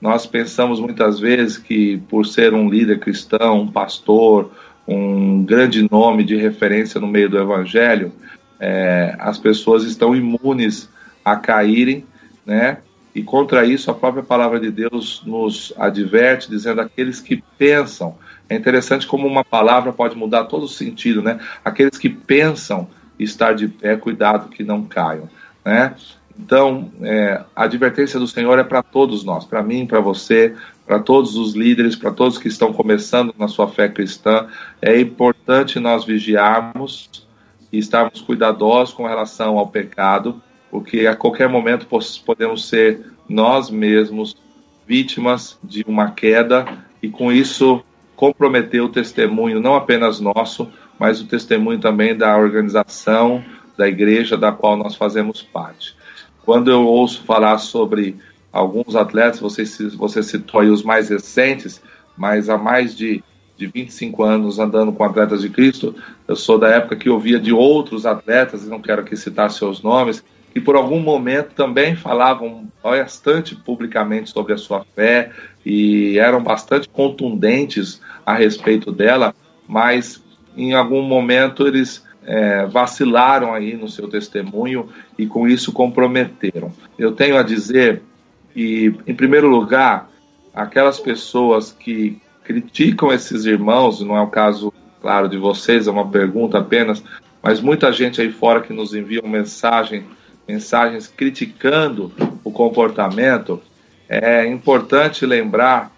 Nós 0.00 0.26
pensamos 0.26 0.80
muitas 0.80 1.20
vezes 1.20 1.58
que, 1.58 1.98
por 2.08 2.26
ser 2.26 2.54
um 2.54 2.68
líder 2.68 2.98
cristão, 2.98 3.60
um 3.60 3.70
pastor, 3.70 4.50
um 4.86 5.44
grande 5.44 5.88
nome 5.88 6.24
de 6.24 6.36
referência 6.36 7.00
no 7.00 7.06
meio 7.06 7.28
do 7.28 7.38
evangelho, 7.38 8.12
é, 8.58 9.14
as 9.18 9.38
pessoas 9.38 9.84
estão 9.84 10.14
imunes 10.14 10.88
a 11.24 11.36
caírem, 11.36 12.04
né? 12.44 12.78
E 13.14 13.22
contra 13.22 13.64
isso, 13.64 13.90
a 13.90 13.94
própria 13.94 14.22
palavra 14.22 14.58
de 14.58 14.70
Deus 14.70 15.22
nos 15.26 15.72
adverte, 15.76 16.50
dizendo 16.50 16.80
aqueles 16.80 17.20
que 17.20 17.42
pensam. 17.58 18.16
É 18.48 18.56
interessante 18.56 19.06
como 19.06 19.26
uma 19.26 19.44
palavra 19.44 19.92
pode 19.92 20.16
mudar 20.16 20.44
todo 20.44 20.64
o 20.64 20.68
sentido, 20.68 21.22
né? 21.22 21.38
Aqueles 21.64 21.98
que 21.98 22.08
pensam 22.08 22.88
estar 23.18 23.52
de 23.52 23.68
pé, 23.68 23.96
cuidado 23.96 24.48
que 24.48 24.64
não 24.64 24.82
caiam, 24.82 25.28
né? 25.64 25.94
Então, 26.38 26.90
é, 27.02 27.42
a 27.54 27.64
advertência 27.64 28.18
do 28.18 28.26
Senhor 28.26 28.58
é 28.58 28.64
para 28.64 28.82
todos 28.82 29.24
nós, 29.24 29.44
para 29.44 29.62
mim, 29.62 29.86
para 29.86 30.00
você, 30.00 30.54
para 30.86 30.98
todos 30.98 31.36
os 31.36 31.54
líderes, 31.54 31.94
para 31.94 32.10
todos 32.10 32.38
que 32.38 32.48
estão 32.48 32.72
começando 32.72 33.34
na 33.38 33.48
sua 33.48 33.68
fé 33.68 33.88
cristã. 33.88 34.46
É 34.80 34.98
importante 34.98 35.78
nós 35.78 36.04
vigiarmos 36.04 37.26
e 37.72 37.78
estarmos 37.78 38.20
cuidadosos 38.20 38.94
com 38.94 39.06
relação 39.06 39.58
ao 39.58 39.68
pecado, 39.68 40.42
porque 40.70 41.06
a 41.06 41.14
qualquer 41.14 41.48
momento 41.48 41.86
podemos 42.24 42.68
ser 42.68 43.12
nós 43.28 43.70
mesmos 43.70 44.36
vítimas 44.86 45.58
de 45.62 45.84
uma 45.86 46.10
queda 46.10 46.66
e 47.02 47.08
com 47.08 47.32
isso 47.32 47.82
comprometer 48.16 48.82
o 48.82 48.88
testemunho 48.88 49.60
não 49.60 49.74
apenas 49.74 50.20
nosso, 50.20 50.70
mas 50.98 51.20
o 51.20 51.26
testemunho 51.26 51.80
também 51.80 52.16
da 52.16 52.36
organização, 52.36 53.42
da 53.76 53.88
igreja 53.88 54.36
da 54.36 54.52
qual 54.52 54.76
nós 54.76 54.94
fazemos 54.94 55.42
parte. 55.42 55.96
Quando 56.44 56.70
eu 56.70 56.86
ouço 56.86 57.22
falar 57.24 57.58
sobre 57.58 58.16
alguns 58.52 58.94
atletas, 58.96 59.40
você, 59.40 59.64
você 59.90 60.22
citou 60.22 60.60
aí 60.60 60.68
os 60.68 60.82
mais 60.82 61.08
recentes, 61.08 61.80
mas 62.16 62.48
há 62.48 62.58
mais 62.58 62.96
de, 62.96 63.22
de 63.56 63.66
25 63.66 64.22
anos 64.22 64.58
andando 64.58 64.92
com 64.92 65.04
atletas 65.04 65.40
de 65.40 65.48
Cristo, 65.48 65.94
eu 66.26 66.36
sou 66.36 66.58
da 66.58 66.68
época 66.68 66.96
que 66.96 67.08
ouvia 67.08 67.38
de 67.38 67.52
outros 67.52 68.04
atletas, 68.04 68.66
não 68.66 68.80
quero 68.80 69.02
aqui 69.02 69.16
citar 69.16 69.50
seus 69.50 69.82
nomes, 69.82 70.22
que 70.52 70.60
por 70.60 70.76
algum 70.76 71.00
momento 71.00 71.54
também 71.54 71.96
falavam 71.96 72.68
bastante 72.82 73.56
publicamente 73.56 74.30
sobre 74.30 74.52
a 74.52 74.58
sua 74.58 74.84
fé 74.94 75.30
e 75.64 76.18
eram 76.18 76.42
bastante 76.42 76.88
contundentes 76.88 78.02
a 78.26 78.34
respeito 78.34 78.92
dela, 78.92 79.34
mas 79.66 80.22
em 80.54 80.74
algum 80.74 81.02
momento 81.02 81.66
eles 81.66 82.04
é, 82.24 82.66
vacilaram 82.66 83.52
aí 83.52 83.76
no 83.76 83.88
seu 83.88 84.08
testemunho 84.08 84.88
e 85.18 85.26
com 85.26 85.46
isso 85.46 85.72
comprometeram. 85.72 86.72
Eu 86.98 87.12
tenho 87.12 87.36
a 87.36 87.42
dizer 87.42 88.02
que, 88.52 88.94
em 89.06 89.14
primeiro 89.14 89.48
lugar, 89.48 90.10
aquelas 90.54 91.00
pessoas 91.00 91.72
que 91.72 92.20
criticam 92.44 93.12
esses 93.12 93.44
irmãos, 93.44 94.00
não 94.00 94.16
é 94.16 94.20
o 94.20 94.28
caso, 94.28 94.72
claro, 95.00 95.28
de 95.28 95.38
vocês, 95.38 95.86
é 95.86 95.90
uma 95.90 96.08
pergunta 96.08 96.58
apenas, 96.58 97.02
mas 97.42 97.60
muita 97.60 97.92
gente 97.92 98.20
aí 98.20 98.30
fora 98.30 98.60
que 98.60 98.72
nos 98.72 98.94
envia 98.94 99.22
mensagem, 99.22 100.04
mensagens 100.46 101.08
criticando 101.08 102.12
o 102.44 102.50
comportamento, 102.50 103.60
é 104.08 104.46
importante 104.46 105.24
lembrar 105.24 105.90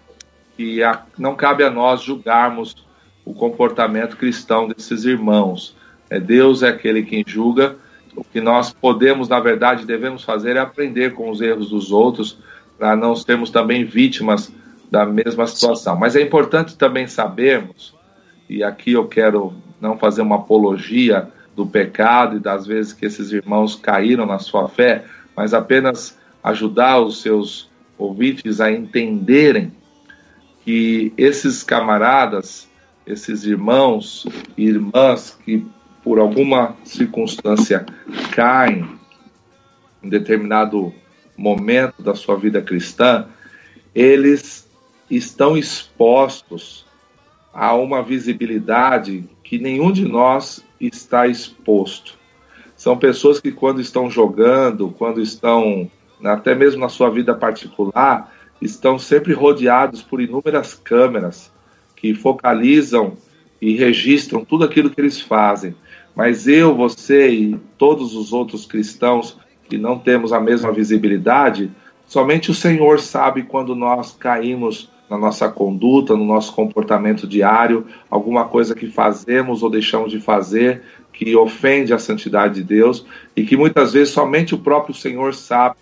que 0.55 0.81
a, 0.81 1.03
não 1.17 1.35
cabe 1.35 1.63
a 1.63 1.69
nós 1.69 2.01
julgarmos 2.01 2.85
o 3.25 3.33
comportamento 3.33 4.15
cristão 4.15 4.67
desses 4.67 5.03
irmãos. 5.03 5.74
É, 6.09 6.19
Deus 6.19 6.63
é 6.63 6.69
aquele 6.69 7.03
quem 7.03 7.23
julga. 7.25 7.75
O 8.15 8.23
que 8.23 8.39
nós 8.39 8.71
podemos, 8.71 9.27
na 9.27 9.39
verdade, 9.39 9.85
devemos 9.85 10.23
fazer 10.23 10.55
é 10.55 10.59
aprender 10.59 11.13
com 11.13 11.29
os 11.29 11.41
erros 11.41 11.69
dos 11.69 11.91
outros, 11.91 12.37
para 12.77 12.95
não 12.95 13.15
sermos 13.15 13.49
também 13.49 13.83
vítimas 13.83 14.51
da 14.89 15.05
mesma 15.05 15.45
situação. 15.47 15.97
Mas 15.97 16.15
é 16.15 16.21
importante 16.21 16.77
também 16.77 17.07
sabermos, 17.07 17.93
e 18.49 18.63
aqui 18.63 18.93
eu 18.93 19.07
quero 19.07 19.53
não 19.81 19.97
fazer 19.97 20.21
uma 20.21 20.37
apologia 20.37 21.27
do 21.55 21.65
pecado 21.65 22.37
e 22.37 22.39
das 22.39 22.65
vezes 22.65 22.93
que 22.93 23.05
esses 23.05 23.31
irmãos 23.31 23.75
caíram 23.75 24.25
na 24.25 24.39
sua 24.39 24.67
fé, 24.67 25.05
mas 25.35 25.53
apenas 25.53 26.17
ajudar 26.43 26.99
os 26.99 27.21
seus 27.21 27.69
ouvintes 27.97 28.61
a 28.61 28.71
entenderem 28.71 29.71
que 30.63 31.13
esses 31.17 31.63
camaradas, 31.63 32.67
esses 33.05 33.45
irmãos 33.45 34.25
e 34.57 34.65
irmãs 34.65 35.37
que 35.43 35.65
por 36.05 36.19
alguma 36.19 36.75
circunstância 36.83 37.83
caem 38.31 38.87
em 40.03 40.07
determinado 40.07 40.93
momento 41.35 42.03
da 42.03 42.13
sua 42.13 42.37
vida 42.37 42.61
cristã, 42.61 43.25
eles 43.93 44.69
estão 45.09 45.57
expostos 45.57 46.85
a 47.51 47.73
uma 47.73 48.03
visibilidade 48.03 49.27
que 49.43 49.57
nenhum 49.57 49.91
de 49.91 50.07
nós 50.07 50.63
está 50.79 51.25
exposto. 51.25 52.19
São 52.77 52.95
pessoas 52.95 53.39
que, 53.39 53.51
quando 53.51 53.81
estão 53.81 54.07
jogando, 54.07 54.89
quando 54.89 55.19
estão, 55.19 55.89
até 56.23 56.53
mesmo 56.53 56.81
na 56.81 56.89
sua 56.89 57.09
vida 57.09 57.33
particular, 57.33 58.31
estão 58.61 58.99
sempre 58.99 59.33
rodeados 59.33 60.03
por 60.03 60.21
inúmeras 60.21 60.75
câmeras 60.75 61.51
que 61.95 62.13
focalizam 62.13 63.17
e 63.59 63.75
registram 63.75 64.45
tudo 64.45 64.65
aquilo 64.65 64.91
que 64.91 65.01
eles 65.01 65.19
fazem. 65.19 65.73
Mas 66.15 66.47
eu, 66.47 66.75
você 66.75 67.29
e 67.29 67.59
todos 67.77 68.15
os 68.15 68.31
outros 68.31 68.65
cristãos 68.65 69.37
que 69.67 69.77
não 69.77 69.99
temos 69.99 70.31
a 70.31 70.39
mesma 70.39 70.71
visibilidade, 70.71 71.71
somente 72.05 72.51
o 72.51 72.53
Senhor 72.53 72.99
sabe 72.99 73.43
quando 73.43 73.75
nós 73.75 74.15
caímos 74.17 74.89
na 75.09 75.17
nossa 75.17 75.49
conduta, 75.49 76.15
no 76.15 76.25
nosso 76.25 76.53
comportamento 76.53 77.27
diário, 77.27 77.85
alguma 78.09 78.45
coisa 78.45 78.73
que 78.73 78.87
fazemos 78.87 79.61
ou 79.61 79.69
deixamos 79.69 80.11
de 80.11 80.19
fazer 80.19 80.81
que 81.13 81.35
ofende 81.35 81.93
a 81.93 81.99
santidade 81.99 82.55
de 82.55 82.63
Deus 82.63 83.05
e 83.35 83.43
que 83.43 83.55
muitas 83.55 83.93
vezes 83.93 84.13
somente 84.13 84.53
o 84.53 84.59
próprio 84.59 84.93
Senhor 84.93 85.33
sabe. 85.33 85.75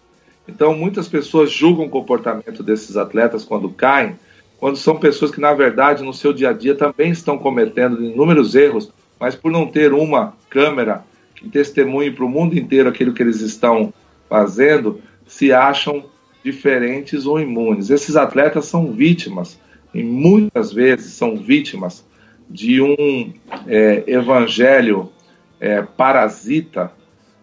Então, 0.48 0.76
muitas 0.76 1.08
pessoas 1.08 1.52
julgam 1.52 1.86
o 1.86 1.90
comportamento 1.90 2.62
desses 2.62 2.98
atletas 2.98 3.46
quando 3.46 3.70
caem, 3.70 4.16
quando 4.60 4.78
são 4.78 4.98
pessoas 4.98 5.32
que, 5.32 5.42
na 5.42 5.54
verdade, 5.54 6.04
no 6.04 6.14
seu 6.14 6.34
dia 6.34 6.50
a 6.50 6.54
dia 6.54 6.76
também 6.76 7.12
estão 7.12 7.38
cometendo 7.38 8.04
inúmeros 8.04 8.56
erros, 8.56 8.92
mas 9.24 9.36
por 9.36 9.49
não 9.49 9.65
ter 9.65 9.93
uma 9.93 10.34
câmera 10.49 11.05
que 11.34 11.47
testemunhe 11.47 12.11
para 12.11 12.26
o 12.26 12.30
mundo 12.30 12.59
inteiro 12.59 12.89
aquilo 12.89 13.13
que 13.13 13.24
eles 13.24 13.39
estão 13.39 13.93
fazendo, 14.30 14.99
se 15.26 15.53
acham 15.53 16.03
diferentes 16.43 17.26
ou 17.26 17.39
imunes. 17.39 17.89
Esses 17.89 18.17
atletas 18.17 18.65
são 18.65 18.91
vítimas, 18.91 19.57
e 19.93 20.03
muitas 20.03 20.74
vezes 20.74 21.13
são 21.13 21.38
vítimas 21.38 22.05
de 22.49 22.82
um 22.82 23.32
é, 23.65 24.03
evangelho 24.07 25.09
é, 25.57 25.82
parasita, 25.82 26.91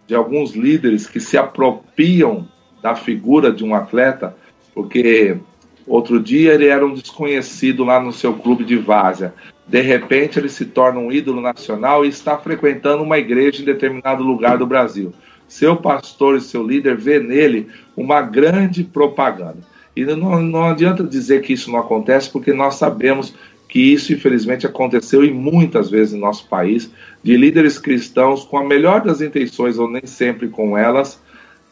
de 0.06 0.14
alguns 0.14 0.52
líderes 0.52 1.06
que 1.06 1.18
se 1.18 1.38
apropriam 1.38 2.46
da 2.82 2.94
figura 2.94 3.50
de 3.50 3.64
um 3.64 3.74
atleta, 3.74 4.36
porque 4.74 5.38
outro 5.86 6.20
dia 6.20 6.52
ele 6.52 6.66
era 6.66 6.84
um 6.84 6.92
desconhecido 6.92 7.84
lá 7.84 7.98
no 7.98 8.12
seu 8.12 8.34
clube 8.34 8.64
de 8.64 8.76
várzea. 8.76 9.32
De 9.70 9.80
repente 9.80 10.38
ele 10.38 10.48
se 10.48 10.66
torna 10.66 10.98
um 10.98 11.12
ídolo 11.12 11.40
nacional 11.40 12.04
e 12.04 12.08
está 12.08 12.36
frequentando 12.36 13.02
uma 13.02 13.18
igreja 13.18 13.62
em 13.62 13.64
determinado 13.64 14.22
lugar 14.22 14.58
do 14.58 14.66
Brasil 14.66 15.14
seu 15.50 15.76
pastor 15.76 16.36
e 16.36 16.40
seu 16.40 16.64
líder 16.64 16.96
vê 16.96 17.18
nele 17.18 17.68
uma 17.96 18.22
grande 18.22 18.84
propaganda. 18.84 19.58
E 19.96 20.04
não, 20.04 20.40
não 20.40 20.64
adianta 20.64 21.02
dizer 21.02 21.42
que 21.42 21.52
isso 21.52 21.72
não 21.72 21.80
acontece, 21.80 22.30
porque 22.30 22.52
nós 22.52 22.76
sabemos 22.76 23.34
que 23.68 23.80
isso, 23.80 24.12
infelizmente, 24.12 24.64
aconteceu 24.64 25.24
e 25.24 25.32
muitas 25.32 25.90
vezes 25.90 26.14
no 26.14 26.20
nosso 26.20 26.46
país, 26.48 26.90
de 27.22 27.36
líderes 27.36 27.78
cristãos 27.78 28.44
com 28.44 28.58
a 28.58 28.64
melhor 28.64 29.00
das 29.00 29.20
intenções, 29.20 29.76
ou 29.76 29.90
nem 29.90 30.06
sempre 30.06 30.48
com 30.48 30.78
elas, 30.78 31.20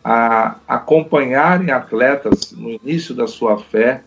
a 0.03 0.57
acompanharem 0.67 1.71
atletas 1.71 2.53
no 2.53 2.71
início 2.71 3.15
da 3.15 3.29
sua 3.29 3.59
fé, 3.59 4.03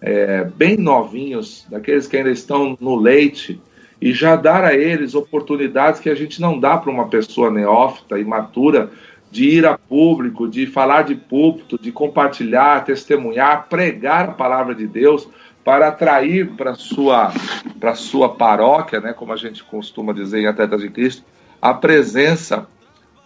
é, 0.00 0.44
bem 0.44 0.76
novinhos, 0.76 1.66
daqueles 1.70 2.06
que 2.06 2.16
ainda 2.16 2.30
estão 2.30 2.76
no 2.80 2.96
leite, 2.96 3.60
e 4.00 4.12
já 4.12 4.36
dar 4.36 4.64
a 4.64 4.74
eles 4.74 5.14
oportunidades 5.14 6.00
que 6.00 6.10
a 6.10 6.14
gente 6.14 6.40
não 6.40 6.58
dá 6.58 6.76
para 6.76 6.90
uma 6.90 7.08
pessoa 7.08 7.50
neófita, 7.50 8.18
imatura, 8.18 8.90
de 9.30 9.48
ir 9.48 9.66
a 9.66 9.76
público, 9.76 10.48
de 10.48 10.66
falar 10.66 11.02
de 11.02 11.14
púlpito, 11.14 11.78
de 11.78 11.90
compartilhar, 11.90 12.84
testemunhar, 12.84 13.68
pregar 13.68 14.30
a 14.30 14.32
palavra 14.32 14.74
de 14.74 14.86
Deus 14.86 15.28
para 15.64 15.88
atrair 15.88 16.50
para 16.52 16.74
sua 16.74 17.32
para 17.80 17.94
sua 17.94 18.34
paróquia, 18.34 19.00
né, 19.00 19.12
como 19.12 19.32
a 19.32 19.36
gente 19.36 19.64
costuma 19.64 20.12
dizer 20.12 20.40
em 20.40 20.46
Atletas 20.46 20.80
de 20.80 20.88
Cristo, 20.88 21.24
a 21.60 21.74
presença 21.74 22.68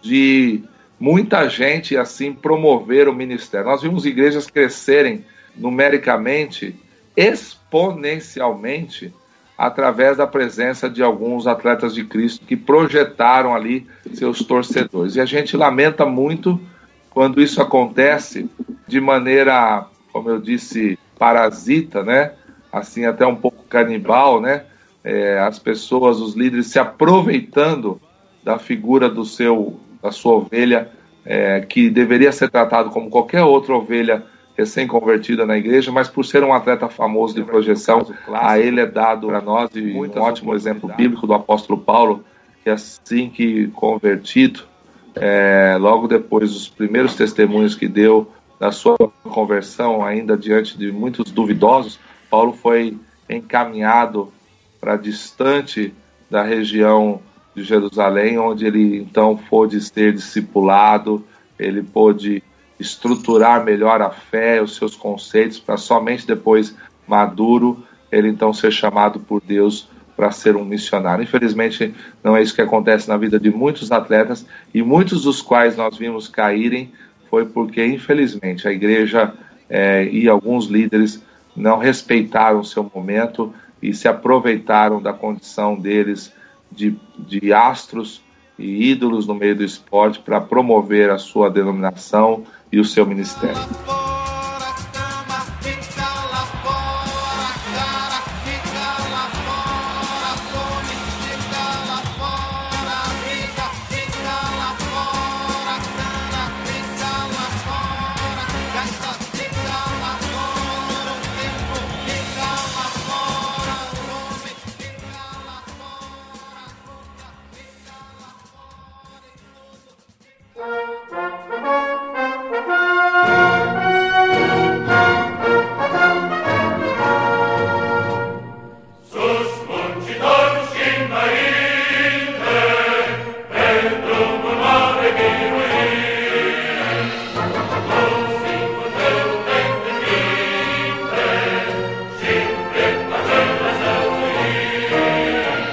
de 0.01 0.63
muita 0.99 1.47
gente 1.47 1.93
e 1.93 1.97
assim 1.97 2.33
promover 2.33 3.07
o 3.07 3.13
ministério. 3.13 3.67
Nós 3.67 3.81
vimos 3.81 4.05
igrejas 4.05 4.49
crescerem 4.49 5.23
numericamente, 5.55 6.75
exponencialmente, 7.15 9.13
através 9.57 10.17
da 10.17 10.25
presença 10.25 10.89
de 10.89 11.03
alguns 11.03 11.45
atletas 11.45 11.93
de 11.93 12.03
Cristo 12.03 12.45
que 12.45 12.57
projetaram 12.57 13.53
ali 13.53 13.85
seus 14.13 14.43
torcedores. 14.43 15.15
E 15.15 15.21
a 15.21 15.25
gente 15.25 15.55
lamenta 15.55 16.05
muito 16.05 16.59
quando 17.11 17.41
isso 17.41 17.61
acontece 17.61 18.49
de 18.87 18.99
maneira, 18.99 19.85
como 20.11 20.29
eu 20.29 20.39
disse, 20.39 20.97
parasita, 21.19 22.03
né? 22.03 22.31
Assim, 22.71 23.05
até 23.05 23.25
um 23.27 23.35
pouco 23.35 23.63
canibal, 23.65 24.41
né? 24.41 24.63
É, 25.03 25.39
as 25.39 25.59
pessoas, 25.59 26.19
os 26.19 26.35
líderes 26.35 26.67
se 26.67 26.79
aproveitando 26.79 28.01
da 28.43 28.57
figura 28.57 29.09
do 29.09 29.23
seu, 29.23 29.79
da 30.01 30.11
sua 30.11 30.33
ovelha, 30.33 30.89
é, 31.23 31.61
que 31.61 31.89
deveria 31.89 32.31
ser 32.31 32.49
tratado 32.49 32.89
como 32.89 33.09
qualquer 33.09 33.43
outra 33.43 33.75
ovelha 33.75 34.23
recém-convertida 34.61 35.45
na 35.45 35.57
igreja, 35.57 35.91
mas 35.91 36.07
por 36.07 36.23
ser 36.23 36.43
um 36.43 36.53
atleta 36.53 36.87
famoso 36.87 37.33
de 37.33 37.43
projeção, 37.43 38.05
a 38.31 38.59
ele 38.59 38.79
é 38.79 38.85
dado 38.85 39.27
para 39.27 39.41
nós 39.41 39.69
e 39.75 39.93
um 39.93 40.21
ótimo 40.21 40.53
exemplo 40.53 40.89
bíblico 40.95 41.25
do 41.25 41.33
apóstolo 41.33 41.79
Paulo, 41.79 42.23
que 42.63 42.69
assim 42.69 43.29
que 43.29 43.67
convertido, 43.69 44.61
é, 45.15 45.77
logo 45.79 46.07
depois 46.07 46.53
dos 46.53 46.69
primeiros 46.69 47.15
testemunhos 47.15 47.75
que 47.75 47.87
deu 47.87 48.31
da 48.59 48.71
sua 48.71 48.95
conversão, 49.23 50.05
ainda 50.05 50.37
diante 50.37 50.77
de 50.77 50.91
muitos 50.91 51.31
duvidosos, 51.31 51.99
Paulo 52.29 52.53
foi 52.53 52.97
encaminhado 53.27 54.31
para 54.79 54.95
distante 54.95 55.93
da 56.29 56.43
região 56.43 57.19
de 57.55 57.63
Jerusalém, 57.63 58.37
onde 58.37 58.65
ele 58.65 58.97
então 58.97 59.35
pôde 59.49 59.81
ser 59.81 60.13
discipulado, 60.13 61.25
ele 61.57 61.81
pôde 61.81 62.43
estruturar 62.81 63.63
melhor 63.63 64.01
a 64.01 64.09
fé, 64.09 64.61
os 64.61 64.75
seus 64.75 64.95
conceitos, 64.95 65.59
para 65.59 65.77
somente 65.77 66.27
depois, 66.27 66.75
maduro, 67.07 67.83
ele 68.11 68.27
então 68.27 68.51
ser 68.51 68.71
chamado 68.71 69.19
por 69.19 69.41
Deus 69.41 69.87
para 70.15 70.31
ser 70.31 70.55
um 70.55 70.65
missionário. 70.65 71.23
Infelizmente, 71.23 71.93
não 72.23 72.35
é 72.35 72.41
isso 72.41 72.53
que 72.53 72.61
acontece 72.61 73.07
na 73.07 73.17
vida 73.17 73.39
de 73.39 73.49
muitos 73.49 73.91
atletas 73.91 74.45
e 74.73 74.83
muitos 74.83 75.23
dos 75.23 75.41
quais 75.41 75.77
nós 75.77 75.97
vimos 75.97 76.27
caírem 76.27 76.91
foi 77.29 77.45
porque, 77.45 77.85
infelizmente, 77.85 78.67
a 78.67 78.71
igreja 78.71 79.33
é, 79.69 80.05
e 80.11 80.27
alguns 80.27 80.65
líderes 80.65 81.23
não 81.55 81.77
respeitaram 81.77 82.63
seu 82.63 82.89
momento 82.93 83.53
e 83.81 83.93
se 83.93 84.07
aproveitaram 84.07 85.01
da 85.01 85.13
condição 85.13 85.75
deles 85.75 86.33
de, 86.71 86.95
de 87.17 87.53
astros 87.53 88.21
e 88.59 88.91
ídolos 88.91 89.25
no 89.25 89.33
meio 89.33 89.55
do 89.55 89.63
esporte 89.63 90.19
para 90.19 90.39
promover 90.39 91.09
a 91.09 91.17
sua 91.17 91.49
denominação, 91.49 92.43
e 92.71 92.79
o 92.79 92.85
seu 92.85 93.05
ministério. 93.05 93.61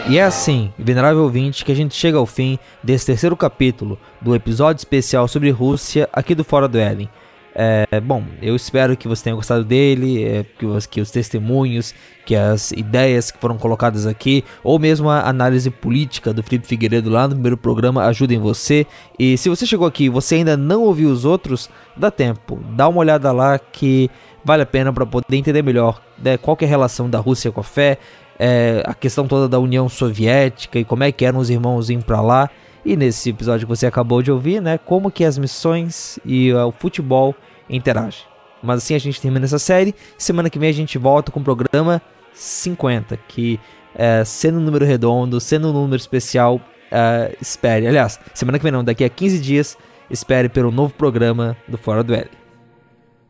E 0.09 0.16
é 0.16 0.22
assim, 0.22 0.72
venerável 0.78 1.22
ouvinte, 1.22 1.62
que 1.62 1.70
a 1.70 1.74
gente 1.74 1.94
chega 1.94 2.16
ao 2.16 2.24
fim 2.24 2.59
desse 2.82 3.05
terceiro 3.05 3.36
capítulo 3.36 3.98
do 4.22 4.35
episódio 4.35 4.80
especial 4.80 5.28
sobre 5.28 5.51
Rússia 5.51 6.09
aqui 6.10 6.35
do 6.35 6.43
Fora 6.43 6.66
do 6.66 6.78
Éden. 6.78 7.10
É, 7.55 8.01
bom, 8.01 8.24
eu 8.40 8.56
espero 8.56 8.97
que 8.97 9.06
você 9.06 9.24
tenha 9.24 9.36
gostado 9.36 9.64
dele, 9.64 10.24
é, 10.24 10.47
que, 10.59 10.64
os, 10.64 10.86
que, 10.86 11.02
os, 11.02 11.10
testemunhos, 11.10 11.94
que 12.24 12.35
as 12.35 12.72
ideias 12.72 13.30
que 13.30 13.39
foram 13.39 13.59
colocadas 13.59 14.06
aqui, 14.06 14.44
ou 14.64 14.78
mesmo 14.78 15.10
a 15.10 15.28
análise 15.28 15.68
política 15.68 16.32
do 16.32 16.43
Felipe 16.43 16.66
Figueiredo 16.66 17.10
lá 17.10 17.28
no 17.28 17.35
primeiro 17.35 17.59
programa 17.59 18.05
ajudem 18.05 18.39
você. 18.39 18.86
E 19.18 19.36
se 19.36 19.51
você 19.51 19.66
chegou 19.66 19.86
aqui 19.86 20.05
e 20.05 20.09
você 20.09 20.36
ainda 20.36 20.56
não 20.56 20.85
ouviu 20.85 21.10
os 21.10 21.26
outros, 21.26 21.68
dá 21.94 22.10
tempo, 22.10 22.59
dá 22.70 22.89
uma 22.89 23.01
olhada 23.01 23.30
lá 23.30 23.59
que 23.59 24.10
vale 24.43 24.62
a 24.62 24.66
pena 24.66 24.90
para 24.90 25.05
poder 25.05 25.36
entender 25.36 25.62
melhor 25.62 26.01
né, 26.16 26.39
qual 26.39 26.56
é 26.60 26.64
a 26.64 26.68
relação 26.68 27.10
da 27.10 27.18
Rússia 27.18 27.52
com 27.52 27.60
a 27.60 27.64
fé, 27.64 27.98
é, 28.39 28.82
a 28.86 28.94
questão 28.94 29.27
toda 29.27 29.48
da 29.48 29.59
União 29.59 29.89
Soviética 29.89 30.78
e 30.78 30.85
como 30.85 31.05
é 31.05 31.10
que 31.10 31.24
eram 31.24 31.39
os 31.39 31.51
irmãos 31.51 31.90
indo 31.90 32.05
para 32.05 32.20
lá. 32.20 32.48
E 32.85 32.97
nesse 32.97 33.31
episódio 33.31 33.66
que 33.66 33.77
você 33.77 33.86
acabou 33.86 34.23
de 34.23 34.31
ouvir, 34.31 34.62
né, 34.62 34.78
como 34.78 35.10
que 35.10 35.24
as 35.24 35.36
missões 35.36 36.19
e 36.24 36.52
uh, 36.52 36.66
o 36.66 36.73
futebol 36.73 37.35
interagem. 37.69 38.23
Mas 38.62 38.78
assim 38.78 38.94
a 38.94 38.98
gente 38.98 39.20
termina 39.20 39.44
essa 39.44 39.59
série. 39.59 39.94
Semana 40.16 40.48
que 40.48 40.59
vem 40.59 40.70
a 40.70 40.73
gente 40.73 40.97
volta 40.97 41.31
com 41.31 41.40
o 41.40 41.44
programa 41.44 42.01
50, 42.32 43.16
que 43.28 43.60
é, 43.94 44.24
sendo 44.24 44.59
um 44.59 44.62
número 44.62 44.85
redondo, 44.85 45.40
sendo 45.40 45.70
um 45.70 45.73
número 45.73 45.97
especial, 45.97 46.60
é, 46.90 47.36
espere. 47.40 47.86
Aliás, 47.86 48.19
semana 48.32 48.59
que 48.59 48.62
vem 48.62 48.73
não, 48.73 48.85
daqui 48.85 49.05
a 49.05 49.09
15 49.09 49.39
dias, 49.40 49.77
espere 50.10 50.48
pelo 50.48 50.70
novo 50.70 50.94
programa 50.94 51.56
do 51.66 51.77
Fora 51.77 52.02
do 52.02 52.15
L. 52.15 52.28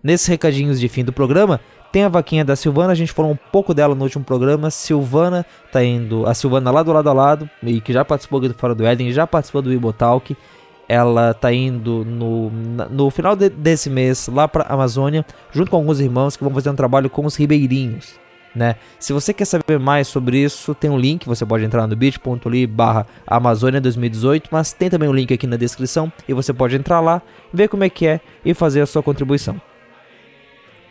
Nesses 0.03 0.27
recadinhos 0.27 0.79
de 0.79 0.89
fim 0.89 1.05
do 1.05 1.13
programa, 1.13 1.61
tem 1.99 2.05
a 2.05 2.09
vaquinha 2.09 2.45
da 2.45 2.55
Silvana, 2.55 2.93
a 2.93 2.95
gente 2.95 3.11
falou 3.11 3.33
um 3.33 3.39
pouco 3.51 3.75
dela 3.75 3.93
no 3.93 4.05
último 4.05 4.23
programa. 4.23 4.71
Silvana 4.71 5.45
tá 5.73 5.83
indo, 5.83 6.25
a 6.27 6.33
Silvana 6.33 6.71
lá 6.71 6.81
do 6.81 6.93
lado 6.93 7.11
a 7.11 7.13
lado, 7.13 7.51
e 7.61 7.81
que 7.81 7.93
já 7.93 8.05
participou 8.05 8.39
do 8.39 8.55
Fora 8.55 8.73
do 8.73 8.87
Éden, 8.87 9.11
já 9.11 9.27
participou 9.27 9.61
do 9.61 9.73
Ibotalk. 9.73 10.37
Ela 10.89 11.35
tá 11.35 11.53
indo 11.53 12.05
no, 12.05 12.51
no 12.89 13.11
final 13.11 13.35
de, 13.35 13.49
desse 13.49 13.91
mês 13.91 14.29
lá 14.29 14.47
para 14.47 14.63
Amazônia, 14.73 15.27
junto 15.51 15.73
com 15.73 15.77
alguns 15.77 15.99
irmãos 15.99 16.37
que 16.37 16.45
vão 16.45 16.55
fazer 16.55 16.71
um 16.71 16.77
trabalho 16.77 17.11
com 17.11 17.27
os 17.27 17.35
ribeirinhos. 17.35 18.15
Né? 18.55 18.77
Se 18.97 19.13
você 19.13 19.35
quer 19.35 19.45
saber 19.45 19.81
mais 19.81 20.07
sobre 20.07 20.39
isso, 20.39 20.77
tem 20.77 20.89
um 20.89 20.97
link, 20.97 21.27
você 21.27 21.45
pode 21.45 21.65
entrar 21.65 21.85
no 21.89 21.97
bit.ly 21.97 22.65
barra 22.69 23.09
Amazônia 23.27 23.81
2018, 23.81 24.49
mas 24.53 24.73
tem 24.73 24.89
também 24.89 25.09
um 25.09 25.13
link 25.13 25.35
aqui 25.35 25.49
na 25.49 25.57
descrição 25.57 26.13
e 26.29 26.33
você 26.33 26.53
pode 26.53 26.77
entrar 26.77 27.01
lá, 27.01 27.21
ver 27.53 27.67
como 27.69 27.83
é 27.83 27.91
que 27.91 28.07
é 28.07 28.21
e 28.45 28.55
fazer 28.55 28.83
a 28.83 28.87
sua 28.87 29.03
contribuição. 29.03 29.61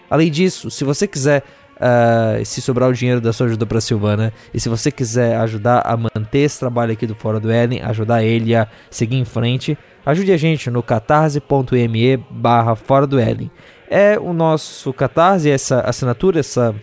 Além 0.09 0.31
disso, 0.31 0.69
se 0.71 0.83
você 0.83 1.07
quiser, 1.07 1.43
uh, 1.75 2.43
se 2.45 2.61
sobrar 2.61 2.89
o 2.89 2.93
dinheiro 2.93 3.21
da 3.21 3.33
sua 3.33 3.47
ajuda 3.47 3.65
para 3.65 3.81
Silvana, 3.81 4.33
e 4.53 4.59
se 4.59 4.69
você 4.69 4.91
quiser 4.91 5.37
ajudar 5.37 5.81
a 5.85 5.95
manter 5.97 6.39
esse 6.39 6.59
trabalho 6.59 6.93
aqui 6.93 7.05
do 7.05 7.15
Fora 7.15 7.39
do 7.39 7.51
Éden, 7.51 7.81
ajudar 7.81 8.23
ele 8.23 8.55
a 8.55 8.67
seguir 8.89 9.17
em 9.17 9.25
frente, 9.25 9.77
ajude 10.05 10.31
a 10.31 10.37
gente 10.37 10.69
no 10.69 10.81
catarse.me 10.81 12.17
barra 12.29 12.75
Fora 12.75 13.07
do 13.07 13.19
Éden. 13.19 13.51
É 13.89 14.19
o 14.19 14.33
nosso 14.33 14.91
catarse, 14.93 15.49
essa 15.49 15.81
assinatura, 15.81 16.39
essa 16.39 16.75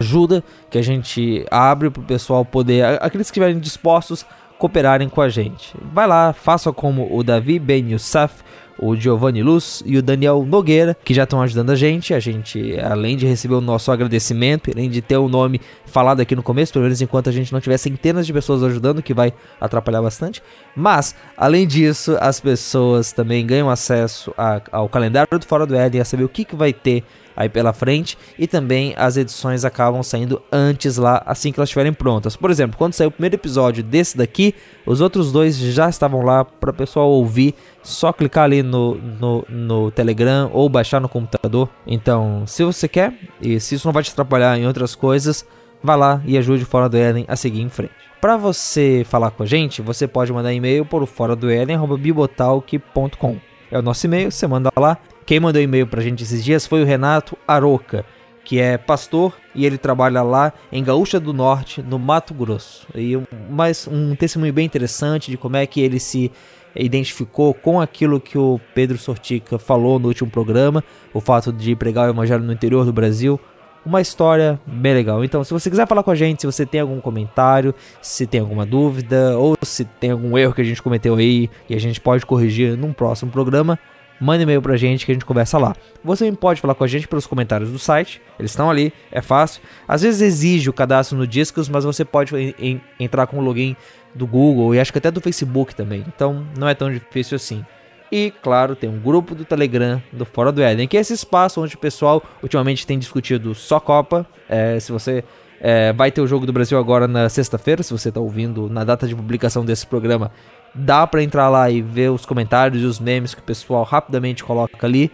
ajuda 0.00 0.42
que 0.68 0.78
a 0.78 0.82
gente 0.82 1.44
abre 1.50 1.90
para 1.90 2.02
o 2.02 2.04
pessoal 2.04 2.44
poder, 2.44 2.84
aqueles 3.00 3.28
que 3.28 3.32
estiverem 3.32 3.58
dispostos, 3.58 4.26
cooperarem 4.58 5.08
com 5.08 5.20
a 5.20 5.28
gente. 5.28 5.74
Vai 5.92 6.06
lá, 6.06 6.32
faça 6.32 6.72
como 6.72 7.16
o 7.16 7.22
Davi 7.22 7.58
Ben 7.58 7.92
Youssef, 7.92 8.42
o 8.78 8.94
Giovanni 8.94 9.42
Luz 9.42 9.82
e 9.84 9.98
o 9.98 10.02
Daniel 10.02 10.44
Nogueira, 10.46 10.96
que 11.04 11.12
já 11.12 11.24
estão 11.24 11.42
ajudando 11.42 11.70
a 11.70 11.76
gente. 11.76 12.14
A 12.14 12.20
gente, 12.20 12.78
além 12.80 13.16
de 13.16 13.26
receber 13.26 13.54
o 13.54 13.60
nosso 13.60 13.90
agradecimento, 13.90 14.70
além 14.70 14.88
de 14.88 15.02
ter 15.02 15.16
o 15.16 15.28
nome 15.28 15.60
falado 15.86 16.20
aqui 16.20 16.36
no 16.36 16.42
começo, 16.42 16.72
pelo 16.72 16.84
menos 16.84 17.00
enquanto 17.00 17.28
a 17.28 17.32
gente 17.32 17.52
não 17.52 17.60
tiver 17.60 17.76
centenas 17.76 18.26
de 18.26 18.32
pessoas 18.32 18.62
ajudando, 18.62 19.02
que 19.02 19.12
vai 19.12 19.32
atrapalhar 19.60 20.02
bastante. 20.02 20.42
Mas, 20.76 21.14
além 21.36 21.66
disso, 21.66 22.16
as 22.20 22.40
pessoas 22.40 23.12
também 23.12 23.44
ganham 23.44 23.68
acesso 23.68 24.32
a, 24.38 24.60
ao 24.70 24.88
calendário 24.88 25.38
do 25.38 25.46
Fora 25.46 25.66
do 25.66 25.74
Éden, 25.74 26.00
a 26.00 26.04
saber 26.04 26.24
o 26.24 26.28
que, 26.28 26.44
que 26.44 26.54
vai 26.54 26.72
ter 26.72 27.02
aí 27.38 27.48
pela 27.48 27.72
frente 27.72 28.18
e 28.36 28.48
também 28.48 28.92
as 28.96 29.16
edições 29.16 29.64
acabam 29.64 30.02
saindo 30.02 30.42
antes 30.50 30.96
lá 30.96 31.22
assim 31.24 31.52
que 31.52 31.60
elas 31.60 31.68
estiverem 31.68 31.92
prontas. 31.92 32.34
Por 32.34 32.50
exemplo, 32.50 32.76
quando 32.76 32.94
saiu 32.94 33.08
o 33.08 33.12
primeiro 33.12 33.36
episódio 33.36 33.84
desse 33.84 34.16
daqui, 34.18 34.56
os 34.84 35.00
outros 35.00 35.30
dois 35.30 35.56
já 35.56 35.88
estavam 35.88 36.22
lá 36.22 36.44
para 36.44 36.70
o 36.70 36.74
pessoal 36.74 37.08
ouvir, 37.08 37.54
só 37.80 38.12
clicar 38.12 38.42
ali 38.42 38.60
no, 38.60 38.96
no, 38.96 39.44
no 39.48 39.90
Telegram 39.92 40.50
ou 40.52 40.68
baixar 40.68 41.00
no 41.00 41.08
computador. 41.08 41.68
Então, 41.86 42.42
se 42.44 42.64
você 42.64 42.88
quer 42.88 43.14
e 43.40 43.60
se 43.60 43.76
isso 43.76 43.86
não 43.86 43.92
vai 43.92 44.02
te 44.02 44.10
atrapalhar 44.10 44.58
em 44.58 44.66
outras 44.66 44.96
coisas, 44.96 45.46
vá 45.80 45.94
lá 45.94 46.20
e 46.26 46.36
ajude 46.36 46.64
o 46.64 46.66
Fora 46.66 46.88
do 46.88 46.96
Eden 46.96 47.24
a 47.28 47.36
seguir 47.36 47.62
em 47.62 47.68
frente. 47.68 47.92
Para 48.20 48.36
você 48.36 49.06
falar 49.08 49.30
com 49.30 49.44
a 49.44 49.46
gente, 49.46 49.80
você 49.80 50.08
pode 50.08 50.32
mandar 50.32 50.52
e-mail 50.52 50.84
por 50.84 51.06
fora 51.06 51.36
do 51.36 51.48
Eden@bibotalk.com. 51.48 53.36
É 53.70 53.78
o 53.78 53.82
nosso 53.82 54.06
e-mail, 54.06 54.32
você 54.32 54.44
manda 54.48 54.72
lá 54.76 54.98
quem 55.28 55.38
mandou 55.38 55.60
e-mail 55.60 55.86
pra 55.86 56.00
gente 56.00 56.22
esses 56.22 56.42
dias 56.42 56.66
foi 56.66 56.80
o 56.80 56.86
Renato 56.86 57.36
Aroca, 57.46 58.02
que 58.46 58.58
é 58.58 58.78
pastor 58.78 59.36
e 59.54 59.66
ele 59.66 59.76
trabalha 59.76 60.22
lá 60.22 60.54
em 60.72 60.82
Gaúcha 60.82 61.20
do 61.20 61.34
Norte, 61.34 61.82
no 61.82 61.98
Mato 61.98 62.32
Grosso. 62.32 62.86
E 62.94 63.12
mais 63.50 63.86
um 63.86 64.16
testemunho 64.16 64.54
bem 64.54 64.64
interessante 64.64 65.30
de 65.30 65.36
como 65.36 65.58
é 65.58 65.66
que 65.66 65.82
ele 65.82 66.00
se 66.00 66.32
identificou 66.74 67.52
com 67.52 67.78
aquilo 67.78 68.18
que 68.18 68.38
o 68.38 68.58
Pedro 68.74 68.96
Sortica 68.96 69.58
falou 69.58 69.98
no 69.98 70.08
último 70.08 70.30
programa, 70.30 70.82
o 71.12 71.20
fato 71.20 71.52
de 71.52 71.76
pregar 71.76 72.08
o 72.08 72.10
evangelho 72.10 72.42
no 72.42 72.52
interior 72.54 72.86
do 72.86 72.92
Brasil. 72.94 73.38
Uma 73.84 74.00
história 74.00 74.58
bem 74.66 74.94
legal. 74.94 75.22
Então, 75.22 75.44
se 75.44 75.52
você 75.52 75.68
quiser 75.68 75.86
falar 75.86 76.02
com 76.02 76.10
a 76.10 76.14
gente, 76.14 76.40
se 76.40 76.46
você 76.46 76.64
tem 76.64 76.80
algum 76.80 77.02
comentário, 77.02 77.74
se 78.00 78.26
tem 78.26 78.40
alguma 78.40 78.64
dúvida, 78.64 79.36
ou 79.36 79.58
se 79.60 79.84
tem 79.84 80.10
algum 80.10 80.38
erro 80.38 80.54
que 80.54 80.62
a 80.62 80.64
gente 80.64 80.82
cometeu 80.82 81.16
aí 81.16 81.50
e 81.68 81.74
a 81.74 81.78
gente 81.78 82.00
pode 82.00 82.24
corrigir 82.24 82.78
num 82.78 82.94
próximo 82.94 83.30
programa, 83.30 83.78
manda 84.20 84.42
e-mail 84.42 84.60
pra 84.60 84.76
gente 84.76 85.06
que 85.06 85.12
a 85.12 85.14
gente 85.14 85.24
conversa 85.24 85.58
lá. 85.58 85.74
Você 86.04 86.24
também 86.24 86.38
pode 86.38 86.60
falar 86.60 86.74
com 86.74 86.84
a 86.84 86.86
gente 86.86 87.06
pelos 87.08 87.26
comentários 87.26 87.70
do 87.70 87.78
site, 87.78 88.20
eles 88.38 88.50
estão 88.50 88.70
ali, 88.70 88.92
é 89.10 89.20
fácil. 89.20 89.62
Às 89.86 90.02
vezes 90.02 90.20
exige 90.20 90.68
o 90.68 90.72
cadastro 90.72 91.16
no 91.16 91.26
Discos, 91.26 91.68
mas 91.68 91.84
você 91.84 92.04
pode 92.04 92.34
em, 92.58 92.80
entrar 92.98 93.26
com 93.26 93.38
o 93.38 93.40
login 93.40 93.76
do 94.14 94.26
Google 94.26 94.74
e 94.74 94.80
acho 94.80 94.92
que 94.92 94.98
até 94.98 95.10
do 95.10 95.20
Facebook 95.20 95.74
também, 95.74 96.04
então 96.06 96.46
não 96.56 96.68
é 96.68 96.74
tão 96.74 96.90
difícil 96.90 97.36
assim. 97.36 97.64
E, 98.10 98.32
claro, 98.42 98.74
tem 98.74 98.88
um 98.88 98.98
grupo 98.98 99.34
do 99.34 99.44
Telegram 99.44 100.02
do 100.12 100.24
Fora 100.24 100.50
do 100.50 100.62
Éden, 100.62 100.88
que 100.88 100.96
é 100.96 101.00
esse 101.00 101.12
espaço 101.12 101.60
onde 101.60 101.74
o 101.74 101.78
pessoal 101.78 102.22
ultimamente 102.42 102.86
tem 102.86 102.98
discutido 102.98 103.54
só 103.54 103.78
Copa. 103.78 104.26
É, 104.48 104.80
se 104.80 104.90
você 104.90 105.22
é, 105.60 105.92
vai 105.92 106.10
ter 106.10 106.20
o 106.20 106.26
jogo 106.26 106.46
do 106.46 106.52
Brasil 106.52 106.78
agora 106.78 107.06
na 107.06 107.28
sexta-feira, 107.28 107.82
se 107.82 107.92
você 107.92 108.08
está 108.08 108.20
ouvindo 108.20 108.68
na 108.70 108.82
data 108.82 109.06
de 109.06 109.14
publicação 109.14 109.64
desse 109.64 109.86
programa, 109.86 110.30
dá 110.74 111.06
para 111.06 111.22
entrar 111.22 111.48
lá 111.48 111.70
e 111.70 111.82
ver 111.82 112.10
os 112.10 112.24
comentários 112.24 112.82
e 112.82 112.86
os 112.86 113.00
memes 113.00 113.34
que 113.34 113.40
o 113.40 113.44
pessoal 113.44 113.84
rapidamente 113.84 114.44
coloca 114.44 114.86
ali. 114.86 115.10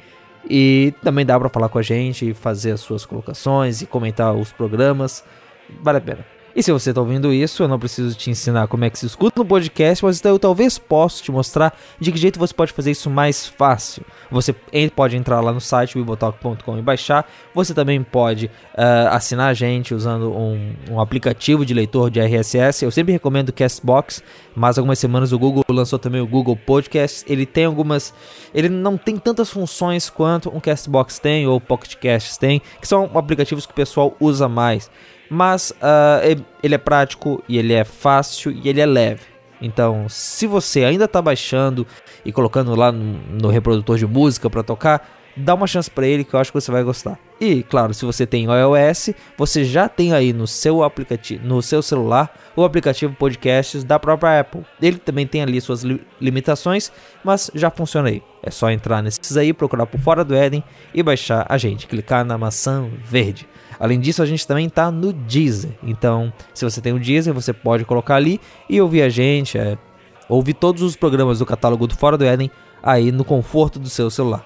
E 0.48 0.92
também 1.02 1.24
dá 1.24 1.38
para 1.38 1.48
falar 1.48 1.68
com 1.68 1.78
a 1.78 1.82
gente 1.82 2.34
fazer 2.34 2.72
as 2.72 2.80
suas 2.80 3.06
colocações 3.06 3.80
e 3.80 3.86
comentar 3.86 4.34
os 4.34 4.52
programas. 4.52 5.24
Vale 5.80 5.98
a 5.98 6.00
pena. 6.00 6.33
E 6.56 6.62
se 6.62 6.70
você 6.70 6.90
está 6.90 7.00
ouvindo 7.00 7.32
isso, 7.32 7.64
eu 7.64 7.68
não 7.68 7.80
preciso 7.80 8.14
te 8.16 8.30
ensinar 8.30 8.68
como 8.68 8.84
é 8.84 8.90
que 8.90 8.96
se 8.96 9.06
escuta 9.06 9.40
no 9.40 9.44
podcast, 9.44 10.04
mas 10.04 10.24
eu 10.24 10.38
talvez 10.38 10.78
possa 10.78 11.20
te 11.20 11.32
mostrar 11.32 11.76
de 11.98 12.12
que 12.12 12.18
jeito 12.18 12.38
você 12.38 12.54
pode 12.54 12.72
fazer 12.72 12.92
isso 12.92 13.10
mais 13.10 13.44
fácil. 13.44 14.04
Você 14.30 14.54
pode 14.94 15.16
entrar 15.16 15.40
lá 15.40 15.52
no 15.52 15.60
site 15.60 15.98
bibotalk.com 15.98 16.78
e 16.78 16.82
baixar. 16.82 17.28
Você 17.52 17.74
também 17.74 18.00
pode 18.04 18.46
uh, 18.46 19.08
assinar 19.10 19.48
a 19.48 19.54
gente 19.54 19.92
usando 19.94 20.32
um, 20.32 20.74
um, 20.92 21.00
aplicativo 21.00 21.66
de 21.66 21.74
leitor 21.74 22.08
de 22.08 22.20
RSS. 22.20 22.84
Eu 22.84 22.90
sempre 22.92 23.12
recomendo 23.12 23.48
o 23.48 23.52
Castbox, 23.52 24.22
mas 24.54 24.78
algumas 24.78 25.00
semanas 25.00 25.32
o 25.32 25.38
Google 25.38 25.64
lançou 25.68 25.98
também 25.98 26.20
o 26.20 26.26
Google 26.26 26.56
Podcast. 26.56 27.24
Ele 27.26 27.46
tem 27.46 27.64
algumas, 27.64 28.14
ele 28.54 28.68
não 28.68 28.96
tem 28.96 29.16
tantas 29.16 29.50
funções 29.50 30.08
quanto 30.08 30.54
um 30.54 30.60
Castbox 30.60 31.18
tem 31.18 31.48
ou 31.48 31.60
Pocket 31.60 31.96
Casts 31.96 32.36
tem, 32.36 32.62
que 32.80 32.86
são 32.86 33.10
aplicativos 33.12 33.66
que 33.66 33.72
o 33.72 33.76
pessoal 33.76 34.16
usa 34.20 34.48
mais 34.48 34.88
mas 35.30 35.70
uh, 35.70 36.44
ele 36.62 36.74
é 36.74 36.78
prático 36.78 37.42
e 37.48 37.58
ele 37.58 37.72
é 37.72 37.84
fácil 37.84 38.52
e 38.52 38.68
ele 38.68 38.80
é 38.80 38.86
leve. 38.86 39.22
Então, 39.60 40.06
se 40.08 40.46
você 40.46 40.84
ainda 40.84 41.06
está 41.06 41.22
baixando 41.22 41.86
e 42.24 42.32
colocando 42.32 42.74
lá 42.74 42.92
no, 42.92 43.18
no 43.40 43.48
reprodutor 43.48 43.96
de 43.96 44.06
música 44.06 44.50
para 44.50 44.62
tocar, 44.62 45.08
dá 45.36 45.54
uma 45.54 45.66
chance 45.66 45.90
para 45.90 46.06
ele 46.06 46.24
que 46.24 46.34
eu 46.34 46.40
acho 46.40 46.52
que 46.52 46.60
você 46.60 46.70
vai 46.70 46.82
gostar. 46.82 47.18
E 47.40 47.62
claro, 47.62 47.92
se 47.92 48.04
você 48.04 48.26
tem 48.26 48.46
iOS, 48.46 49.10
você 49.36 49.64
já 49.64 49.88
tem 49.88 50.12
aí 50.12 50.32
no 50.32 50.46
seu 50.46 50.82
aplicativo, 50.82 51.46
no 51.46 51.60
seu 51.62 51.82
celular, 51.82 52.34
o 52.54 52.64
aplicativo 52.64 53.14
Podcasts 53.14 53.82
da 53.82 53.98
própria 53.98 54.40
Apple. 54.40 54.62
Ele 54.80 54.98
também 54.98 55.26
tem 55.26 55.42
ali 55.42 55.60
suas 55.60 55.82
li 55.82 56.00
limitações, 56.20 56.92
mas 57.24 57.50
já 57.54 57.70
funciona 57.70 58.08
aí. 58.08 58.22
É 58.42 58.50
só 58.50 58.70
entrar 58.70 59.02
nesses 59.02 59.36
aí, 59.36 59.52
procurar 59.52 59.86
por 59.86 60.00
fora 60.00 60.24
do 60.24 60.34
Eden 60.34 60.62
e 60.92 61.02
baixar 61.02 61.46
a 61.48 61.58
gente, 61.58 61.86
clicar 61.86 62.24
na 62.24 62.38
maçã 62.38 62.88
verde. 63.04 63.48
Além 63.84 64.00
disso, 64.00 64.22
a 64.22 64.26
gente 64.26 64.46
também 64.46 64.64
está 64.64 64.90
no 64.90 65.12
Deezer. 65.12 65.72
Então, 65.82 66.32
se 66.54 66.64
você 66.64 66.80
tem 66.80 66.94
o 66.94 66.98
Deezer, 66.98 67.34
você 67.34 67.52
pode 67.52 67.84
colocar 67.84 68.14
ali 68.14 68.40
e 68.66 68.80
ouvir 68.80 69.02
a 69.02 69.10
gente, 69.10 69.58
é, 69.58 69.76
ouvir 70.26 70.54
todos 70.54 70.80
os 70.80 70.96
programas 70.96 71.40
do 71.40 71.44
catálogo 71.44 71.86
do 71.86 71.94
Fora 71.94 72.16
do 72.16 72.24
Éden 72.24 72.50
aí 72.82 73.12
no 73.12 73.26
conforto 73.26 73.78
do 73.78 73.90
seu 73.90 74.08
celular. 74.08 74.42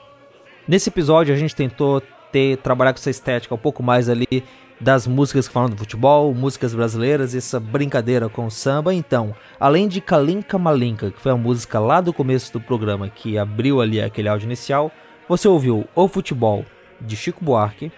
Nesse 0.66 0.88
episódio, 0.88 1.32
a 1.32 1.36
gente 1.36 1.54
tentou 1.54 2.02
ter 2.32 2.56
trabalhar 2.56 2.92
com 2.92 2.98
essa 2.98 3.10
estética 3.10 3.54
um 3.54 3.58
pouco 3.58 3.80
mais 3.80 4.08
ali 4.08 4.42
das 4.80 5.06
músicas 5.06 5.46
que 5.46 5.54
falam 5.54 5.70
do 5.70 5.76
futebol, 5.76 6.34
músicas 6.34 6.74
brasileiras, 6.74 7.32
essa 7.32 7.60
brincadeira 7.60 8.28
com 8.28 8.44
o 8.44 8.50
samba. 8.50 8.92
Então, 8.92 9.36
além 9.60 9.86
de 9.86 10.00
Kalinka 10.00 10.58
Malinka, 10.58 11.12
que 11.12 11.20
foi 11.20 11.30
a 11.30 11.36
música 11.36 11.78
lá 11.78 12.00
do 12.00 12.12
começo 12.12 12.52
do 12.52 12.60
programa 12.60 13.08
que 13.08 13.38
abriu 13.38 13.80
ali 13.80 14.02
aquele 14.02 14.28
áudio 14.28 14.46
inicial, 14.46 14.90
você 15.28 15.46
ouviu 15.46 15.86
O 15.94 16.08
Futebol 16.08 16.64
de 17.00 17.14
Chico 17.14 17.44
Buarque, 17.44 17.92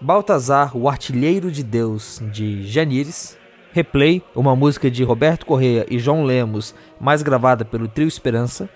Baltazar, 0.00 0.76
o 0.76 0.88
Artilheiro 0.88 1.50
de 1.50 1.64
Deus 1.64 2.22
de 2.30 2.64
Janires, 2.66 3.36
Replay, 3.72 4.22
uma 4.34 4.54
música 4.54 4.88
de 4.90 5.02
Roberto 5.02 5.44
Correia 5.44 5.84
e 5.90 5.98
João 5.98 6.24
Lemos, 6.24 6.74
mais 7.00 7.20
gravada 7.20 7.64
pelo 7.64 7.88
Trio 7.88 8.06
Esperança, 8.06 8.68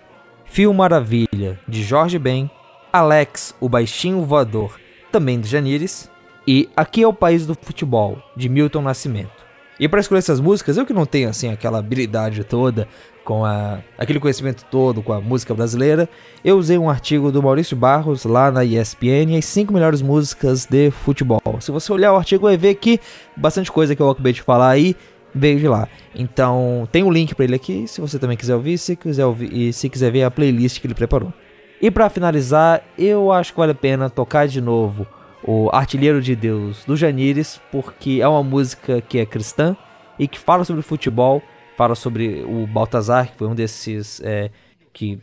Fio 0.45 0.75
Maravilha 0.75 1.61
de 1.69 1.83
Jorge 1.83 2.19
Ben, 2.19 2.51
Alex, 2.93 3.55
o 3.61 3.69
Baixinho 3.69 4.23
Voador, 4.25 4.79
também 5.13 5.41
de 5.41 5.49
Janires, 5.49 6.11
e 6.47 6.69
Aqui 6.77 7.03
é 7.05 7.07
o 7.07 7.13
País 7.13 7.47
do 7.47 7.55
Futebol, 7.55 8.19
de 8.37 8.49
Milton 8.49 8.83
Nascimento. 8.83 9.42
E 9.83 9.89
para 9.89 9.99
escolher 9.99 10.21
essas 10.21 10.39
músicas, 10.39 10.77
eu 10.77 10.87
que 10.87 10.93
não 10.93 11.05
tenho 11.05 11.29
assim 11.29 11.51
aquela 11.51 11.81
habilidade 11.81 12.45
toda, 12.45 12.87
com 13.25 13.45
a, 13.45 13.81
aquele 13.99 14.21
conhecimento 14.21 14.65
todo 14.71 15.03
com 15.03 15.13
a 15.13 15.21
música 15.21 15.53
brasileira, 15.53 16.09
eu 16.45 16.57
usei 16.57 16.79
um 16.79 16.89
artigo 16.89 17.33
do 17.33 17.43
Maurício 17.43 17.77
Barros 17.77 18.25
lá 18.25 18.49
na 18.53 18.65
ESPN, 18.65 19.37
as 19.37 19.45
5 19.45 19.73
melhores 19.73 20.01
músicas 20.01 20.67
de 20.67 20.93
futebol. 20.93 21.41
Se 21.59 21.73
você 21.73 21.93
olhar 21.93 22.13
o 22.13 22.17
artigo, 22.17 22.45
vai 22.45 22.57
ver 22.57 22.77
que 22.77 23.01
bastante 23.37 23.73
coisa 23.73 23.97
que 23.97 24.01
eu 24.01 24.09
acabei 24.09 24.33
de 24.33 24.43
falar 24.43 24.71
aí 24.71 24.95
veio 25.35 25.59
de 25.59 25.67
lá. 25.67 25.89
Então, 26.15 26.89
tem 26.93 27.03
um 27.03 27.11
link 27.11 27.35
para 27.35 27.47
ele 27.47 27.57
aqui, 27.57 27.89
se 27.89 28.01
você 28.01 28.21
também 28.21 28.37
quiser 28.37 28.55
ouvir, 28.55 28.79
se 28.79 28.95
quiser 28.95 29.27
ouvir 29.27 29.53
e 29.53 29.73
se 29.73 29.89
quiser 29.89 30.13
ver 30.13 30.23
a 30.23 30.31
playlist 30.31 30.81
que 30.81 30.87
ele 30.87 30.95
preparou. 30.95 31.33
E 31.81 31.91
para 31.91 32.09
finalizar, 32.09 32.85
eu 32.97 33.33
acho 33.33 33.53
que 33.53 33.59
vale 33.59 33.73
a 33.73 33.75
pena 33.75 34.09
tocar 34.09 34.47
de 34.47 34.61
novo 34.61 35.09
o 35.45 35.69
Artilheiro 35.73 36.21
de 36.21 36.37
Deus 36.37 36.85
do 36.85 36.97
Janires, 36.97 37.61
porque 37.71 38.21
é 38.21 38.29
uma 38.29 38.43
música 38.43 39.01
que 39.01 39.19
é 39.19 39.27
cristã 39.27 39.77
e 40.19 40.29
que 40.29 40.39
fala 40.39 40.65
sobre 40.65 40.83
futebol, 40.83 41.43
fala 41.77 41.95
sobre 41.95 42.45
o 42.45 42.67
Baltazar, 42.67 43.29
que 43.31 43.37
foi 43.37 43.49
um 43.49 43.55
desses 43.55 44.21
é, 44.25 44.51
que 44.93 45.21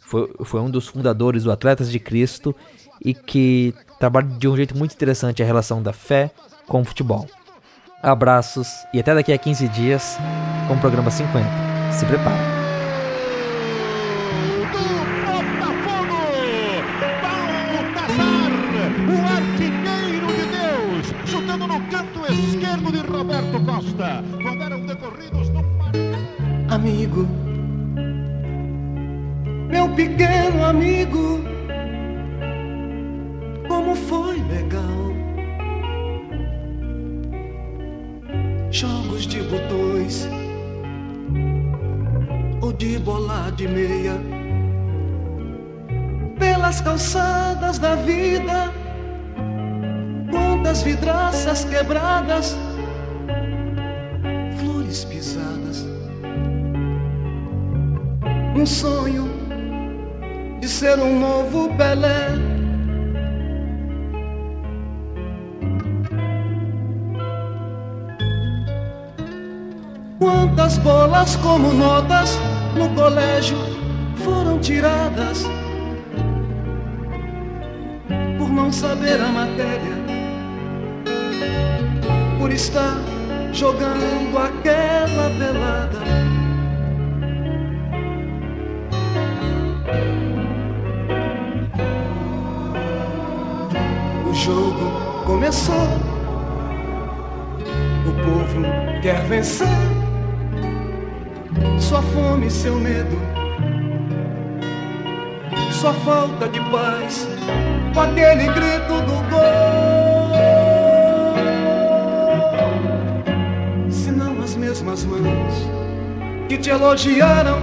foi, 0.00 0.28
foi 0.44 0.60
um 0.60 0.70
dos 0.70 0.88
fundadores 0.88 1.44
do 1.44 1.52
Atletas 1.52 1.90
de 1.90 2.00
Cristo 2.00 2.54
e 3.04 3.14
que 3.14 3.74
trabalha 3.98 4.26
de 4.26 4.48
um 4.48 4.56
jeito 4.56 4.76
muito 4.76 4.94
interessante 4.94 5.42
a 5.42 5.46
relação 5.46 5.82
da 5.82 5.92
fé 5.92 6.30
com 6.66 6.80
o 6.80 6.84
futebol. 6.84 7.26
Abraços 8.02 8.68
e 8.92 8.98
até 8.98 9.14
daqui 9.14 9.32
a 9.32 9.38
15 9.38 9.68
dias 9.68 10.18
com 10.66 10.74
o 10.74 10.80
programa 10.80 11.10
50. 11.10 11.46
Se 11.92 12.04
prepara. 12.06 12.69
Amigo, 26.80 27.28
meu 29.68 29.86
pequeno 29.94 30.64
amigo, 30.64 31.44
como 33.68 33.94
foi 33.94 34.36
legal. 34.44 35.12
Jogos 38.70 39.26
de 39.26 39.42
botões 39.42 40.26
ou 42.62 42.72
de 42.72 42.98
bola 43.00 43.50
de 43.50 43.68
meia 43.68 44.14
pelas 46.38 46.80
calçadas 46.80 47.78
da 47.78 47.94
vida 47.94 48.72
quantas 50.30 50.82
vidraças 50.82 51.62
quebradas, 51.62 52.56
flores 54.58 55.04
pisadas. 55.04 55.99
Um 58.54 58.66
sonho 58.66 59.28
de 60.60 60.68
ser 60.68 60.98
um 60.98 61.18
novo 61.18 61.74
Pelé. 61.76 62.28
Quantas 70.18 70.76
bolas 70.78 71.36
como 71.36 71.72
notas 71.72 72.38
no 72.76 72.88
colégio 72.90 73.56
foram 74.16 74.58
tiradas 74.58 75.44
por 78.38 78.50
não 78.50 78.70
saber 78.70 79.20
a 79.20 79.28
matéria 79.28 80.00
por 82.40 82.50
estar 82.50 82.96
jogando 83.52 84.36
aquela 84.38 85.30
pelada. 85.38 86.00
Jogo 94.50 94.90
começou, 95.24 95.86
o 98.06 98.12
povo 98.24 98.62
quer 99.00 99.22
vencer. 99.26 99.68
Sua 101.78 102.02
fome, 102.02 102.50
seu 102.50 102.76
medo, 102.76 103.16
sua 105.72 105.92
falta 105.92 106.48
de 106.48 106.60
paz, 106.70 107.28
com 107.94 108.00
aquele 108.00 108.46
grito 108.52 109.00
do 109.02 109.30
gol. 109.30 110.20
mesmas 114.56 115.04
mãos 115.04 115.54
que 116.48 116.56
te 116.58 116.70
elogiaram 116.70 117.58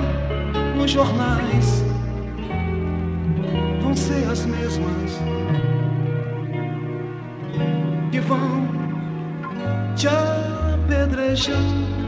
nos 0.76 0.92
jornais 0.92 1.84
vão 3.82 3.96
ser 3.96 4.28
as 4.30 4.46
mesmas 4.46 5.37
vão 8.28 8.68
te 9.96 10.08
apedrejar. 10.08 12.07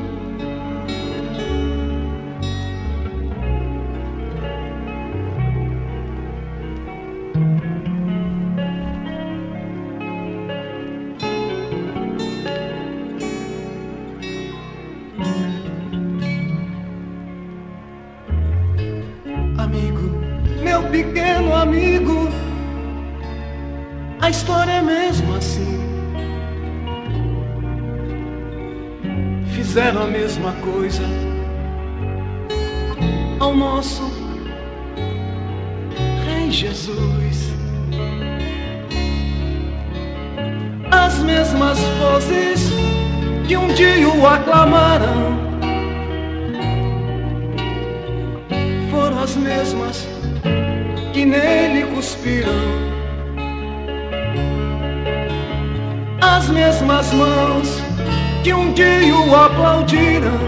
O 59.29 59.35
aplaudiram 59.35 60.39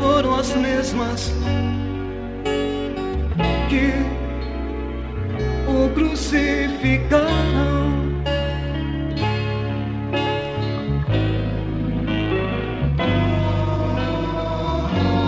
foram 0.00 0.34
as 0.34 0.52
mesmas 0.56 1.32
que 3.68 3.92
o 5.68 5.88
crucificaram. 5.94 7.36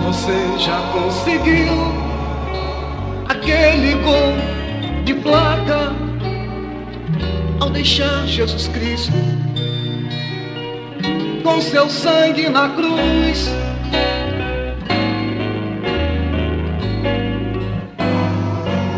Você 0.05 0.57
já 0.57 0.81
conseguiu 0.91 1.73
aquele 3.29 3.93
gol 4.03 4.33
de 5.05 5.13
placa? 5.13 6.09
ao 7.59 7.69
deixar 7.69 8.25
Jesus 8.25 8.67
Cristo 8.69 9.11
com 11.49 11.61
seu 11.61 11.89
sangue 11.89 12.47
na 12.47 12.69
cruz. 12.69 13.49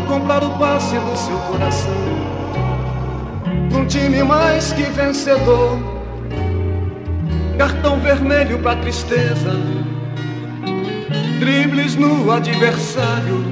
Comprar 0.06 0.44
o 0.44 0.58
passe 0.58 0.98
do 0.98 1.16
seu 1.16 1.38
coração 1.38 2.02
um 3.74 3.86
time 3.86 4.22
mais 4.22 4.70
que 4.72 4.82
vencedor. 4.82 5.78
Cartão 7.56 7.98
vermelho 8.00 8.58
pra 8.58 8.76
tristeza, 8.76 9.50
dribles 11.40 11.96
no 11.96 12.30
adversário. 12.30 13.44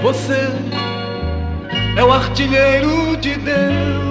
Você 0.00 0.48
é 1.94 2.02
o 2.02 2.10
artilheiro 2.10 3.16
de 3.18 3.34
Deus. 3.36 4.07